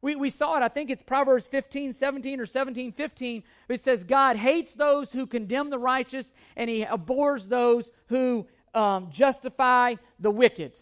We, 0.02 0.14
we 0.14 0.30
saw 0.30 0.56
it, 0.56 0.62
I 0.62 0.68
think 0.68 0.90
it's 0.90 1.02
Proverbs 1.02 1.46
15, 1.46 1.92
17 1.92 2.40
or 2.40 2.46
17, 2.46 2.92
15. 2.92 3.42
It 3.68 3.80
says, 3.80 4.04
God 4.04 4.36
hates 4.36 4.74
those 4.74 5.12
who 5.12 5.26
condemn 5.26 5.70
the 5.70 5.78
righteous, 5.78 6.32
and 6.56 6.70
he 6.70 6.82
abhors 6.82 7.46
those 7.46 7.90
who 8.06 8.46
um, 8.76 9.08
justify 9.10 9.94
the 10.20 10.30
wicked. 10.30 10.78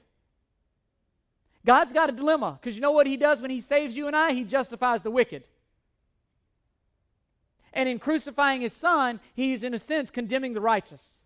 God's 1.65 1.93
got 1.93 2.11
a 2.11 2.13
dilemma 2.13 2.59
because 2.61 2.75
you 2.75 2.83
know 2.83 2.93
what 2.93 3.07
He 3.07 3.17
does 3.17 3.41
when 3.41 3.51
He 3.51 3.61
saves 3.61 3.97
you 3.97 4.07
and 4.07 4.15
I? 4.15 4.33
He 4.33 4.45
justifies 4.45 5.03
the 5.03 5.11
wicked. 5.11 5.49
And 7.73 7.89
in 7.89 7.99
crucifying 7.99 8.61
His 8.61 8.73
Son, 8.73 9.21
He's, 9.35 9.65
in 9.65 9.73
a 9.73 9.79
sense, 9.79 10.11
condemning 10.11 10.53
the 10.53 10.61
righteous. 10.61 11.23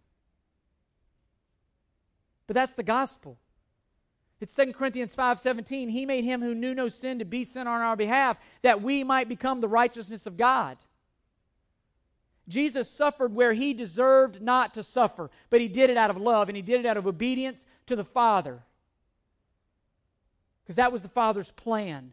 But 2.46 2.54
that's 2.54 2.74
the 2.74 2.82
gospel. 2.82 3.38
It's 4.40 4.54
2 4.54 4.72
Corinthians 4.72 5.14
5:17. 5.16 5.90
He 5.90 6.06
made 6.06 6.24
him 6.24 6.40
who 6.40 6.54
knew 6.54 6.74
no 6.74 6.88
sin 6.88 7.18
to 7.18 7.24
be 7.24 7.42
sin 7.44 7.66
on 7.66 7.80
our 7.80 7.96
behalf, 7.96 8.38
that 8.62 8.80
we 8.80 9.02
might 9.02 9.28
become 9.28 9.60
the 9.60 9.68
righteousness 9.68 10.26
of 10.26 10.36
God. 10.36 10.78
Jesus 12.48 12.90
suffered 12.90 13.34
where 13.34 13.52
he 13.52 13.74
deserved 13.74 14.40
not 14.40 14.74
to 14.74 14.82
suffer, 14.82 15.30
but 15.50 15.60
he 15.60 15.68
did 15.68 15.90
it 15.90 15.96
out 15.96 16.10
of 16.10 16.16
love 16.16 16.48
and 16.48 16.56
he 16.56 16.62
did 16.62 16.80
it 16.80 16.86
out 16.86 16.96
of 16.96 17.06
obedience 17.06 17.66
to 17.86 17.94
the 17.94 18.04
Father. 18.04 18.62
Because 20.62 20.76
that 20.76 20.92
was 20.92 21.02
the 21.02 21.08
Father's 21.08 21.50
plan. 21.50 22.12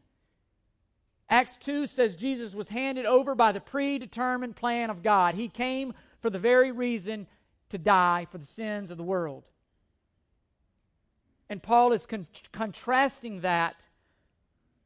Acts 1.30 1.58
2 1.58 1.88
says 1.88 2.16
Jesus 2.16 2.54
was 2.54 2.70
handed 2.70 3.06
over 3.06 3.34
by 3.34 3.52
the 3.52 3.60
predetermined 3.60 4.56
plan 4.56 4.90
of 4.90 5.02
God. 5.02 5.36
He 5.36 5.48
came 5.48 5.94
for 6.20 6.30
the 6.30 6.40
very 6.40 6.72
reason 6.72 7.28
to 7.70 7.78
die 7.78 8.28
for 8.30 8.38
the 8.38 8.46
sins 8.46 8.92
of 8.92 8.98
the 8.98 9.04
world. 9.04 9.44
And 11.50 11.62
Paul 11.62 11.94
is 11.94 12.06
con- 12.06 12.28
contrasting 12.52 13.42
that 13.42 13.88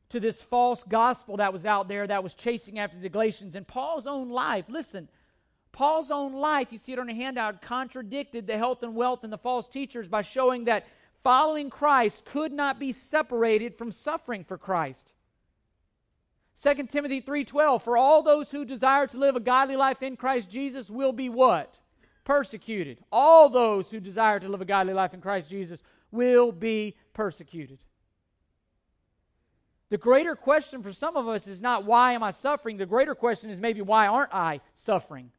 to 0.10 0.20
this 0.20 0.42
false 0.42 0.84
gospel 0.84 1.38
that 1.38 1.54
was 1.54 1.66
out 1.66 1.88
there 1.88 2.06
that 2.08 2.24
was 2.24 2.34
chasing 2.34 2.80
after 2.80 2.98
the 2.98 3.10
Galatians. 3.10 3.56
In 3.56 3.66
Paul's 3.66 4.08
own 4.08 4.30
life, 4.30 4.66
listen, 4.68 5.08
Paul's 5.72 6.12
own 6.12 6.34
life, 6.34 6.70
you 6.72 6.78
see 6.78 6.94
it 6.94 7.00
on 7.00 7.10
a 7.10 7.14
handout, 7.14 7.62
contradicted 7.62 8.48
the 8.48 8.58
health 8.58 8.84
and 8.84 8.96
wealth 8.96 9.24
and 9.24 9.32
the 9.32 9.38
false 9.38 9.70
teachers 9.70 10.08
by 10.08 10.22
showing 10.22 10.66
that 10.66 10.88
following 11.24 11.70
Christ 11.70 12.26
could 12.26 12.52
not 12.52 12.80
be 12.80 12.92
separated 12.92 13.78
from 13.78 13.92
suffering 13.92 14.44
for 14.44 14.58
Christ. 14.58 15.14
2 16.62 16.90
Timothy 16.90 17.22
3:12 17.22 17.82
For 17.82 17.98
all 17.98 18.22
those 18.22 18.52
who 18.52 18.66
desire 18.66 19.08
to 19.08 19.18
live 19.18 19.36
a 19.36 19.40
godly 19.40 19.78
life 19.78 20.04
in 20.04 20.18
Christ 20.18 20.50
Jesus 20.50 20.90
will 20.90 21.14
be 21.14 21.30
what? 21.30 21.80
Persecuted. 22.26 23.04
All 23.12 23.50
those 23.50 23.92
who 23.92 24.00
desire 24.00 24.40
to 24.40 24.50
live 24.50 24.62
a 24.62 24.66
godly 24.66 24.94
life 24.94 25.14
in 25.14 25.22
Christ 25.22 25.50
Jesus 25.50 25.82
will 26.12 26.52
be 26.52 26.98
persecuted. 27.14 27.80
The 29.90 29.98
greater 29.98 30.36
question 30.36 30.84
for 30.84 30.92
some 30.92 31.16
of 31.16 31.28
us 31.28 31.48
is 31.48 31.62
not 31.62 31.86
why 31.86 32.12
am 32.12 32.24
I 32.24 32.32
suffering? 32.32 32.78
The 32.78 32.86
greater 32.86 33.16
question 33.16 33.50
is 33.50 33.60
maybe 33.60 33.82
why 33.82 34.08
aren't 34.08 34.34
I 34.34 34.60
suffering? 34.74 35.32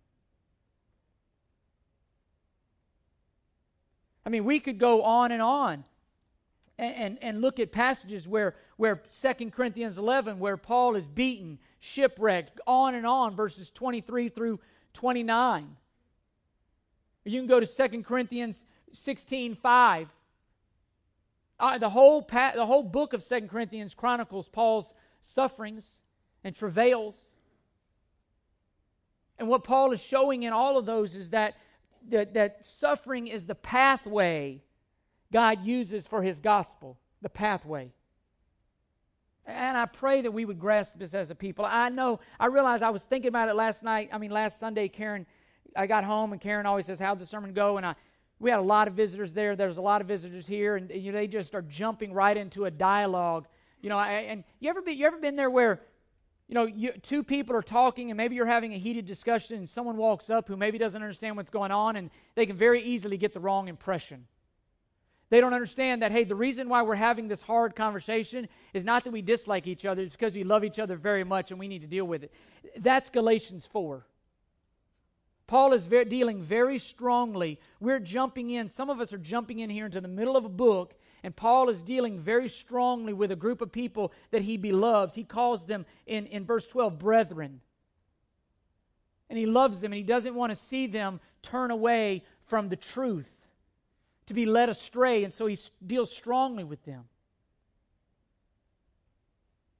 I 4.30 4.32
mean, 4.32 4.44
we 4.44 4.60
could 4.60 4.78
go 4.78 5.02
on 5.02 5.32
and 5.32 5.42
on 5.42 5.82
and, 6.78 6.94
and, 6.94 7.18
and 7.20 7.40
look 7.40 7.58
at 7.58 7.72
passages 7.72 8.28
where, 8.28 8.54
where 8.76 9.02
2 9.20 9.50
Corinthians 9.50 9.98
11, 9.98 10.38
where 10.38 10.56
Paul 10.56 10.94
is 10.94 11.08
beaten, 11.08 11.58
shipwrecked, 11.80 12.60
on 12.64 12.94
and 12.94 13.04
on, 13.04 13.34
verses 13.34 13.72
23 13.72 14.28
through 14.28 14.60
29. 14.94 15.76
You 17.24 17.40
can 17.40 17.48
go 17.48 17.58
to 17.58 17.66
2 17.66 18.04
Corinthians 18.04 18.62
16 18.92 19.56
5. 19.56 20.08
Uh, 21.58 21.78
the, 21.78 21.90
whole 21.90 22.22
pa- 22.22 22.52
the 22.54 22.66
whole 22.66 22.84
book 22.84 23.12
of 23.12 23.26
2 23.26 23.48
Corinthians 23.48 23.94
chronicles 23.94 24.48
Paul's 24.48 24.94
sufferings 25.20 25.98
and 26.44 26.54
travails. 26.54 27.24
And 29.40 29.48
what 29.48 29.64
Paul 29.64 29.90
is 29.90 30.00
showing 30.00 30.44
in 30.44 30.52
all 30.52 30.78
of 30.78 30.86
those 30.86 31.16
is 31.16 31.30
that 31.30 31.56
that, 32.08 32.34
that 32.34 32.64
suffering 32.64 33.26
is 33.26 33.46
the 33.46 33.54
pathway 33.54 34.62
God 35.32 35.64
uses 35.64 36.06
for 36.06 36.22
his 36.22 36.40
gospel, 36.40 36.98
the 37.22 37.28
pathway. 37.28 37.92
And 39.46 39.76
I 39.76 39.86
pray 39.86 40.22
that 40.22 40.32
we 40.32 40.44
would 40.44 40.58
grasp 40.58 40.98
this 40.98 41.14
as 41.14 41.30
a 41.30 41.34
people. 41.34 41.64
I 41.64 41.88
know, 41.88 42.20
I 42.38 42.46
realize 42.46 42.82
I 42.82 42.90
was 42.90 43.04
thinking 43.04 43.28
about 43.28 43.48
it 43.48 43.54
last 43.54 43.82
night. 43.82 44.10
I 44.12 44.18
mean, 44.18 44.30
last 44.30 44.58
Sunday, 44.58 44.88
Karen, 44.88 45.26
I 45.76 45.86
got 45.86 46.04
home, 46.04 46.32
and 46.32 46.40
Karen 46.40 46.66
always 46.66 46.86
says, 46.86 46.98
How'd 46.98 47.18
the 47.18 47.26
sermon 47.26 47.52
go? 47.52 47.76
And 47.76 47.86
I, 47.86 47.94
we 48.38 48.50
had 48.50 48.58
a 48.58 48.62
lot 48.62 48.88
of 48.88 48.94
visitors 48.94 49.32
there. 49.32 49.56
There's 49.56 49.78
a 49.78 49.82
lot 49.82 50.00
of 50.00 50.08
visitors 50.08 50.46
here, 50.46 50.76
and 50.76 50.90
you 50.90 51.12
know, 51.12 51.18
they 51.18 51.26
just 51.26 51.54
are 51.54 51.62
jumping 51.62 52.12
right 52.12 52.36
into 52.36 52.64
a 52.64 52.70
dialogue. 52.70 53.46
You 53.80 53.88
know, 53.88 53.98
I, 53.98 54.10
and 54.12 54.44
you 54.58 54.68
ever, 54.68 54.82
be, 54.82 54.92
you 54.92 55.06
ever 55.06 55.18
been 55.18 55.36
there 55.36 55.50
where 55.50 55.80
you 56.50 56.54
know, 56.54 56.66
you, 56.66 56.90
two 57.00 57.22
people 57.22 57.54
are 57.54 57.62
talking 57.62 58.10
and 58.10 58.16
maybe 58.16 58.34
you're 58.34 58.44
having 58.44 58.74
a 58.74 58.76
heated 58.76 59.06
discussion 59.06 59.58
and 59.58 59.68
someone 59.68 59.96
walks 59.96 60.30
up 60.30 60.48
who 60.48 60.56
maybe 60.56 60.78
doesn't 60.78 61.00
understand 61.00 61.36
what's 61.36 61.48
going 61.48 61.70
on 61.70 61.94
and 61.94 62.10
they 62.34 62.44
can 62.44 62.56
very 62.56 62.82
easily 62.82 63.16
get 63.16 63.32
the 63.32 63.38
wrong 63.38 63.68
impression. 63.68 64.26
They 65.28 65.40
don't 65.40 65.54
understand 65.54 66.02
that, 66.02 66.10
hey, 66.10 66.24
the 66.24 66.34
reason 66.34 66.68
why 66.68 66.82
we're 66.82 66.96
having 66.96 67.28
this 67.28 67.40
hard 67.40 67.76
conversation 67.76 68.48
is 68.74 68.84
not 68.84 69.04
that 69.04 69.12
we 69.12 69.22
dislike 69.22 69.68
each 69.68 69.86
other, 69.86 70.02
it's 70.02 70.16
because 70.16 70.34
we 70.34 70.42
love 70.42 70.64
each 70.64 70.80
other 70.80 70.96
very 70.96 71.22
much 71.22 71.52
and 71.52 71.60
we 71.60 71.68
need 71.68 71.82
to 71.82 71.86
deal 71.86 72.04
with 72.04 72.24
it. 72.24 72.32
That's 72.78 73.10
Galatians 73.10 73.64
4. 73.66 74.04
Paul 75.46 75.72
is 75.72 75.86
dealing 75.86 76.42
very 76.42 76.80
strongly. 76.80 77.60
We're 77.78 78.00
jumping 78.00 78.50
in, 78.50 78.68
some 78.68 78.90
of 78.90 79.00
us 79.00 79.12
are 79.12 79.18
jumping 79.18 79.60
in 79.60 79.70
here 79.70 79.86
into 79.86 80.00
the 80.00 80.08
middle 80.08 80.36
of 80.36 80.44
a 80.44 80.48
book 80.48 80.96
and 81.22 81.36
Paul 81.36 81.68
is 81.68 81.82
dealing 81.82 82.18
very 82.18 82.48
strongly 82.48 83.12
with 83.12 83.30
a 83.30 83.36
group 83.36 83.60
of 83.60 83.70
people 83.70 84.12
that 84.30 84.42
he 84.42 84.56
beloves. 84.56 85.14
He 85.14 85.24
calls 85.24 85.66
them 85.66 85.84
in, 86.06 86.26
in 86.26 86.44
verse 86.44 86.66
12 86.66 86.98
brethren. 86.98 87.60
And 89.28 89.38
he 89.38 89.46
loves 89.46 89.80
them 89.80 89.92
and 89.92 89.98
he 89.98 90.02
doesn't 90.02 90.34
want 90.34 90.50
to 90.50 90.56
see 90.56 90.86
them 90.86 91.20
turn 91.42 91.70
away 91.70 92.24
from 92.46 92.68
the 92.68 92.76
truth, 92.76 93.30
to 94.26 94.34
be 94.34 94.44
led 94.44 94.68
astray. 94.68 95.24
And 95.24 95.32
so 95.32 95.46
he 95.46 95.58
deals 95.86 96.10
strongly 96.10 96.64
with 96.64 96.84
them. 96.84 97.04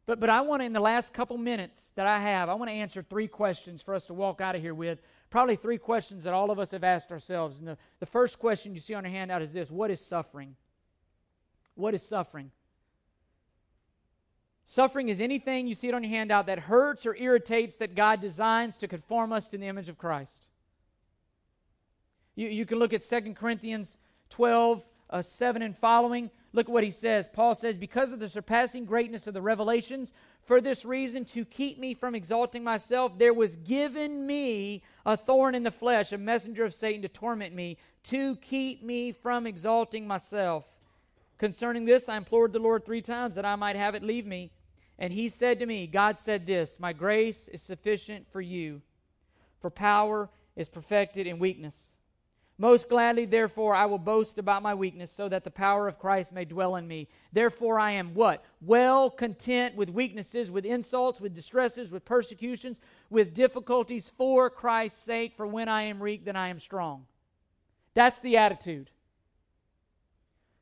But, 0.07 0.19
but 0.19 0.29
I 0.29 0.41
want 0.41 0.61
to, 0.61 0.67
in 0.67 0.73
the 0.73 0.81
last 0.81 1.12
couple 1.12 1.39
minutes 1.39 1.93
that 1.95 2.07
I 2.07 2.21
have, 2.21 2.49
I 2.49 2.55
want 2.55 2.69
to 2.69 2.75
answer 2.75 3.03
three 3.03 3.29
questions 3.29 3.81
for 3.81 3.95
us 3.95 4.07
to 4.07 4.14
walk 4.14 4.41
out 4.41 4.57
of 4.57 4.61
here 4.61 4.75
with. 4.75 5.01
Probably 5.31 5.57
three 5.57 5.79
questions 5.79 6.25
that 6.25 6.35
all 6.35 6.51
of 6.51 6.59
us 6.59 6.73
have 6.73 6.83
asked 6.83 7.12
ourselves. 7.12 7.61
And 7.61 7.69
the, 7.69 7.79
the 8.01 8.07
first 8.07 8.39
question 8.39 8.75
you 8.75 8.81
see 8.81 8.95
on 8.95 9.05
your 9.05 9.12
handout 9.12 9.41
is 9.41 9.53
this 9.53 9.71
What 9.71 9.91
is 9.91 10.05
suffering? 10.05 10.57
What 11.81 11.95
is 11.95 12.03
suffering? 12.03 12.51
Suffering 14.66 15.09
is 15.09 15.20
anything, 15.20 15.66
you 15.66 15.74
see 15.74 15.89
it 15.89 15.95
on 15.95 16.05
your 16.05 16.11
handout, 16.11 16.47
that 16.47 16.61
hurts 16.61 17.05
or 17.05 17.16
irritates 17.16 17.78
that 17.78 17.97
God 17.97 18.20
designs 18.20 18.76
to 18.78 18.87
conform 18.87 19.33
us 19.33 19.49
to 19.49 19.59
the 19.59 19.66
image 19.66 19.89
of 19.89 19.99
Christ. 19.99 20.47
You, 22.37 22.49
you 22.49 22.64
can 22.64 22.78
look 22.78 22.93
at 22.93 23.03
2 23.03 23.35
Corinthians 23.35 23.99
12, 24.28 24.87
uh, 25.11 25.22
7 25.22 25.62
and 25.62 25.76
following. 25.76 26.31
Look 26.53 26.68
at 26.68 26.72
what 26.72 26.85
he 26.85 26.91
says. 26.91 27.28
Paul 27.33 27.57
says, 27.57 27.76
Because 27.76 28.12
of 28.12 28.20
the 28.20 28.28
surpassing 28.28 28.85
greatness 28.85 29.26
of 29.26 29.35
the 29.35 29.43
revelations, 29.43 30.12
For 30.43 30.61
this 30.61 30.85
reason, 30.85 31.24
to 31.26 31.45
keep 31.45 31.78
me 31.78 31.93
from 31.95 32.14
exalting 32.14 32.62
myself, 32.62 33.18
there 33.18 33.35
was 33.35 33.57
given 33.57 34.24
me 34.26 34.83
a 35.05 35.16
thorn 35.16 35.55
in 35.57 35.64
the 35.64 35.70
flesh, 35.70 36.12
a 36.12 36.18
messenger 36.18 36.64
of 36.64 36.74
Satan 36.74 37.03
to 37.03 37.09
torment 37.09 37.55
me, 37.55 37.76
to 38.05 38.37
keep 38.37 38.85
me 38.85 39.12
from 39.12 39.47
exalting 39.47 40.07
myself. 40.07 40.68
Concerning 41.41 41.86
this, 41.86 42.07
I 42.11 42.18
implored 42.18 42.53
the 42.53 42.59
Lord 42.59 42.84
three 42.84 43.01
times 43.01 43.34
that 43.36 43.47
I 43.47 43.57
might 43.57 43.74
have 43.74 43.95
it 43.95 44.03
leave 44.03 44.26
me. 44.26 44.53
And 44.99 45.11
he 45.11 45.30
said 45.30 45.59
to 45.61 45.66
me, 45.66 45.86
God 45.86 46.18
said 46.18 46.47
this, 46.47 46.78
My 46.78 46.93
grace 46.93 47.49
is 47.49 47.62
sufficient 47.62 48.26
for 48.30 48.43
you, 48.43 48.82
for 49.59 49.70
power 49.70 50.28
is 50.55 50.68
perfected 50.68 51.26
in 51.26 51.38
weakness. 51.38 51.95
Most 52.59 52.91
gladly, 52.91 53.24
therefore, 53.24 53.74
I 53.74 53.86
will 53.86 53.97
boast 53.97 54.38
about 54.38 54.62
my 54.62 54.74
weakness, 54.74 55.11
so 55.11 55.30
that 55.30 55.45
the 55.45 55.51
power 55.51 55.88
of 55.88 55.99
Christ 55.99 56.34
may 56.34 56.45
dwell 56.45 56.76
in 56.76 56.86
me. 56.86 57.09
Therefore, 57.32 57.80
I 57.80 57.93
am 57.93 58.12
what? 58.12 58.45
Well 58.61 59.09
content 59.09 59.76
with 59.76 59.88
weaknesses, 59.88 60.51
with 60.51 60.66
insults, 60.66 61.22
with 61.22 61.34
distresses, 61.34 61.91
with 61.91 62.05
persecutions, 62.05 62.80
with 63.09 63.32
difficulties 63.32 64.12
for 64.14 64.51
Christ's 64.51 65.03
sake. 65.03 65.32
For 65.38 65.47
when 65.47 65.70
I 65.70 65.84
am 65.84 66.01
weak, 66.01 66.26
then 66.26 66.36
I 66.36 66.49
am 66.49 66.59
strong. 66.59 67.07
That's 67.95 68.20
the 68.20 68.36
attitude. 68.36 68.91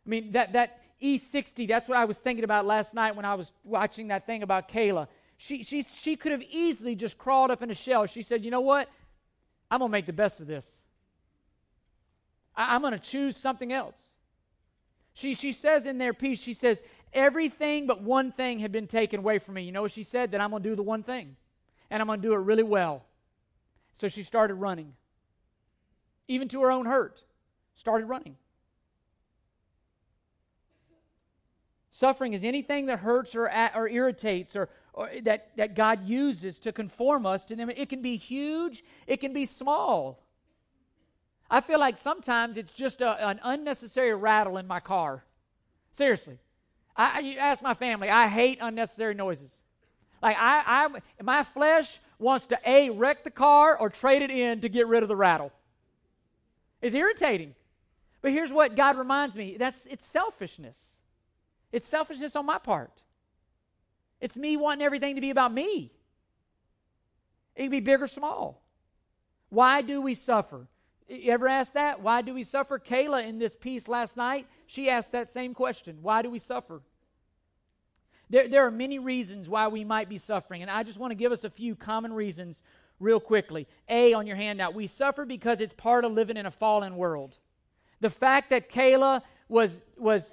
I 0.09 0.11
mean, 0.11 0.33
that, 0.33 0.55
that 0.55 0.81
E60, 1.03 1.69
that's 1.69 1.87
what 1.87 1.99
I 1.99 2.07
was 2.07 2.19
thinking 2.19 2.43
about 2.43 2.65
last 2.65 2.95
night 2.95 3.15
when 3.15 3.27
I 3.27 3.35
was 3.35 3.53
watching 3.63 4.09
that 4.09 4.27
thing 4.27 4.43
about 4.43 4.71
Kayla. 4.71 5.07
She, 5.37 5.63
she, 5.63 5.83
she 5.83 6.17
could 6.17 6.33
have 6.33 6.43
easily 6.51 6.95
just 6.95 7.19
crawled 7.19 7.51
up 7.51 7.63
in 7.63 7.71
a 7.71 7.75
shell. 7.75 8.07
She 8.07 8.23
said, 8.23 8.43
You 8.43 8.51
know 8.51 8.63
what? 8.63 8.89
I'm 9.71 9.81
going 9.81 9.91
to 9.91 9.93
make 9.93 10.07
the 10.07 10.15
best 10.15 10.41
of 10.41 10.47
this. 10.47 10.77
I, 12.57 12.75
am 12.75 12.81
going 12.81 12.95
to 12.95 12.99
choose 12.99 13.37
something 13.37 13.71
else. 13.71 14.01
She, 15.13 15.35
she 15.35 15.53
says 15.53 15.85
in 15.85 15.99
their 15.99 16.15
piece, 16.15 16.41
she 16.41 16.55
says, 16.55 16.83
everything 17.13 17.87
but 17.87 18.03
one 18.03 18.33
thing 18.33 18.59
had 18.61 18.73
been 18.73 18.87
taken 18.87 19.21
away 19.21 19.39
from 19.39 19.55
me. 19.55 19.63
You 19.63 19.73
know 19.73 19.83
what 19.83 19.93
she 19.93 20.05
said? 20.05 20.31
That 20.31 20.41
I'm 20.41 20.51
going 20.51 20.63
to 20.63 20.69
do 20.71 20.75
the 20.75 20.83
one 20.83 21.03
thing, 21.03 21.37
and 21.91 22.01
I'm 22.01 22.07
going 22.07 22.23
to 22.23 22.27
do 22.27 22.33
it 22.33 22.39
really 22.39 22.63
well. 22.63 23.05
So 23.93 24.09
she 24.09 24.23
started 24.23 24.55
running. 24.55 24.95
Even 26.29 26.49
to 26.49 26.63
her 26.63 26.71
own 26.71 26.87
hurt, 26.87 27.21
started 27.75 28.07
running. 28.07 28.37
Suffering 31.99 32.33
is 32.33 32.45
anything 32.45 32.87
that 32.87 33.01
hurts 33.01 33.35
or, 33.35 33.51
or 33.75 33.89
irritates 33.89 34.55
or, 34.55 34.69
or 34.93 35.11
that, 35.25 35.49
that 35.57 35.75
God 35.75 36.07
uses 36.07 36.61
to 36.61 36.71
conform 36.71 37.27
us 37.27 37.45
to 37.47 37.57
them. 37.57 37.71
It 37.71 37.89
can 37.89 38.03
be 38.03 38.17
huge, 38.17 38.85
it 39.09 39.17
can 39.17 39.33
be 39.33 39.47
small. 39.47 40.23
I 41.51 41.61
feel 41.61 41.81
like 41.81 41.97
sometimes 41.97 42.57
it's 42.57 42.71
just 42.71 43.01
a, 43.01 43.29
an 43.29 43.41
unnecessary 43.43 44.15
rattle 44.15 44.59
in 44.59 44.69
my 44.69 44.79
car. 44.79 45.25
Seriously. 45.91 46.39
I, 46.97 47.19
you 47.19 47.37
ask 47.37 47.65
my 47.65 47.75
family, 47.75 48.09
I 48.09 48.29
hate 48.29 48.59
unnecessary 48.61 49.15
noises. 49.15 49.53
Like, 50.23 50.37
I, 50.39 50.87
I, 50.87 51.01
my 51.21 51.43
flesh 51.43 51.99
wants 52.21 52.47
to 52.47 52.61
A, 52.65 52.91
wreck 52.91 53.25
the 53.25 53.31
car 53.33 53.77
or 53.77 53.91
trade 53.91 54.23
it 54.23 54.31
in 54.31 54.61
to 54.61 54.69
get 54.69 54.87
rid 54.87 55.03
of 55.03 55.09
the 55.09 55.17
rattle. 55.17 55.51
It's 56.81 56.95
irritating. 56.95 57.57
But 58.23 58.31
here's 58.31 58.53
what 58.53 58.77
God 58.77 58.97
reminds 58.97 59.35
me 59.35 59.57
that's 59.59 59.85
it's 59.87 60.07
selfishness. 60.07 60.98
It's 61.73 61.87
selfishness 61.87 62.37
on 62.37 62.47
my 62.47 62.59
part. 62.59 63.03
It's 64.21 64.37
me 64.37 64.57
wanting 64.57 64.85
everything 64.85 65.15
to 65.15 65.21
be 65.21 65.31
about 65.31 65.53
me. 65.53 65.93
It 67.55 67.63
can 67.63 67.71
be 67.71 67.81
big 67.81 68.03
or 68.03 68.07
small. 68.07 68.63
Why 69.49 69.83
do 69.83 70.01
we 70.01 70.15
suffer? 70.15 70.69
You 71.09 71.33
ever 71.33 71.49
ask 71.49 71.73
that? 71.73 72.03
Why 72.03 72.23
do 72.23 72.35
we 72.35 72.45
suffer? 72.45 72.79
Kayla 72.79 73.27
in 73.27 73.39
this 73.39 73.57
piece 73.57 73.89
last 73.89 74.17
night, 74.17 74.47
she 74.67 74.91
asked 74.91 75.13
that 75.13 75.31
same 75.31 75.55
question. 75.55 75.99
Why 76.03 76.23
do 76.23 76.31
we 76.31 76.39
suffer? 76.39 76.83
There, 78.31 78.47
there 78.47 78.67
are 78.67 78.71
many 78.71 78.99
reasons 78.99 79.49
why 79.49 79.69
we 79.69 79.85
might 79.85 80.09
be 80.09 80.19
suffering, 80.19 80.61
and 80.61 80.71
I 80.71 80.83
just 80.83 80.99
want 80.99 81.13
to 81.13 81.15
give 81.15 81.33
us 81.33 81.45
a 81.45 81.51
few 81.51 81.75
common 81.75 82.13
reasons 82.13 82.63
real 83.01 83.21
quickly. 83.21 83.67
A, 83.89 84.13
on 84.13 84.27
your 84.27 84.37
handout, 84.37 84.75
we 84.75 84.87
suffer 84.87 85.25
because 85.25 85.61
it's 85.61 85.73
part 85.73 86.05
of 86.05 86.13
living 86.13 86.37
in 86.37 86.45
a 86.45 86.51
fallen 86.51 86.97
world. 86.97 87.39
The 88.01 88.11
fact 88.11 88.51
that 88.51 88.71
Kayla 88.71 89.23
was, 89.49 89.81
was 89.97 90.33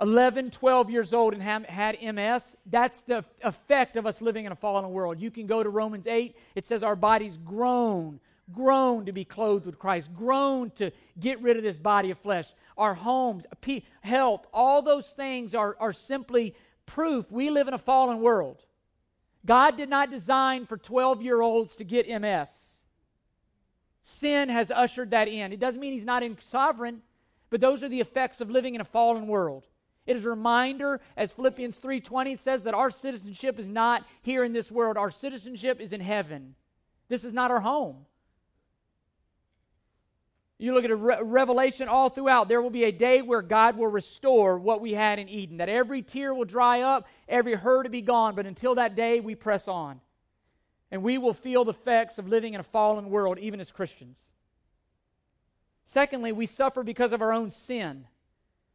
11, 0.00 0.50
12 0.50 0.90
years 0.90 1.12
old 1.12 1.34
and 1.34 1.42
had 1.42 1.98
MS, 2.02 2.56
that's 2.66 3.02
the 3.02 3.24
effect 3.42 3.96
of 3.96 4.06
us 4.06 4.22
living 4.22 4.46
in 4.46 4.52
a 4.52 4.56
fallen 4.56 4.90
world. 4.90 5.20
You 5.20 5.30
can 5.30 5.46
go 5.46 5.62
to 5.62 5.68
Romans 5.68 6.06
8, 6.06 6.34
it 6.54 6.66
says 6.66 6.82
our 6.82 6.96
bodies 6.96 7.38
groan 7.44 8.20
grown 8.52 9.06
to 9.06 9.12
be 9.12 9.24
clothed 9.24 9.66
with 9.66 9.78
Christ, 9.78 10.12
groan 10.14 10.70
to 10.72 10.90
get 11.18 11.40
rid 11.40 11.56
of 11.56 11.62
this 11.62 11.76
body 11.76 12.10
of 12.10 12.18
flesh. 12.18 12.52
Our 12.76 12.94
homes, 12.94 13.46
health, 14.00 14.46
all 14.52 14.82
those 14.82 15.12
things 15.12 15.54
are, 15.54 15.76
are 15.78 15.92
simply 15.92 16.54
proof 16.86 17.30
we 17.30 17.50
live 17.50 17.68
in 17.68 17.74
a 17.74 17.78
fallen 17.78 18.20
world. 18.20 18.64
God 19.46 19.76
did 19.76 19.88
not 19.88 20.10
design 20.10 20.66
for 20.66 20.76
12 20.76 21.22
year 21.22 21.40
olds 21.40 21.76
to 21.76 21.84
get 21.84 22.08
MS. 22.20 22.78
Sin 24.02 24.48
has 24.48 24.70
ushered 24.70 25.10
that 25.10 25.28
in. 25.28 25.52
It 25.52 25.60
doesn't 25.60 25.80
mean 25.80 25.92
He's 25.92 26.04
not 26.04 26.22
in 26.22 26.38
sovereign, 26.40 27.02
but 27.48 27.60
those 27.60 27.82
are 27.82 27.88
the 27.88 28.00
effects 28.00 28.40
of 28.40 28.50
living 28.50 28.74
in 28.74 28.80
a 28.80 28.84
fallen 28.84 29.26
world. 29.26 29.66
It 30.10 30.16
is 30.16 30.24
a 30.24 30.30
reminder, 30.30 31.00
as 31.16 31.32
Philippians 31.32 31.78
3:20 31.78 32.36
says, 32.36 32.64
that 32.64 32.74
our 32.74 32.90
citizenship 32.90 33.60
is 33.60 33.68
not 33.68 34.04
here 34.22 34.42
in 34.42 34.52
this 34.52 34.68
world. 34.68 34.96
Our 34.96 35.12
citizenship 35.12 35.80
is 35.80 35.92
in 35.92 36.00
heaven. 36.00 36.56
This 37.06 37.24
is 37.24 37.32
not 37.32 37.52
our 37.52 37.60
home. 37.60 38.06
You 40.58 40.74
look 40.74 40.84
at 40.84 40.90
a 40.90 40.96
Re- 40.96 41.22
Revelation 41.22 41.86
all 41.86 42.10
throughout, 42.10 42.48
there 42.48 42.60
will 42.60 42.70
be 42.70 42.82
a 42.82 42.90
day 42.90 43.22
where 43.22 43.40
God 43.40 43.76
will 43.76 43.86
restore 43.86 44.58
what 44.58 44.80
we 44.80 44.94
had 44.94 45.20
in 45.20 45.28
Eden, 45.28 45.58
that 45.58 45.68
every 45.68 46.02
tear 46.02 46.34
will 46.34 46.44
dry 46.44 46.80
up, 46.80 47.06
every 47.28 47.54
hurt 47.54 47.84
will 47.84 47.92
be 47.92 48.02
gone. 48.02 48.34
But 48.34 48.46
until 48.46 48.74
that 48.74 48.96
day, 48.96 49.20
we 49.20 49.36
press 49.36 49.68
on. 49.68 50.00
And 50.90 51.04
we 51.04 51.18
will 51.18 51.34
feel 51.34 51.64
the 51.64 51.70
effects 51.70 52.18
of 52.18 52.26
living 52.26 52.54
in 52.54 52.58
a 52.58 52.64
fallen 52.64 53.10
world, 53.10 53.38
even 53.38 53.60
as 53.60 53.70
Christians. 53.70 54.24
Secondly, 55.84 56.32
we 56.32 56.46
suffer 56.46 56.82
because 56.82 57.12
of 57.12 57.22
our 57.22 57.32
own 57.32 57.48
sin. 57.48 58.08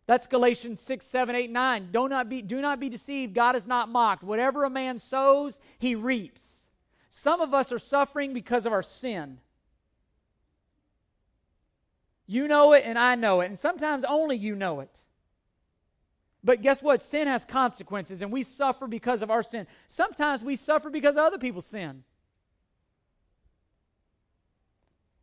That's 0.08 0.28
Galatians 0.28 0.82
6, 0.82 1.06
7, 1.06 1.36
8, 1.36 1.50
9. 1.50 1.90
Do 1.92 2.08
not 2.08 2.30
be, 2.30 2.42
do 2.42 2.62
not 2.62 2.80
be 2.80 2.90
deceived. 2.90 3.34
God 3.34 3.56
is 3.56 3.66
not 3.66 3.90
mocked. 3.90 4.24
Whatever 4.24 4.64
a 4.64 4.70
man 4.70 5.00
sows, 5.00 5.60
he 5.80 5.96
reaps. 5.96 6.68
Some 7.10 7.42
of 7.42 7.54
us 7.54 7.72
are 7.72 7.80
suffering 7.80 8.34
because 8.34 8.66
of 8.66 8.74
our 8.74 8.84
sin. 8.84 9.40
You 12.28 12.48
know 12.48 12.74
it, 12.74 12.84
and 12.86 13.00
I 13.00 13.16
know 13.16 13.42
it. 13.42 13.48
And 13.48 13.58
sometimes 13.58 14.04
only 14.04 14.38
you 14.38 14.56
know 14.56 14.80
it. 14.80 15.02
But 16.44 16.62
guess 16.62 16.84
what? 16.84 17.02
Sin 17.02 17.28
has 17.28 17.44
consequences, 17.44 18.22
and 18.22 18.32
we 18.32 18.44
suffer 18.44 18.86
because 18.86 19.24
of 19.24 19.32
our 19.32 19.42
sin. 19.42 19.66
Sometimes 19.88 20.44
we 20.44 20.56
suffer 20.56 20.92
because 20.92 21.16
of 21.16 21.24
other 21.24 21.40
people's 21.40 21.66
sin. 21.66 22.04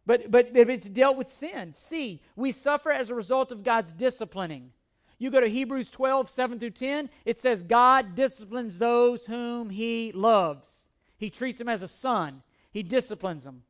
But, 0.05 0.31
but 0.31 0.51
if 0.55 0.69
it's 0.69 0.89
dealt 0.89 1.17
with 1.17 1.29
sin, 1.29 1.73
see, 1.73 2.23
we 2.35 2.51
suffer 2.51 2.91
as 2.91 3.11
a 3.11 3.15
result 3.15 3.53
of 3.53 3.63
God's 3.63 3.93
disciplining. 3.93 4.73
You 5.19 5.31
go 5.31 5.41
to 5.41 5.49
Hebrews 5.49 5.91
12, 5.93 6.29
7 6.29 6.59
through 6.59 6.71
10, 6.71 7.09
it 7.25 7.39
says, 7.39 7.63
God 7.63 8.17
disciplines 8.17 8.79
those 8.79 9.27
whom 9.27 9.71
he 9.71 10.11
loves. 10.13 10.89
He 11.17 11.31
treats 11.31 11.59
them 11.59 11.69
as 11.69 11.83
a 11.83 11.89
son, 11.89 12.43
he 12.73 12.83
disciplines 12.83 13.45
them. 13.45 13.63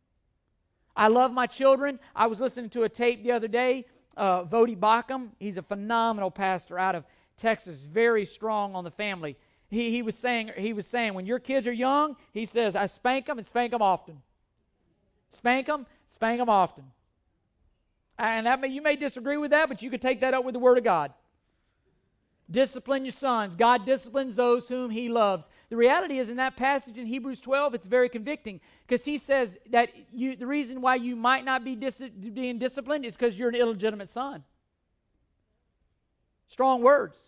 I 0.96 1.08
love 1.08 1.32
my 1.32 1.46
children. 1.46 1.98
I 2.14 2.26
was 2.26 2.40
listening 2.40 2.70
to 2.70 2.82
a 2.82 2.88
tape 2.88 3.22
the 3.22 3.32
other 3.32 3.48
day. 3.48 3.86
Uh, 4.16 4.44
Voddie 4.44 4.78
Baucham, 4.78 5.30
he's 5.38 5.56
a 5.56 5.62
phenomenal 5.62 6.30
pastor 6.30 6.78
out 6.78 6.94
of 6.94 7.04
Texas, 7.36 7.84
very 7.84 8.24
strong 8.26 8.74
on 8.74 8.84
the 8.84 8.90
family. 8.90 9.36
He, 9.70 9.90
he, 9.90 10.02
was 10.02 10.16
saying, 10.16 10.50
he 10.56 10.74
was 10.74 10.86
saying, 10.86 11.14
when 11.14 11.24
your 11.24 11.38
kids 11.38 11.66
are 11.66 11.72
young, 11.72 12.16
he 12.32 12.44
says, 12.44 12.76
I 12.76 12.86
spank 12.86 13.26
them 13.26 13.38
and 13.38 13.46
spank 13.46 13.72
them 13.72 13.80
often. 13.80 14.20
Spank 15.30 15.66
them, 15.66 15.86
spank 16.12 16.38
them 16.38 16.48
often. 16.48 16.84
And 18.18 18.46
that 18.46 18.60
may, 18.60 18.68
you 18.68 18.82
may 18.82 18.96
disagree 18.96 19.36
with 19.36 19.50
that, 19.50 19.68
but 19.68 19.82
you 19.82 19.90
could 19.90 20.02
take 20.02 20.20
that 20.20 20.34
up 20.34 20.44
with 20.44 20.52
the 20.52 20.58
Word 20.58 20.78
of 20.78 20.84
God. 20.84 21.12
Discipline 22.50 23.04
your 23.04 23.12
sons. 23.12 23.56
God 23.56 23.86
disciplines 23.86 24.36
those 24.36 24.68
whom 24.68 24.90
he 24.90 25.08
loves. 25.08 25.48
The 25.70 25.76
reality 25.76 26.18
is, 26.18 26.28
in 26.28 26.36
that 26.36 26.56
passage 26.56 26.98
in 26.98 27.06
Hebrews 27.06 27.40
12, 27.40 27.74
it's 27.74 27.86
very 27.86 28.10
convicting 28.10 28.60
because 28.86 29.04
he 29.04 29.16
says 29.16 29.56
that 29.70 29.88
you, 30.12 30.36
the 30.36 30.46
reason 30.46 30.82
why 30.82 30.96
you 30.96 31.16
might 31.16 31.46
not 31.46 31.64
be 31.64 31.74
dis- 31.74 32.02
being 32.34 32.58
disciplined 32.58 33.06
is 33.06 33.16
because 33.16 33.38
you're 33.38 33.48
an 33.48 33.54
illegitimate 33.54 34.08
son. 34.08 34.44
Strong 36.46 36.82
words. 36.82 37.18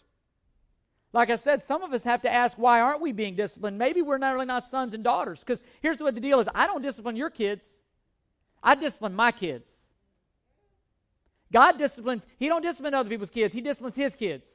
Like 1.15 1.31
I 1.31 1.37
said, 1.37 1.63
some 1.63 1.83
of 1.83 1.93
us 1.95 2.05
have 2.05 2.23
to 2.23 2.31
ask, 2.31 2.59
why 2.59 2.81
aren't 2.81 3.01
we 3.01 3.13
being 3.13 3.37
disciplined? 3.37 3.79
Maybe 3.79 4.03
we're 4.03 4.19
not 4.19 4.35
really 4.35 4.47
not 4.47 4.65
sons 4.65 4.93
and 4.93 5.03
daughters. 5.03 5.41
Because 5.41 5.63
here's 5.81 6.01
what 6.01 6.15
the 6.15 6.21
deal 6.21 6.41
is 6.41 6.49
I 6.55 6.67
don't 6.67 6.83
discipline 6.83 7.17
your 7.17 7.31
kids, 7.31 7.79
I 8.65 8.75
discipline 8.75 9.15
my 9.15 9.31
kids. 9.31 9.71
God 11.53 11.79
disciplines, 11.79 12.27
He 12.37 12.49
don't 12.49 12.63
discipline 12.63 12.95
other 12.95 13.09
people's 13.09 13.31
kids, 13.31 13.55
He 13.55 13.61
disciplines 13.61 13.95
His 13.95 14.17
kids. 14.17 14.51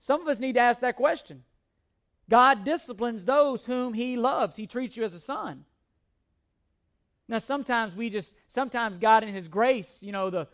Some 0.00 0.22
of 0.22 0.26
us 0.28 0.40
need 0.40 0.54
to 0.54 0.60
ask 0.60 0.80
that 0.80 0.96
question. 0.96 1.44
God 2.30 2.64
disciplines 2.64 3.24
those 3.24 3.66
whom 3.66 3.92
he 3.92 4.16
loves. 4.16 4.56
He 4.56 4.66
treats 4.66 4.96
you 4.96 5.02
as 5.02 5.14
a 5.14 5.20
son. 5.20 5.64
Now 7.28 7.38
sometimes 7.38 7.94
we 7.94 8.08
just 8.08 8.32
sometimes 8.48 8.98
God 8.98 9.24
in 9.24 9.34
his 9.34 9.48
grace, 9.48 10.02
you 10.02 10.12
know, 10.12 10.30
the 10.30 10.48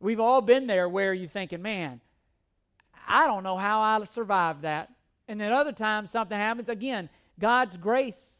we've 0.00 0.20
all 0.20 0.40
been 0.40 0.66
there 0.66 0.88
where 0.88 1.14
you're 1.14 1.28
thinking, 1.28 1.62
man, 1.62 2.00
I 3.06 3.26
don't 3.26 3.44
know 3.44 3.56
how 3.56 3.80
I 3.80 4.02
survived 4.04 4.62
that. 4.62 4.90
And 5.28 5.40
then 5.40 5.52
other 5.52 5.72
times 5.72 6.10
something 6.10 6.36
happens. 6.36 6.68
Again, 6.68 7.10
God's 7.38 7.76
grace. 7.76 8.37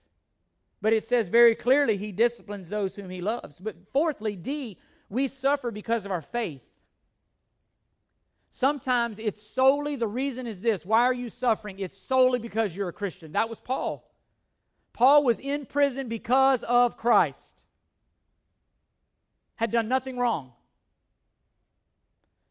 But 0.81 0.93
it 0.93 1.05
says 1.05 1.29
very 1.29 1.55
clearly 1.55 1.97
he 1.97 2.13
disciplines 2.13 2.69
those 2.69 2.95
whom 2.97 3.11
he 3.11 3.21
loves. 3.21 3.61
But 3.61 3.77
fourthly, 3.93 4.37
D, 4.37 4.79
we 5.09 5.29
suffer 5.29 5.71
because 5.71 6.05
of 6.05 6.13
our 6.13 6.23
faith. 6.23 6.63
Sometimes 8.51 9.19
it's 9.19 9.43
solely 9.43 9.97
the 9.97 10.07
reason 10.07 10.47
is 10.47 10.61
this. 10.61 10.87
Why 10.87 11.03
are 11.03 11.15
you 11.15 11.29
suffering? 11.29 11.79
It's 11.79 11.99
solely 11.99 12.39
because 12.39 12.75
you're 12.75 12.89
a 12.89 12.93
Christian. 12.93 13.33
That 13.33 13.49
was 13.49 13.61
Paul. 13.61 14.11
Paul 14.93 15.25
was 15.25 15.39
in 15.39 15.67
prison 15.67 16.09
because 16.09 16.63
of 16.63 16.97
Christ. 16.97 17.63
Had 19.57 19.71
done 19.71 19.89
nothing 19.89 20.19
wrong. 20.19 20.53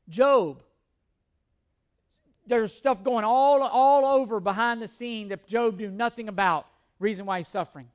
Job. 0.10 0.62
There's 2.46 2.74
stuff 2.74 3.04
going 3.04 3.26
all, 3.26 3.62
all 3.62 4.06
over 4.06 4.40
behind 4.40 4.82
the 4.82 4.88
scene 4.88 5.30
that 5.30 5.48
Job 5.48 5.78
knew 5.78 5.92
nothing 5.92 6.30
about. 6.30 6.68
Reason 7.00 7.26
why 7.26 7.40
he's 7.40 7.48
suffering. 7.48 7.88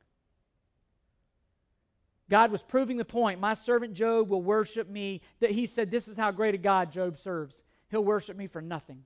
God 2.31 2.51
was 2.51 2.63
proving 2.63 2.97
the 2.97 3.05
point. 3.05 3.41
My 3.41 3.55
servant 3.55 3.95
Job 3.95 4.29
will 4.29 4.43
worship 4.43 4.89
me. 4.89 5.21
That 5.41 5.51
he 5.51 5.67
said, 5.67 5.91
This 5.91 6.09
is 6.09 6.17
how 6.17 6.31
great 6.31 6.55
a 6.55 6.59
God 6.59 6.91
Job 6.91 7.19
serves. 7.19 7.63
He'll 7.91 8.05
worship 8.05 8.37
me 8.37 8.47
for 8.47 8.63
nothing. 8.63 9.05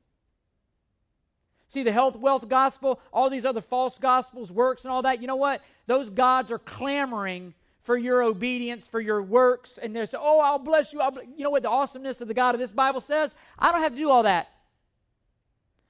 See, 1.69 1.83
the 1.83 1.93
health, 1.93 2.17
wealth 2.17 2.49
gospel, 2.49 3.01
all 3.13 3.29
these 3.29 3.45
other 3.45 3.61
false 3.61 3.99
gospels, 3.99 4.53
works, 4.53 4.85
and 4.85 4.93
all 4.93 5.03
that, 5.03 5.21
you 5.21 5.27
know 5.27 5.37
what? 5.37 5.63
Those 5.87 6.11
gods 6.11 6.53
are 6.53 6.61
clamoring 6.61 7.55
for 7.83 7.97
your 7.97 8.23
obedience, 8.23 8.87
for 8.87 9.01
your 9.01 9.23
works, 9.23 9.79
and 9.79 9.95
they're 9.95 10.07
saying, 10.07 10.23
Oh, 10.25 10.41
I'll 10.41 10.59
bless 10.59 10.93
you. 10.93 11.01
I'll 11.01 11.11
bless. 11.11 11.27
You 11.37 11.45
know 11.45 11.51
what 11.51 11.63
the 11.63 11.71
awesomeness 11.71 12.21
of 12.21 12.29
the 12.29 12.35
God 12.35 12.55
of 12.55 12.61
this 12.61 12.73
Bible 12.73 13.01
says? 13.01 13.35
I 13.59 13.73
don't 13.73 13.83
have 13.83 13.93
to 13.93 13.99
do 13.99 14.11
all 14.11 14.23
that. 14.23 14.49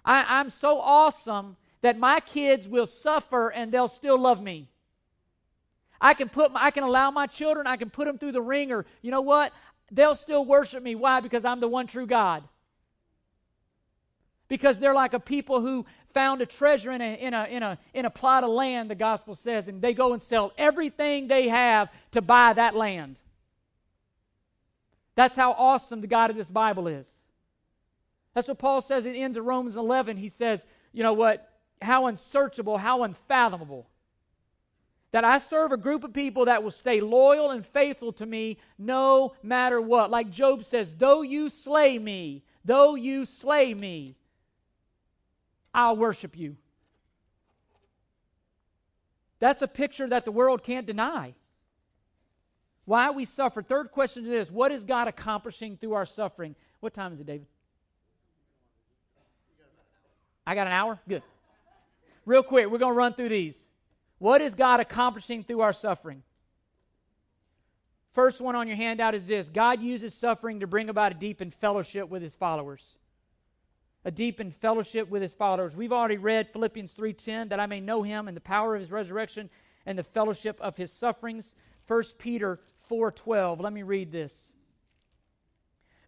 I, 0.04 0.38
I'm 0.40 0.50
so 0.50 0.80
awesome 0.80 1.56
that 1.82 1.98
my 1.98 2.20
kids 2.20 2.68
will 2.68 2.86
suffer 2.86 3.48
and 3.48 3.72
they'll 3.72 3.88
still 3.88 4.18
love 4.18 4.42
me. 4.42 4.68
I 6.00 6.14
can 6.14 6.28
put 6.28 6.52
my, 6.52 6.64
I 6.64 6.70
can 6.70 6.84
allow 6.84 7.10
my 7.10 7.26
children, 7.26 7.66
I 7.66 7.76
can 7.76 7.90
put 7.90 8.06
them 8.06 8.18
through 8.18 8.32
the 8.32 8.42
wringer. 8.42 8.84
You 9.02 9.10
know 9.10 9.20
what? 9.20 9.52
They'll 9.90 10.14
still 10.14 10.44
worship 10.44 10.82
me. 10.82 10.94
Why? 10.94 11.20
Because 11.20 11.44
I'm 11.44 11.60
the 11.60 11.68
one 11.68 11.86
true 11.86 12.06
God. 12.06 12.42
Because 14.48 14.78
they're 14.78 14.94
like 14.94 15.14
a 15.14 15.20
people 15.20 15.60
who 15.60 15.86
found 16.12 16.40
a 16.40 16.46
treasure 16.46 16.92
in 16.92 17.00
a, 17.00 17.14
in 17.14 17.34
a, 17.34 17.44
in 17.44 17.62
a, 17.62 17.78
in 17.94 18.04
a 18.04 18.10
plot 18.10 18.44
of 18.44 18.50
land, 18.50 18.90
the 18.90 18.94
gospel 18.94 19.34
says, 19.34 19.68
and 19.68 19.82
they 19.82 19.92
go 19.92 20.12
and 20.12 20.22
sell 20.22 20.52
everything 20.56 21.28
they 21.28 21.48
have 21.48 21.88
to 22.12 22.22
buy 22.22 22.52
that 22.52 22.74
land. 22.74 23.16
That's 25.14 25.34
how 25.34 25.52
awesome 25.52 26.00
the 26.00 26.06
God 26.06 26.30
of 26.30 26.36
this 26.36 26.50
Bible 26.50 26.88
is. 26.88 27.10
That's 28.34 28.48
what 28.48 28.58
Paul 28.58 28.82
says. 28.82 29.06
It 29.06 29.16
ends 29.16 29.36
in 29.36 29.44
Romans 29.44 29.76
11. 29.76 30.18
He 30.18 30.28
says, 30.28 30.66
you 30.92 31.02
know 31.02 31.14
what? 31.14 31.50
How 31.82 32.06
unsearchable, 32.06 32.78
how 32.78 33.02
unfathomable 33.02 33.86
that 35.12 35.24
I 35.24 35.38
serve 35.38 35.72
a 35.72 35.76
group 35.76 36.04
of 36.04 36.12
people 36.12 36.44
that 36.46 36.62
will 36.62 36.70
stay 36.70 37.00
loyal 37.00 37.50
and 37.50 37.64
faithful 37.64 38.12
to 38.14 38.26
me 38.26 38.58
no 38.78 39.34
matter 39.42 39.80
what. 39.80 40.10
Like 40.10 40.30
Job 40.30 40.64
says, 40.64 40.94
though 40.94 41.22
you 41.22 41.48
slay 41.48 41.98
me, 41.98 42.42
though 42.64 42.94
you 42.94 43.24
slay 43.24 43.72
me, 43.72 44.16
I'll 45.72 45.96
worship 45.96 46.36
you. 46.36 46.56
That's 49.38 49.62
a 49.62 49.68
picture 49.68 50.08
that 50.08 50.24
the 50.24 50.32
world 50.32 50.62
can't 50.62 50.86
deny. 50.86 51.34
Why 52.86 53.10
we 53.10 53.24
suffer. 53.24 53.62
Third 53.62 53.90
question 53.90 54.24
is 54.24 54.30
this 54.30 54.50
What 54.50 54.72
is 54.72 54.84
God 54.84 55.08
accomplishing 55.08 55.76
through 55.76 55.92
our 55.94 56.06
suffering? 56.06 56.54
What 56.80 56.94
time 56.94 57.12
is 57.12 57.20
it, 57.20 57.26
David? 57.26 57.46
I 60.46 60.54
got 60.54 60.66
an 60.66 60.72
hour? 60.72 61.00
Good. 61.08 61.22
Real 62.24 62.42
quick, 62.42 62.70
we're 62.70 62.78
going 62.78 62.92
to 62.92 62.98
run 62.98 63.14
through 63.14 63.30
these. 63.30 63.66
What 64.18 64.40
is 64.40 64.54
God 64.54 64.80
accomplishing 64.80 65.44
through 65.44 65.60
our 65.60 65.72
suffering? 65.72 66.22
First 68.12 68.40
one 68.40 68.56
on 68.56 68.66
your 68.66 68.76
handout 68.76 69.14
is 69.14 69.26
this 69.26 69.50
God 69.50 69.82
uses 69.82 70.14
suffering 70.14 70.60
to 70.60 70.66
bring 70.66 70.88
about 70.88 71.12
a 71.12 71.16
deepened 71.16 71.54
fellowship 71.54 72.08
with 72.08 72.22
his 72.22 72.34
followers. 72.34 72.96
A 74.06 74.10
deepened 74.10 74.54
fellowship 74.54 75.10
with 75.10 75.20
his 75.20 75.34
followers. 75.34 75.76
We've 75.76 75.92
already 75.92 76.16
read 76.16 76.48
Philippians 76.48 76.94
3:10 76.94 77.48
that 77.50 77.60
I 77.60 77.66
may 77.66 77.80
know 77.80 78.02
him 78.02 78.26
and 78.26 78.36
the 78.36 78.40
power 78.40 78.74
of 78.74 78.80
his 78.80 78.92
resurrection 78.92 79.50
and 79.84 79.98
the 79.98 80.04
fellowship 80.04 80.58
of 80.60 80.76
his 80.76 80.92
sufferings. 80.92 81.54
1 81.86 82.16
Peter 82.18 82.60
4:12. 82.88 83.60
Let 83.60 83.72
me 83.72 83.82
read 83.82 84.12
this. 84.12 84.52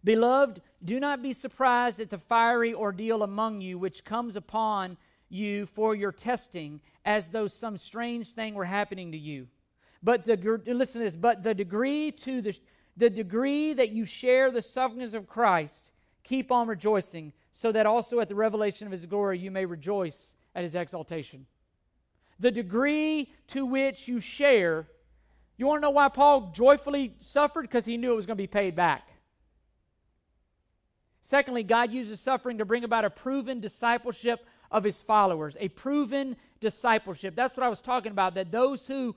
Beloved, 0.03 0.61
do 0.83 0.99
not 0.99 1.21
be 1.21 1.33
surprised 1.33 1.99
at 1.99 2.09
the 2.09 2.17
fiery 2.17 2.73
ordeal 2.73 3.21
among 3.21 3.61
you 3.61 3.77
which 3.77 4.05
comes 4.05 4.35
upon 4.35 4.97
you 5.29 5.65
for 5.65 5.95
your 5.95 6.11
testing 6.11 6.81
as 7.05 7.29
though 7.29 7.47
some 7.47 7.77
strange 7.77 8.33
thing 8.33 8.55
were 8.55 8.65
happening 8.65 9.11
to 9.11 9.17
you. 9.17 9.47
But 10.01 10.25
the 10.25 10.35
listen 10.65 11.01
to 11.01 11.05
this, 11.05 11.15
but 11.15 11.43
the 11.43 11.53
degree 11.53 12.11
to 12.11 12.41
the 12.41 12.59
the 12.99 13.09
degree 13.09 13.73
that 13.73 13.89
you 13.89 14.03
share 14.03 14.51
the 14.51 14.61
sufferings 14.61 15.13
of 15.13 15.25
Christ, 15.25 15.91
keep 16.23 16.51
on 16.51 16.67
rejoicing, 16.67 17.31
so 17.53 17.71
that 17.71 17.85
also 17.85 18.19
at 18.19 18.27
the 18.27 18.35
revelation 18.35 18.87
of 18.87 18.91
his 18.91 19.05
glory 19.05 19.39
you 19.39 19.51
may 19.51 19.65
rejoice 19.65 20.35
at 20.53 20.63
his 20.63 20.75
exaltation. 20.75 21.45
The 22.39 22.51
degree 22.51 23.33
to 23.47 23.65
which 23.65 24.07
you 24.07 24.19
share, 24.19 24.87
you 25.57 25.65
want 25.65 25.77
to 25.77 25.81
know 25.81 25.91
why 25.91 26.09
Paul 26.09 26.51
joyfully 26.53 27.15
suffered? 27.21 27.63
Because 27.63 27.85
he 27.85 27.95
knew 27.95 28.11
it 28.11 28.15
was 28.17 28.25
going 28.25 28.37
to 28.37 28.43
be 28.43 28.47
paid 28.47 28.75
back. 28.75 29.07
Secondly, 31.21 31.63
God 31.63 31.91
uses 31.91 32.19
suffering 32.19 32.57
to 32.57 32.65
bring 32.65 32.83
about 32.83 33.05
a 33.05 33.09
proven 33.09 33.59
discipleship 33.59 34.45
of 34.71 34.83
his 34.83 35.01
followers, 35.01 35.57
a 35.59 35.69
proven 35.69 36.35
discipleship. 36.59 37.35
That's 37.35 37.55
what 37.57 37.65
I 37.65 37.69
was 37.69 37.81
talking 37.81 38.11
about, 38.11 38.35
that 38.35 38.51
those 38.51 38.87
who 38.87 39.15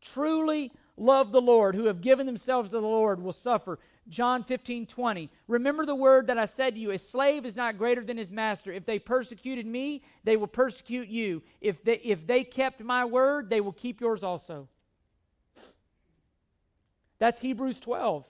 truly 0.00 0.72
love 0.96 1.32
the 1.32 1.40
Lord, 1.40 1.74
who 1.74 1.86
have 1.86 2.00
given 2.00 2.26
themselves 2.26 2.70
to 2.70 2.80
the 2.80 2.86
Lord, 2.86 3.22
will 3.22 3.32
suffer. 3.32 3.78
John 4.08 4.42
15, 4.42 4.86
20. 4.86 5.30
Remember 5.46 5.86
the 5.86 5.94
word 5.94 6.26
that 6.26 6.38
I 6.38 6.46
said 6.46 6.74
to 6.74 6.80
you 6.80 6.90
a 6.90 6.98
slave 6.98 7.46
is 7.46 7.54
not 7.54 7.78
greater 7.78 8.04
than 8.04 8.16
his 8.16 8.32
master. 8.32 8.72
If 8.72 8.84
they 8.84 8.98
persecuted 8.98 9.64
me, 9.64 10.02
they 10.24 10.36
will 10.36 10.48
persecute 10.48 11.08
you. 11.08 11.42
If 11.60 11.84
they, 11.84 11.98
if 11.98 12.26
they 12.26 12.42
kept 12.42 12.80
my 12.80 13.04
word, 13.04 13.48
they 13.48 13.60
will 13.60 13.72
keep 13.72 14.00
yours 14.00 14.22
also. 14.22 14.68
That's 17.18 17.40
Hebrews 17.40 17.78
12. 17.78 18.24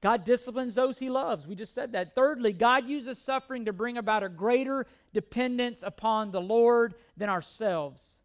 God 0.00 0.24
disciplines 0.24 0.76
those 0.76 0.98
he 0.98 1.10
loves. 1.10 1.46
We 1.46 1.56
just 1.56 1.74
said 1.74 1.92
that. 1.92 2.14
Thirdly, 2.14 2.52
God 2.52 2.88
uses 2.88 3.18
suffering 3.18 3.64
to 3.64 3.72
bring 3.72 3.96
about 3.96 4.22
a 4.22 4.28
greater 4.28 4.86
dependence 5.12 5.82
upon 5.82 6.30
the 6.30 6.40
Lord 6.40 6.94
than 7.16 7.28
ourselves. 7.28 8.18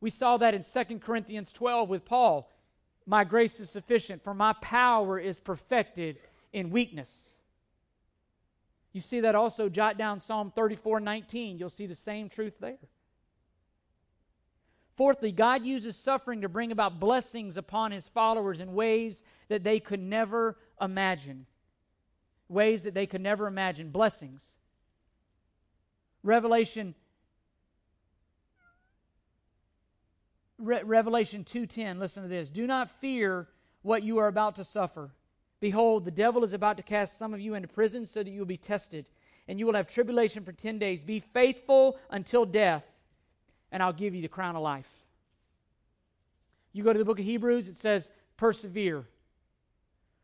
We 0.00 0.10
saw 0.10 0.36
that 0.36 0.54
in 0.54 0.62
2 0.62 0.98
Corinthians 0.98 1.52
12 1.52 1.88
with 1.88 2.04
Paul. 2.04 2.52
My 3.06 3.24
grace 3.24 3.58
is 3.58 3.70
sufficient, 3.70 4.22
for 4.22 4.34
my 4.34 4.52
power 4.60 5.18
is 5.18 5.40
perfected 5.40 6.18
in 6.52 6.70
weakness. 6.70 7.34
You 8.92 9.00
see 9.00 9.20
that 9.20 9.34
also, 9.34 9.68
jot 9.68 9.96
down 9.96 10.20
Psalm 10.20 10.52
34 10.54 11.00
19. 11.00 11.58
You'll 11.58 11.70
see 11.70 11.86
the 11.86 11.94
same 11.94 12.28
truth 12.28 12.54
there. 12.60 12.76
Fourthly, 14.98 15.30
God 15.30 15.64
uses 15.64 15.94
suffering 15.94 16.40
to 16.40 16.48
bring 16.48 16.72
about 16.72 16.98
blessings 16.98 17.56
upon 17.56 17.92
his 17.92 18.08
followers 18.08 18.58
in 18.58 18.74
ways 18.74 19.22
that 19.46 19.62
they 19.62 19.78
could 19.78 20.00
never 20.00 20.58
imagine. 20.80 21.46
Ways 22.48 22.82
that 22.82 22.94
they 22.94 23.06
could 23.06 23.20
never 23.20 23.46
imagine. 23.46 23.90
Blessings. 23.90 24.56
Revelation 26.24 26.96
Re- 30.58 30.82
Revelation 30.82 31.44
2:10 31.44 32.00
listen 32.00 32.24
to 32.24 32.28
this 32.28 32.50
do 32.50 32.66
not 32.66 32.90
fear 32.90 33.46
what 33.82 34.02
you 34.02 34.18
are 34.18 34.26
about 34.26 34.56
to 34.56 34.64
suffer 34.64 35.14
behold 35.60 36.04
the 36.04 36.10
devil 36.10 36.42
is 36.42 36.52
about 36.52 36.76
to 36.76 36.82
cast 36.82 37.16
some 37.16 37.32
of 37.32 37.40
you 37.40 37.54
into 37.54 37.68
prison 37.68 38.04
so 38.04 38.24
that 38.24 38.30
you 38.30 38.40
will 38.40 38.46
be 38.46 38.56
tested 38.56 39.08
and 39.46 39.60
you 39.60 39.66
will 39.66 39.74
have 39.74 39.86
tribulation 39.86 40.42
for 40.42 40.50
10 40.50 40.80
days 40.80 41.04
be 41.04 41.20
faithful 41.20 41.96
until 42.10 42.44
death 42.44 42.97
and 43.70 43.82
I'll 43.82 43.92
give 43.92 44.14
you 44.14 44.22
the 44.22 44.28
crown 44.28 44.56
of 44.56 44.62
life 44.62 44.92
you 46.72 46.84
go 46.84 46.92
to 46.92 46.98
the 46.98 47.04
book 47.04 47.18
of 47.18 47.24
Hebrews 47.24 47.68
it 47.68 47.76
says 47.76 48.10
persevere 48.36 49.06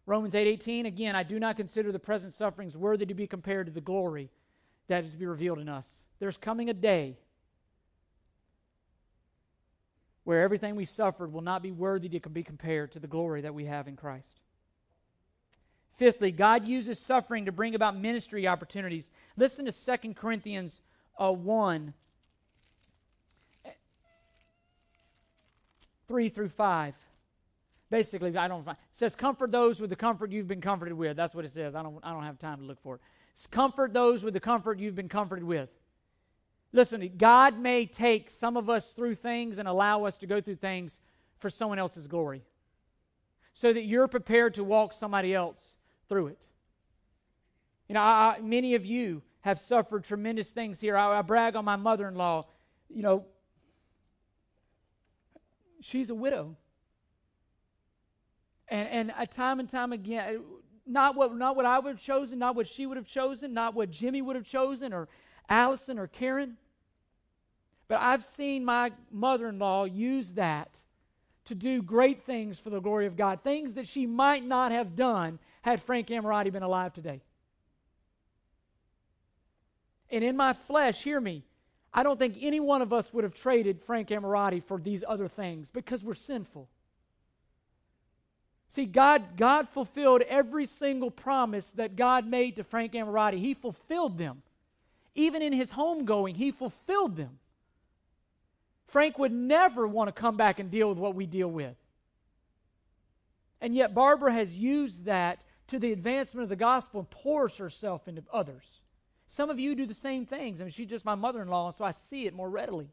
Romans 0.07 0.35
8:18 0.35 0.81
8, 0.81 0.87
again 0.87 1.17
I 1.17 1.23
do 1.23 1.39
not 1.39 1.57
consider 1.57 1.93
the 1.93 1.99
present 1.99 2.33
sufferings 2.33 2.77
worthy 2.77 3.07
to 3.07 3.15
be 3.15 3.27
compared 3.27 3.67
to 3.67 3.73
the 3.73 3.81
glory 3.81 4.31
that 4.89 5.05
is 5.05 5.11
to 5.11 5.17
be 5.17 5.27
revealed 5.27 5.59
in 5.59 5.69
us. 5.69 6.03
There's 6.19 6.37
coming 6.37 6.69
a 6.69 6.75
day 6.75 7.17
where 10.25 10.43
everything 10.43 10.75
we 10.75 10.85
suffered 10.85 11.33
will 11.33 11.43
not 11.43 11.63
be 11.63 11.71
worthy 11.71 12.09
to 12.09 12.29
be 12.29 12.43
compared 12.43 12.93
to 12.93 12.99
the 12.99 13.07
glory 13.07 13.43
that 13.43 13.55
we 13.55 13.67
have 13.67 13.89
in 13.89 13.97
Christ. 13.97 14.41
Fifthly, 15.93 16.33
God 16.33 16.67
uses 16.67 16.99
suffering 16.99 17.45
to 17.45 17.53
bring 17.53 17.75
about 17.75 17.97
ministry 17.97 18.49
opportunities. 18.49 19.11
Listen 19.37 19.67
to 19.67 19.99
2 19.99 20.15
Corinthians 20.15 20.81
uh, 21.19 21.31
1 21.31 21.95
3 26.09 26.29
through 26.29 26.49
5. 26.49 26.95
Basically, 27.91 28.37
I 28.37 28.49
don't 28.49 28.65
find 28.65 28.77
it 28.77 28.97
says 28.97 29.15
comfort 29.15 29.53
those 29.53 29.81
with 29.81 29.91
the 29.91 29.97
comfort 29.97 30.33
you've 30.33 30.49
been 30.49 30.61
comforted 30.61 30.95
with. 30.95 31.17
That's 31.17 31.35
what 31.35 31.45
it 31.45 31.51
says. 31.51 31.75
I 31.75 31.83
don't 31.83 31.99
I 32.03 32.13
don't 32.13 32.25
have 32.25 32.39
time 32.39 32.59
to 32.59 32.65
look 32.65 32.81
for 32.81 32.97
it. 32.97 33.01
It's 33.33 33.47
Comfort 33.47 33.93
those 33.93 34.25
with 34.25 34.35
the 34.35 34.41
comfort 34.41 34.79
you've 34.79 34.95
been 34.95 35.09
comforted 35.09 35.45
with. 35.45 35.69
Listen, 36.73 37.09
God 37.17 37.59
may 37.59 37.87
take 37.87 38.31
some 38.31 38.57
of 38.57 38.69
us 38.69 38.91
through 38.91 39.15
things 39.15 39.59
and 39.59 39.69
allow 39.69 40.05
us 40.05 40.19
to 40.19 40.27
go 40.27 40.41
through 40.41 40.57
things 40.57 40.99
for 41.39 41.49
someone 41.49 41.79
else's 41.79 42.09
glory 42.09 42.43
so 43.53 43.73
that 43.73 43.85
you're 43.85 44.09
prepared 44.09 44.55
to 44.55 44.65
walk 44.65 44.93
somebody 44.93 45.35
else 45.35 45.63
through 46.09 46.29
it. 46.29 46.49
You 47.89 47.95
know, 47.95 48.01
I, 48.01 48.39
many 48.43 48.75
of 48.75 48.85
you 48.85 49.23
have 49.43 49.61
suffered 49.61 50.05
tremendous 50.05 50.51
things 50.51 50.81
here. 50.81 50.97
I, 50.97 51.19
I 51.19 51.23
brag 51.23 51.55
on 51.55 51.65
my 51.65 51.77
mother 51.77 52.09
in 52.09 52.15
law. 52.15 52.47
You 52.89 53.03
know, 53.03 53.25
she's 55.85 56.11
a 56.11 56.15
widow. 56.15 56.57
And, 58.69 59.11
and 59.11 59.31
time 59.31 59.61
and 59.61 59.69
time 59.69 59.93
again, 59.93 60.41
not 60.87 61.15
what, 61.15 61.37
not 61.37 61.55
what 61.57 61.67
I 61.67 61.79
would 61.79 61.91
have 61.91 62.01
chosen, 62.01 62.39
not 62.39 62.57
what 62.57 62.67
she 62.67 62.87
would 62.87 62.97
have 62.97 63.07
chosen, 63.07 63.53
not 63.53 63.75
what 63.75 63.91
Jimmy 63.91 64.23
would 64.23 64.37
have 64.37 64.47
chosen, 64.47 64.93
or 64.93 65.09
Allison 65.49 65.99
or 65.99 66.07
Karen. 66.07 66.57
But 67.87 68.01
I've 68.01 68.25
seen 68.25 68.65
my 68.65 68.93
mother 69.11 69.49
in 69.49 69.59
law 69.59 69.85
use 69.85 70.33
that 70.35 70.81
to 71.45 71.55
do 71.55 71.83
great 71.83 72.25
things 72.25 72.59
for 72.59 72.71
the 72.71 72.81
glory 72.81 73.07
of 73.07 73.17
God, 73.17 73.43
things 73.43 73.75
that 73.75 73.87
she 73.87 74.07
might 74.07 74.43
not 74.43 74.73
have 74.73 74.97
done 74.97 75.39
had 75.61 75.83
Frank 75.83 76.09
Amorati 76.09 76.51
been 76.51 76.63
alive 76.63 76.95
today. 76.95 77.21
And 80.11 80.25
in 80.25 80.37
my 80.37 80.55
flesh, 80.55 81.03
hear 81.03 81.21
me, 81.21 81.45
I 81.95 82.03
don't 82.03 82.19
think 82.19 82.39
any 82.41 82.59
one 82.59 82.83
of 82.83 82.93
us 82.93 83.15
would 83.15 83.23
have 83.23 83.35
traded 83.35 83.81
Frank 83.81 84.09
Amorati 84.09 84.63
for 84.63 84.79
these 84.81 85.05
other 85.07 85.29
things 85.29 85.71
because 85.71 86.03
we're 86.03 86.15
sinful. 86.15 86.69
See, 88.69 88.87
God, 88.87 89.37
God 89.37 89.69
fulfilled 89.69 90.23
every 90.23 90.67
single 90.67 91.13
promise 91.13 91.71
that 91.73 91.95
God 91.95 92.27
made 92.27 92.57
to 92.57 92.65
Frank 92.65 92.93
Amorati. 92.95 93.39
He 93.39 93.55
fulfilled 93.55 94.19
them. 94.19 94.43
Even 95.15 95.43
in 95.43 95.53
his 95.53 95.73
homegoing, 95.73 96.35
he 96.35 96.51
fulfilled 96.51 97.15
them. 97.15 97.39
Frank 98.89 99.17
would 99.17 99.33
never 99.33 99.87
want 99.87 100.09
to 100.09 100.13
come 100.13 100.37
back 100.37 100.59
and 100.59 100.73
deal 100.73 100.89
with 100.89 100.99
what 100.99 101.15
we 101.15 101.27
deal 101.27 101.49
with. 101.49 101.77
And 103.61 103.77
yet, 103.77 103.95
Barbara 103.95 104.33
has 104.33 104.57
used 104.57 105.05
that 105.05 105.45
to 105.69 105.79
the 105.79 105.93
advancement 105.93 106.43
of 106.43 106.49
the 106.49 106.57
gospel 106.57 107.01
and 107.01 107.11
pours 107.11 107.57
herself 107.59 108.09
into 108.09 108.25
others. 108.33 108.81
Some 109.27 109.51
of 109.51 109.59
you 109.59 109.75
do 109.75 109.87
the 109.87 109.95
same 109.95 110.27
things. 110.27 110.61
I 110.61 110.65
mean, 110.65 110.71
she's 110.71 110.89
just 110.89 111.05
my 111.05 111.15
mother 111.15 111.43
in 111.43 111.49
law, 111.49 111.71
so 111.71 111.85
I 111.85 111.93
see 111.93 112.27
it 112.27 112.35
more 112.35 112.51
readily. 112.51 112.89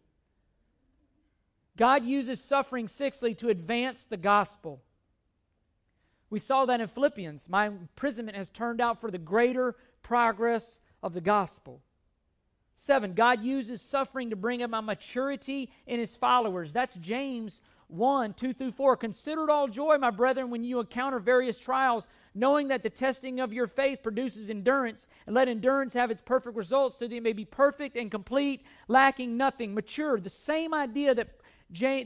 God 1.78 2.06
uses 2.06 2.42
suffering, 2.42 2.88
sixthly, 2.88 3.34
to 3.36 3.50
advance 3.50 4.06
the 4.06 4.18
gospel. 4.18 4.82
We 6.30 6.40
saw 6.40 6.66
that 6.66 6.80
in 6.80 6.88
Philippians. 6.88 7.50
My 7.50 7.68
imprisonment 7.68 8.38
has 8.38 8.50
turned 8.50 8.82
out 8.82 9.02
for 9.02 9.12
the 9.12 9.18
greater 9.18 9.76
progress 10.02 10.80
of 11.04 11.14
the 11.14 11.22
gospel. 11.22 11.82
Seven, 12.74 13.14
God 13.14 13.44
uses 13.44 13.82
suffering 13.82 14.30
to 14.30 14.36
bring 14.36 14.64
about 14.64 14.86
maturity 14.86 15.72
in 15.86 16.00
his 16.00 16.16
followers. 16.16 16.72
That's 16.72 16.96
James 16.96 17.62
1 17.92 18.34
2 18.34 18.54
through 18.54 18.72
4. 18.72 18.98
Consider 18.98 19.44
it 19.44 19.50
all 19.50 19.68
joy, 19.68 19.98
my 19.98 20.10
brethren, 20.10 20.50
when 20.50 20.64
you 20.64 20.80
encounter 20.80 21.20
various 21.20 21.58
trials, 21.58 22.08
knowing 22.34 22.70
that 22.70 22.84
the 22.84 22.90
testing 22.90 23.40
of 23.40 23.52
your 23.52 23.68
faith 23.68 24.02
produces 24.02 24.50
endurance, 24.50 25.08
and 25.28 25.36
let 25.36 25.48
endurance 25.48 25.94
have 25.94 26.12
its 26.12 26.22
perfect 26.22 26.56
results, 26.56 26.98
so 26.98 27.08
that 27.08 27.16
it 27.16 27.24
may 27.24 27.34
be 27.34 27.46
perfect 27.46 27.96
and 27.98 28.10
complete, 28.10 28.66
lacking 28.88 29.38
nothing, 29.38 29.74
mature. 29.74 30.20
The 30.20 30.30
same 30.30 30.74
idea 30.74 31.14
that, 31.16 31.30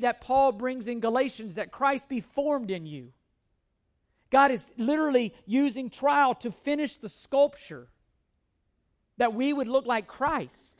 that 0.01 0.21
Paul 0.21 0.51
brings 0.51 0.88
in 0.88 0.99
Galatians, 0.99 1.55
that 1.55 1.71
Christ 1.71 2.09
be 2.09 2.21
formed 2.21 2.71
in 2.71 2.86
you. 2.86 3.13
God 4.31 4.51
is 4.51 4.71
literally 4.77 5.33
using 5.45 5.89
trial 5.89 6.36
to 6.36 6.51
finish 6.51 6.97
the 6.97 7.07
sculpture 7.07 7.88
that 9.17 9.33
we 9.33 9.53
would 9.53 9.67
look 9.67 9.86
like 9.86 10.07
Christ. 10.07 10.74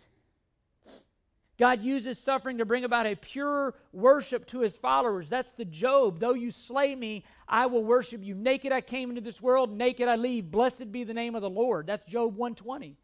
God 1.58 1.82
uses 1.82 2.20
suffering 2.20 2.58
to 2.58 2.66
bring 2.66 2.84
about 2.84 3.06
a 3.06 3.16
pure 3.16 3.76
worship 3.94 4.46
to 4.48 4.60
his 4.60 4.76
followers. 4.76 5.30
That's 5.30 5.54
the 5.54 5.64
Job. 5.64 6.20
Though 6.20 6.34
you 6.34 6.52
slay 6.52 6.96
me, 6.96 7.24
I 7.48 7.68
will 7.68 7.84
worship 7.84 8.24
you. 8.24 8.36
Naked 8.36 8.74
I 8.74 8.82
came 8.82 9.10
into 9.10 9.22
this 9.22 9.42
world, 9.42 9.72
naked 9.72 10.10
I 10.10 10.16
leave. 10.16 10.52
Blessed 10.52 10.92
be 10.92 11.06
the 11.06 11.14
name 11.14 11.34
of 11.34 11.42
the 11.42 11.50
Lord. 11.50 11.88
That's 11.88 12.06
Job 12.06 12.36
120. 12.36 12.98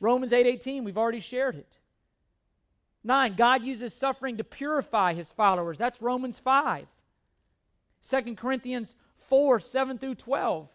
Romans 0.00 0.32
8:18, 0.32 0.84
we've 0.84 0.98
already 0.98 1.20
shared 1.20 1.56
it. 1.56 1.78
9, 3.04 3.34
God 3.34 3.64
uses 3.64 3.92
suffering 3.92 4.36
to 4.38 4.44
purify 4.44 5.12
his 5.12 5.30
followers. 5.30 5.76
That's 5.76 6.00
Romans 6.00 6.38
5. 6.38 6.86
2 8.08 8.36
Corinthians 8.36 8.96
4, 9.16 9.60
7 9.60 9.98
through 9.98 10.14
12. 10.14 10.68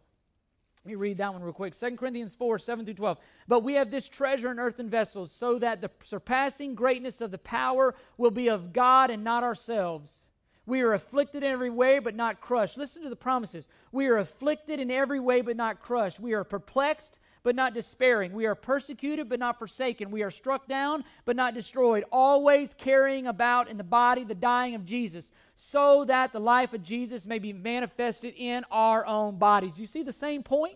Let 0.88 0.92
me 0.92 0.96
read 0.96 1.18
that 1.18 1.34
one 1.34 1.44
real 1.44 1.52
quick. 1.52 1.76
2 1.76 1.98
Corinthians 1.98 2.34
4, 2.34 2.58
7 2.58 2.86
through 2.86 2.94
12. 2.94 3.18
But 3.46 3.62
we 3.62 3.74
have 3.74 3.92
this 3.92 4.08
treasure 4.08 4.52
in 4.52 4.58
earthen 4.58 4.90
vessels, 4.90 5.34
so 5.34 5.60
that 5.60 5.82
the 5.82 5.92
surpassing 6.02 6.76
greatness 6.76 7.20
of 7.20 7.30
the 7.30 7.38
power 7.38 7.94
will 8.18 8.32
be 8.32 8.48
of 8.48 8.72
God 8.72 9.10
and 9.10 9.22
not 9.22 9.44
ourselves. 9.44 10.24
We 10.66 10.80
are 10.80 10.94
afflicted 10.94 11.44
in 11.44 11.52
every 11.52 11.70
way, 11.70 12.00
but 12.00 12.16
not 12.16 12.40
crushed. 12.40 12.78
Listen 12.78 13.04
to 13.04 13.10
the 13.10 13.18
promises. 13.18 13.68
We 13.92 14.08
are 14.08 14.16
afflicted 14.16 14.80
in 14.80 14.90
every 14.90 15.20
way, 15.20 15.42
but 15.42 15.58
not 15.58 15.82
crushed. 15.82 16.22
We 16.22 16.32
are 16.32 16.46
perplexed, 16.46 17.20
but 17.48 17.56
not 17.56 17.74
despairing. 17.74 18.34
We 18.34 18.46
are 18.46 18.56
persecuted, 18.56 19.30
but 19.30 19.40
not 19.40 19.58
forsaken. 19.58 20.12
We 20.12 20.22
are 20.22 20.30
struck 20.30 20.68
down, 20.68 21.06
but 21.24 21.38
not 21.38 21.54
destroyed. 21.54 22.04
Always 22.12 22.74
carrying 22.74 23.26
about 23.26 23.70
in 23.70 23.78
the 23.78 23.86
body 23.86 24.26
the 24.26 24.36
dying 24.36 24.76
of 24.76 24.84
Jesus, 24.84 25.32
so 25.56 26.04
that 26.10 26.34
the 26.34 26.42
life 26.42 26.74
of 26.74 26.84
Jesus 26.84 27.26
may 27.26 27.40
be 27.40 27.54
manifested 27.54 28.34
in 28.36 28.66
our 28.70 29.06
own 29.06 29.38
bodies. 29.38 29.80
You 29.80 29.88
see 29.88 30.04
the 30.04 30.12
same 30.12 30.44
point? 30.44 30.76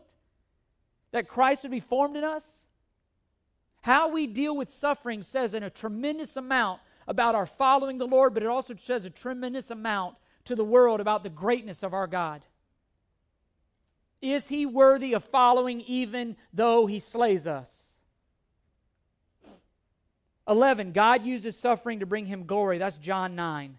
That 1.11 1.27
Christ 1.27 1.63
would 1.63 1.73
be 1.73 1.81
formed 1.81 2.15
in 2.15 2.23
us? 2.23 2.63
How 3.81 4.07
we 4.07 4.25
deal 4.25 4.55
with 4.55 4.69
suffering 4.69 5.23
says 5.23 5.53
in 5.53 5.63
a 5.63 5.69
tremendous 5.69 6.37
amount 6.37 6.79
about 7.05 7.35
our 7.35 7.47
following 7.47 7.97
the 7.97 8.07
Lord, 8.07 8.33
but 8.33 8.43
it 8.43 8.49
also 8.49 8.75
says 8.75 9.03
a 9.03 9.09
tremendous 9.09 9.71
amount 9.71 10.15
to 10.45 10.55
the 10.55 10.63
world 10.63 11.01
about 11.01 11.23
the 11.23 11.29
greatness 11.29 11.83
of 11.83 11.93
our 11.93 12.07
God. 12.07 12.45
Is 14.21 14.49
he 14.49 14.65
worthy 14.65 15.13
of 15.13 15.23
following 15.23 15.81
even 15.81 16.35
though 16.53 16.85
he 16.85 16.99
slays 16.99 17.47
us? 17.47 17.87
11. 20.47 20.91
God 20.91 21.25
uses 21.25 21.57
suffering 21.57 21.99
to 21.99 22.05
bring 22.05 22.25
him 22.25 22.45
glory. 22.45 22.77
That's 22.77 22.97
John 22.97 23.35
9. 23.35 23.77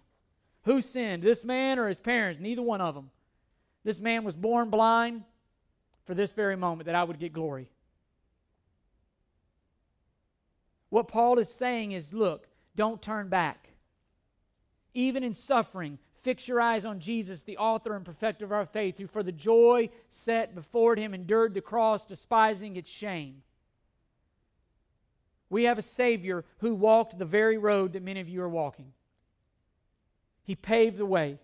Who 0.65 0.81
sinned, 0.81 1.23
this 1.23 1.45
man 1.45 1.79
or 1.79 1.89
his 1.89 1.99
parents? 1.99 2.41
Neither 2.41 2.63
one 2.63 2.81
of 2.81 2.95
them. 2.95 3.11
This 3.85 4.01
man 4.01 4.25
was 4.25 4.35
born 4.35 4.71
blind 4.71 5.25
for 6.05 6.15
this 6.15 6.33
very 6.33 6.57
moment 6.57 6.87
that 6.87 6.95
I 6.95 7.05
would 7.05 7.19
get 7.19 7.33
glory. 7.33 7.69
What 10.89 11.09
Paul 11.09 11.39
is 11.39 11.53
saying 11.53 11.93
is 11.93 12.13
look, 12.13 12.49
don't 12.77 13.01
turn 13.01 13.29
back. 13.29 13.69
Even 14.95 15.25
in 15.25 15.35
suffering, 15.35 15.99
fix 16.23 16.47
your 16.47 16.61
eyes 16.61 16.85
on 16.85 17.01
Jesus, 17.01 17.43
the 17.43 17.59
author 17.59 17.95
and 17.95 18.05
perfecter 18.05 18.45
of 18.45 18.53
our 18.53 18.65
faith, 18.65 18.97
who 18.97 19.07
for 19.07 19.23
the 19.23 19.33
joy 19.33 19.91
set 20.09 20.55
before 20.55 20.95
him 20.95 21.15
endured 21.15 21.53
the 21.53 21.61
cross, 21.61 22.07
despising 22.07 22.77
its 22.77 22.89
shame. 22.89 23.43
We 25.51 25.65
have 25.65 25.79
a 25.79 25.83
Savior 25.83 26.45
who 26.59 26.75
walked 26.75 27.19
the 27.19 27.27
very 27.27 27.59
road 27.59 27.93
that 27.93 28.03
many 28.03 28.21
of 28.21 28.29
you 28.29 28.41
are 28.41 28.49
walking. 28.49 28.93
He 30.45 30.55
paved 30.55 30.97
the 30.97 31.07
way. 31.07 31.39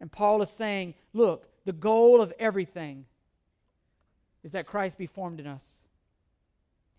And 0.00 0.12
Paul 0.12 0.40
is 0.42 0.50
saying, 0.50 0.94
look, 1.12 1.48
the 1.64 1.72
goal 1.72 2.20
of 2.20 2.32
everything 2.38 3.06
is 4.44 4.52
that 4.52 4.66
Christ 4.66 4.98
be 4.98 5.06
formed 5.06 5.40
in 5.40 5.46
us. 5.46 5.64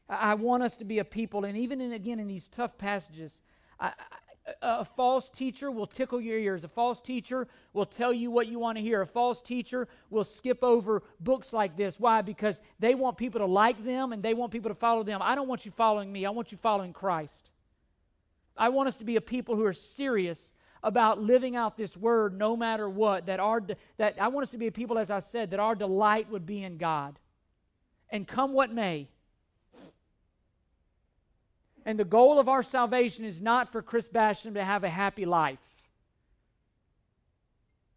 I 0.10 0.34
want 0.34 0.64
us 0.64 0.76
to 0.78 0.86
be 0.86 1.00
a 1.00 1.06
people, 1.06 1.46
and 1.46 1.58
even 1.58 1.80
in, 1.80 1.94
again 1.94 2.20
in 2.20 2.28
these 2.28 2.50
tough 2.50 2.78
passages, 2.78 3.42
I, 3.80 3.94
a 4.62 4.84
false 4.84 5.30
teacher 5.30 5.70
will 5.70 5.86
tickle 5.86 6.20
your 6.20 6.38
ears. 6.38 6.64
A 6.64 6.68
false 6.68 7.00
teacher 7.00 7.48
will 7.74 7.86
tell 7.86 8.12
you 8.12 8.32
what 8.32 8.48
you 8.48 8.58
want 8.58 8.78
to 8.78 8.82
hear. 8.82 9.02
A 9.02 9.08
false 9.08 9.42
teacher 9.42 9.88
will 10.10 10.24
skip 10.24 10.64
over 10.64 11.04
books 11.20 11.54
like 11.54 11.78
this. 11.78 12.00
Why? 12.00 12.22
Because 12.22 12.62
they 12.80 12.96
want 12.96 13.18
people 13.18 13.40
to 13.40 13.46
like 13.46 13.84
them 13.86 14.14
and 14.14 14.24
they 14.24 14.34
want 14.34 14.52
people 14.52 14.70
to 14.70 14.76
follow 14.76 15.04
them. 15.04 15.22
I 15.22 15.36
don't 15.36 15.48
want 15.48 15.66
you 15.66 15.72
following 15.72 16.12
me, 16.12 16.26
I 16.26 16.32
want 16.32 16.52
you 16.52 16.58
following 16.58 16.92
Christ. 16.92 17.52
I 18.58 18.70
want 18.70 18.88
us 18.88 18.98
to 18.98 19.06
be 19.06 19.16
a 19.16 19.22
people 19.22 19.56
who 19.56 19.66
are 19.66 19.74
serious 19.74 20.54
about 20.84 21.22
living 21.22 21.56
out 21.56 21.78
this 21.78 21.96
word 21.96 22.38
no 22.38 22.58
matter 22.58 22.90
what. 22.90 23.28
That 23.28 23.40
our 23.40 23.62
that 23.98 24.20
I 24.20 24.28
want 24.30 24.44
us 24.44 24.52
to 24.52 24.58
be 24.58 24.68
a 24.68 24.72
people, 24.72 24.98
as 24.98 25.12
I 25.12 25.20
said, 25.20 25.52
that 25.52 25.60
our 25.60 25.76
delight 25.76 26.30
would 26.32 26.46
be 26.46 26.64
in 26.64 26.78
God. 26.78 27.20
And 28.10 28.28
come 28.28 28.54
what 28.54 28.74
may. 28.74 29.08
And 31.86 31.98
the 31.98 32.06
goal 32.06 32.40
of 32.40 32.48
our 32.48 32.64
salvation 32.64 33.26
is 33.26 33.42
not 33.42 33.72
for 33.72 33.82
Chris 33.82 34.08
Basham 34.08 34.54
to 34.54 34.64
have 34.64 34.84
a 34.84 34.90
happy 34.90 35.26
life. 35.26 35.60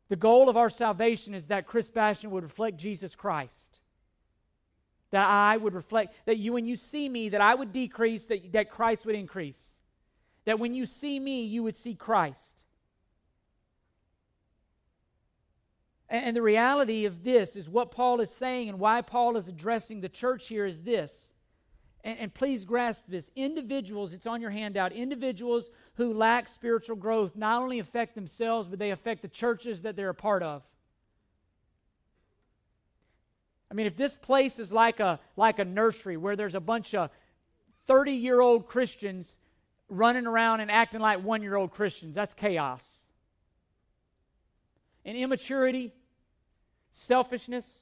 The 0.09 0.17
goal 0.17 0.49
of 0.49 0.57
our 0.57 0.71
salvation 0.71 1.35
is 1.35 1.49
that 1.49 1.67
Chris 1.67 1.91
Basham 1.91 2.31
would 2.31 2.45
reflect 2.45 2.79
Jesus 2.79 3.15
Christ. 3.15 3.81
That 5.11 5.27
I 5.27 5.57
would 5.57 5.75
reflect, 5.75 6.15
that 6.27 6.39
you, 6.39 6.53
when 6.53 6.67
you 6.67 6.77
see 6.77 7.09
me, 7.09 7.31
that 7.31 7.41
I 7.41 7.55
would 7.55 7.73
decrease, 7.73 8.27
that, 8.27 8.53
that 8.53 8.71
Christ 8.71 9.07
would 9.07 9.15
increase. 9.15 9.73
That 10.45 10.59
when 10.59 10.75
you 10.75 10.87
see 10.87 11.19
me, 11.19 11.45
you 11.45 11.63
would 11.63 11.77
see 11.77 11.95
Christ. 11.95 12.65
And, 16.09 16.27
and 16.27 16.37
the 16.37 16.43
reality 16.43 17.05
of 17.05 17.23
this 17.23 17.55
is 17.55 17.69
what 17.69 17.91
Paul 17.91 18.21
is 18.21 18.31
saying 18.31 18.69
and 18.69 18.79
why 18.79 19.03
Paul 19.03 19.37
is 19.37 19.49
addressing 19.49 20.01
the 20.01 20.09
church 20.09 20.49
here 20.49 20.67
is 20.67 20.83
this. 20.83 21.34
And, 22.05 22.19
and 22.19 22.35
please 22.35 22.65
grasp 22.65 23.07
this 23.09 23.31
individuals, 23.35 24.13
it's 24.13 24.27
on 24.27 24.41
your 24.41 24.51
handout, 24.51 24.93
individuals 24.93 25.71
who 25.95 26.13
lack 26.13 26.47
spiritual 26.47 26.97
growth 26.97 27.35
not 27.35 27.63
only 27.63 27.79
affect 27.79 28.15
themselves, 28.15 28.69
but 28.69 28.79
they 28.79 28.91
affect 28.91 29.23
the 29.23 29.29
churches 29.29 29.83
that 29.83 29.97
they're 29.97 30.11
a 30.11 30.15
part 30.15 30.43
of. 30.43 30.63
I 33.71 33.75
mean, 33.75 33.87
if 33.87 33.97
this 33.97 34.17
place 34.17 34.59
is 34.59 34.73
like 34.73 35.01
a, 35.01 35.19
like 35.37 35.59
a 35.59 35.65
nursery 35.65 36.17
where 36.17 36.37
there's 36.37 36.55
a 36.55 36.61
bunch 36.61 36.95
of 36.95 37.11
30 37.87 38.13
year 38.13 38.41
old 38.41 38.67
Christians 38.67 39.37
running 39.89 40.27
around 40.27 40.61
and 40.61 40.71
acting 40.71 41.01
like 41.01 41.25
one 41.25 41.43
year 41.43 41.57
old 41.57 41.73
Christians, 41.73 42.15
that's 42.15 42.35
chaos. 42.35 43.01
And 45.05 45.17
immaturity, 45.17 45.93
selfishness, 46.93 47.81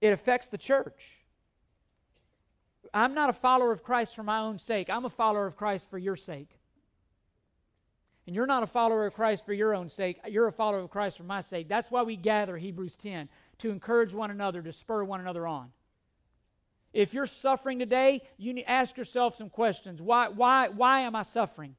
it 0.00 0.12
affects 0.12 0.48
the 0.48 0.58
church. 0.58 1.19
I'm 2.92 3.14
not 3.14 3.30
a 3.30 3.32
follower 3.32 3.72
of 3.72 3.82
Christ 3.82 4.14
for 4.14 4.22
my 4.22 4.40
own 4.40 4.58
sake. 4.58 4.90
I'm 4.90 5.04
a 5.04 5.10
follower 5.10 5.46
of 5.46 5.56
Christ 5.56 5.90
for 5.90 5.98
your 5.98 6.16
sake. 6.16 6.56
And 8.26 8.36
you're 8.36 8.46
not 8.46 8.62
a 8.62 8.66
follower 8.66 9.06
of 9.06 9.14
Christ 9.14 9.44
for 9.44 9.52
your 9.52 9.74
own 9.74 9.88
sake. 9.88 10.20
You're 10.28 10.46
a 10.46 10.52
follower 10.52 10.80
of 10.80 10.90
Christ 10.90 11.16
for 11.16 11.24
my 11.24 11.40
sake. 11.40 11.68
That's 11.68 11.90
why 11.90 12.02
we 12.02 12.16
gather, 12.16 12.56
Hebrews 12.56 12.96
10, 12.96 13.28
to 13.58 13.70
encourage 13.70 14.14
one 14.14 14.30
another, 14.30 14.62
to 14.62 14.72
spur 14.72 15.02
one 15.04 15.20
another 15.20 15.46
on. 15.46 15.70
If 16.92 17.14
you're 17.14 17.26
suffering 17.26 17.78
today, 17.78 18.22
you 18.36 18.52
need 18.52 18.64
ask 18.64 18.96
yourself 18.96 19.36
some 19.36 19.48
questions. 19.48 20.02
Why, 20.02 20.28
why, 20.28 20.68
why 20.68 21.00
am 21.00 21.14
I 21.14 21.22
suffering? 21.22 21.76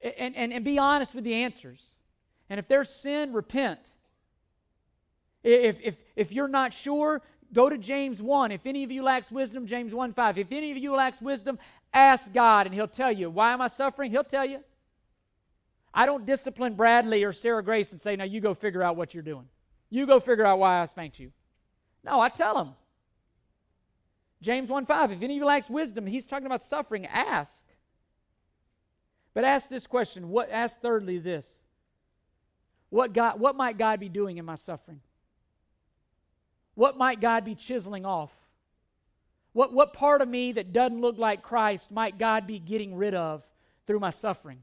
And, 0.00 0.36
and, 0.36 0.52
and 0.52 0.64
be 0.64 0.78
honest 0.78 1.14
with 1.14 1.24
the 1.24 1.34
answers. 1.34 1.82
And 2.50 2.58
if 2.58 2.68
there's 2.68 2.90
sin, 2.90 3.32
repent. 3.32 3.94
If, 5.42 5.80
if, 5.82 5.96
if 6.16 6.32
you're 6.32 6.48
not 6.48 6.72
sure, 6.72 7.22
go 7.54 7.70
to 7.70 7.78
James 7.78 8.20
1. 8.20 8.52
If 8.52 8.66
any 8.66 8.84
of 8.84 8.90
you 8.90 9.02
lacks 9.02 9.32
wisdom, 9.32 9.66
James 9.66 9.94
1 9.94 10.12
5. 10.12 10.38
If 10.38 10.52
any 10.52 10.72
of 10.72 10.76
you 10.76 10.94
lacks 10.94 11.22
wisdom, 11.22 11.58
ask 11.92 12.32
God 12.32 12.66
and 12.66 12.74
He'll 12.74 12.88
tell 12.88 13.12
you. 13.12 13.30
Why 13.30 13.52
am 13.52 13.62
I 13.62 13.68
suffering? 13.68 14.10
He'll 14.10 14.24
tell 14.24 14.44
you. 14.44 14.60
I 15.94 16.06
don't 16.06 16.26
discipline 16.26 16.74
Bradley 16.74 17.22
or 17.22 17.32
Sarah 17.32 17.62
Grace 17.62 17.92
and 17.92 18.00
say, 18.00 18.16
now 18.16 18.24
you 18.24 18.40
go 18.40 18.52
figure 18.52 18.82
out 18.82 18.96
what 18.96 19.14
you're 19.14 19.22
doing. 19.22 19.48
You 19.90 20.06
go 20.06 20.18
figure 20.18 20.44
out 20.44 20.58
why 20.58 20.82
I 20.82 20.84
spanked 20.86 21.20
you. 21.20 21.30
No, 22.02 22.20
I 22.20 22.28
tell 22.28 22.54
them. 22.54 22.70
James 24.42 24.68
1 24.68 24.84
5. 24.84 25.12
If 25.12 25.22
any 25.22 25.34
of 25.34 25.38
you 25.38 25.46
lacks 25.46 25.70
wisdom, 25.70 26.06
he's 26.06 26.26
talking 26.26 26.46
about 26.46 26.62
suffering, 26.62 27.06
ask. 27.06 27.64
But 29.32 29.44
ask 29.44 29.68
this 29.68 29.86
question. 29.86 30.28
What 30.28 30.50
ask 30.50 30.80
thirdly 30.80 31.18
this. 31.18 31.50
What 32.90 33.12
God 33.12 33.40
what 33.40 33.56
might 33.56 33.78
God 33.78 33.98
be 33.98 34.08
doing 34.08 34.38
in 34.38 34.44
my 34.44 34.54
suffering? 34.54 35.00
What 36.74 36.96
might 36.96 37.20
God 37.20 37.44
be 37.44 37.54
chiseling 37.54 38.04
off? 38.04 38.32
What, 39.52 39.72
what 39.72 39.92
part 39.92 40.20
of 40.20 40.28
me 40.28 40.52
that 40.52 40.72
doesn't 40.72 41.00
look 41.00 41.16
like 41.16 41.42
Christ 41.42 41.92
might 41.92 42.18
God 42.18 42.46
be 42.46 42.58
getting 42.58 42.96
rid 42.96 43.14
of 43.14 43.46
through 43.86 44.00
my 44.00 44.10
suffering? 44.10 44.62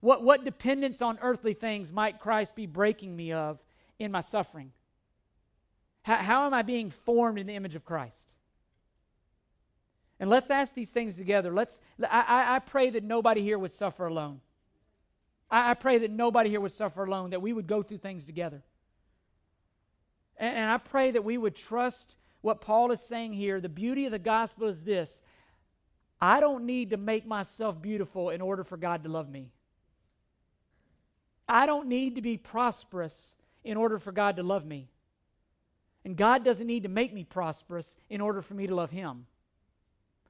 What, 0.00 0.22
what 0.22 0.44
dependence 0.44 1.02
on 1.02 1.18
earthly 1.20 1.52
things 1.54 1.92
might 1.92 2.18
Christ 2.18 2.56
be 2.56 2.66
breaking 2.66 3.14
me 3.14 3.32
of 3.32 3.58
in 3.98 4.10
my 4.10 4.20
suffering? 4.20 4.72
How, 6.02 6.16
how 6.16 6.46
am 6.46 6.54
I 6.54 6.62
being 6.62 6.90
formed 6.90 7.38
in 7.38 7.46
the 7.46 7.54
image 7.54 7.74
of 7.74 7.84
Christ? 7.84 8.32
And 10.18 10.30
let's 10.30 10.50
ask 10.50 10.74
these 10.74 10.92
things 10.92 11.16
together. 11.16 11.52
Let's, 11.52 11.80
I, 12.02 12.56
I 12.56 12.58
pray 12.60 12.88
that 12.90 13.04
nobody 13.04 13.42
here 13.42 13.58
would 13.58 13.72
suffer 13.72 14.06
alone. 14.06 14.40
I, 15.50 15.72
I 15.72 15.74
pray 15.74 15.98
that 15.98 16.10
nobody 16.10 16.48
here 16.48 16.60
would 16.60 16.72
suffer 16.72 17.04
alone, 17.04 17.30
that 17.30 17.42
we 17.42 17.52
would 17.52 17.66
go 17.66 17.82
through 17.82 17.98
things 17.98 18.24
together. 18.24 18.62
And, 20.38 20.70
I 20.70 20.78
pray 20.78 21.10
that 21.12 21.24
we 21.24 21.38
would 21.38 21.54
trust 21.54 22.16
what 22.42 22.60
Paul 22.60 22.90
is 22.90 23.00
saying 23.00 23.32
here. 23.32 23.60
The 23.60 23.68
beauty 23.68 24.06
of 24.06 24.12
the 24.12 24.18
gospel 24.18 24.68
is 24.68 24.82
this 24.82 25.22
I 26.20 26.40
don't 26.40 26.64
need 26.64 26.90
to 26.90 26.96
make 26.96 27.26
myself 27.26 27.80
beautiful 27.80 28.30
in 28.30 28.40
order 28.40 28.64
for 28.64 28.76
God 28.76 29.02
to 29.04 29.08
love 29.08 29.28
me. 29.28 29.50
I 31.48 31.66
don't 31.66 31.88
need 31.88 32.16
to 32.16 32.22
be 32.22 32.36
prosperous 32.36 33.34
in 33.64 33.76
order 33.76 33.98
for 33.98 34.12
God 34.12 34.36
to 34.36 34.42
love 34.42 34.64
me. 34.64 34.88
And 36.04 36.16
God 36.16 36.44
doesn't 36.44 36.66
need 36.66 36.84
to 36.84 36.88
make 36.88 37.12
me 37.12 37.24
prosperous 37.24 37.96
in 38.08 38.20
order 38.20 38.42
for 38.42 38.54
me 38.54 38.66
to 38.66 38.74
love 38.74 38.90
Him. 38.90 39.26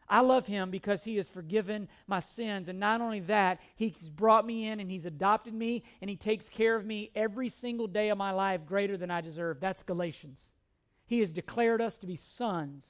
I 0.08 0.20
love 0.20 0.46
him 0.46 0.70
because 0.70 1.04
he 1.04 1.16
has 1.16 1.28
forgiven 1.28 1.88
my 2.06 2.20
sins. 2.20 2.68
And 2.68 2.78
not 2.78 3.00
only 3.00 3.20
that, 3.20 3.60
he's 3.74 4.08
brought 4.08 4.46
me 4.46 4.68
in 4.68 4.80
and 4.80 4.90
he's 4.90 5.06
adopted 5.06 5.54
me 5.54 5.82
and 6.00 6.08
he 6.08 6.16
takes 6.16 6.48
care 6.48 6.76
of 6.76 6.86
me 6.86 7.10
every 7.14 7.48
single 7.48 7.86
day 7.86 8.08
of 8.10 8.18
my 8.18 8.30
life 8.30 8.66
greater 8.66 8.96
than 8.96 9.10
I 9.10 9.20
deserve. 9.20 9.60
That's 9.60 9.82
Galatians. 9.82 10.40
He 11.06 11.20
has 11.20 11.32
declared 11.32 11.80
us 11.80 11.98
to 11.98 12.06
be 12.06 12.16
sons. 12.16 12.86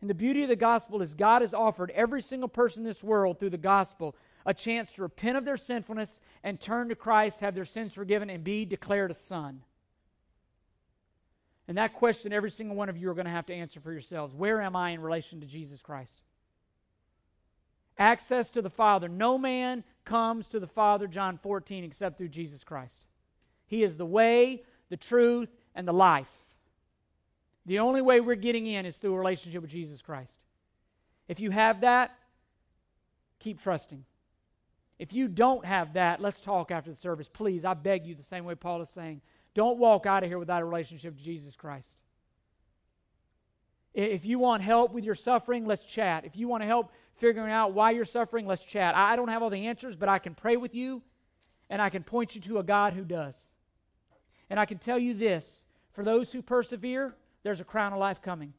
And 0.00 0.08
the 0.08 0.14
beauty 0.14 0.42
of 0.42 0.48
the 0.48 0.56
gospel 0.56 1.02
is 1.02 1.14
God 1.14 1.42
has 1.42 1.52
offered 1.52 1.90
every 1.90 2.22
single 2.22 2.48
person 2.48 2.82
in 2.82 2.86
this 2.86 3.02
world 3.02 3.38
through 3.38 3.50
the 3.50 3.58
gospel 3.58 4.14
a 4.46 4.54
chance 4.54 4.92
to 4.92 5.02
repent 5.02 5.36
of 5.36 5.44
their 5.44 5.56
sinfulness 5.56 6.20
and 6.42 6.60
turn 6.60 6.88
to 6.88 6.94
Christ, 6.94 7.40
have 7.40 7.54
their 7.54 7.64
sins 7.64 7.92
forgiven, 7.92 8.30
and 8.30 8.44
be 8.44 8.64
declared 8.64 9.10
a 9.10 9.14
son. 9.14 9.62
And 11.68 11.76
that 11.76 11.92
question, 11.92 12.32
every 12.32 12.50
single 12.50 12.74
one 12.74 12.88
of 12.88 12.96
you 12.96 13.10
are 13.10 13.14
going 13.14 13.26
to 13.26 13.30
have 13.30 13.46
to 13.46 13.54
answer 13.54 13.78
for 13.78 13.92
yourselves. 13.92 14.34
Where 14.34 14.60
am 14.62 14.74
I 14.74 14.90
in 14.90 15.02
relation 15.02 15.40
to 15.40 15.46
Jesus 15.46 15.82
Christ? 15.82 16.22
Access 17.98 18.50
to 18.52 18.62
the 18.62 18.70
Father. 18.70 19.06
No 19.06 19.36
man 19.36 19.84
comes 20.06 20.48
to 20.48 20.60
the 20.60 20.66
Father, 20.66 21.06
John 21.06 21.36
14, 21.36 21.84
except 21.84 22.16
through 22.16 22.28
Jesus 22.28 22.64
Christ. 22.64 23.02
He 23.66 23.82
is 23.82 23.98
the 23.98 24.06
way, 24.06 24.62
the 24.88 24.96
truth, 24.96 25.50
and 25.74 25.86
the 25.86 25.92
life. 25.92 26.30
The 27.66 27.80
only 27.80 28.00
way 28.00 28.20
we're 28.20 28.34
getting 28.34 28.66
in 28.66 28.86
is 28.86 28.96
through 28.96 29.14
a 29.14 29.18
relationship 29.18 29.60
with 29.60 29.70
Jesus 29.70 30.00
Christ. 30.00 30.32
If 31.28 31.38
you 31.38 31.50
have 31.50 31.82
that, 31.82 32.12
keep 33.40 33.60
trusting. 33.60 34.06
If 34.98 35.12
you 35.12 35.28
don't 35.28 35.66
have 35.66 35.92
that, 35.92 36.22
let's 36.22 36.40
talk 36.40 36.70
after 36.70 36.88
the 36.88 36.96
service. 36.96 37.28
Please, 37.28 37.66
I 37.66 37.74
beg 37.74 38.06
you, 38.06 38.14
the 38.14 38.22
same 38.22 38.46
way 38.46 38.54
Paul 38.54 38.80
is 38.80 38.88
saying. 38.88 39.20
Don't 39.58 39.80
walk 39.80 40.06
out 40.06 40.22
of 40.22 40.30
here 40.30 40.38
without 40.38 40.62
a 40.62 40.64
relationship 40.64 41.16
to 41.16 41.24
Jesus 41.24 41.56
Christ. 41.56 41.88
If 43.92 44.24
you 44.24 44.38
want 44.38 44.62
help 44.62 44.92
with 44.92 45.02
your 45.02 45.16
suffering, 45.16 45.66
let's 45.66 45.84
chat. 45.84 46.24
If 46.24 46.36
you 46.36 46.46
want 46.46 46.62
to 46.62 46.66
help 46.68 46.92
figuring 47.16 47.50
out 47.50 47.72
why 47.72 47.90
you're 47.90 48.04
suffering, 48.04 48.46
let's 48.46 48.62
chat. 48.62 48.94
I 48.94 49.16
don't 49.16 49.26
have 49.26 49.42
all 49.42 49.50
the 49.50 49.66
answers, 49.66 49.96
but 49.96 50.08
I 50.08 50.20
can 50.20 50.36
pray 50.36 50.56
with 50.56 50.76
you 50.76 51.02
and 51.68 51.82
I 51.82 51.90
can 51.90 52.04
point 52.04 52.36
you 52.36 52.40
to 52.42 52.58
a 52.58 52.62
God 52.62 52.92
who 52.92 53.02
does. 53.02 53.36
And 54.48 54.60
I 54.60 54.64
can 54.64 54.78
tell 54.78 54.96
you 54.96 55.12
this 55.12 55.66
for 55.90 56.04
those 56.04 56.30
who 56.30 56.40
persevere, 56.40 57.16
there's 57.42 57.58
a 57.58 57.64
crown 57.64 57.92
of 57.92 57.98
life 57.98 58.22
coming. 58.22 58.52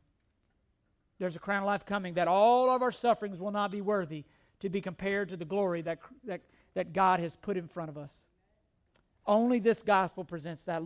There's 1.17 1.37
a 1.37 1.39
crown 1.39 1.63
of 1.63 1.67
life 1.67 1.85
coming 1.85 2.15
that 2.15 2.27
all 2.27 2.69
of 2.69 2.81
our 2.81 2.91
sufferings 2.91 3.39
will 3.39 3.51
not 3.51 3.71
be 3.71 3.79
worthy 3.79 4.25
to 4.59 4.67
be 4.67 4.81
compared 4.81 5.29
to 5.29 5.37
the 5.37 5.45
glory 5.45 5.81
that, 5.83 5.99
that, 6.25 6.41
that 6.73 6.91
God 6.91 7.21
has 7.21 7.37
put 7.37 7.55
in 7.55 7.69
front 7.69 7.89
of 7.89 7.97
us. 7.97 8.11
Only 9.29 9.59
this 9.59 9.83
gospel 9.83 10.23
presents 10.23 10.63
that. 10.63 10.77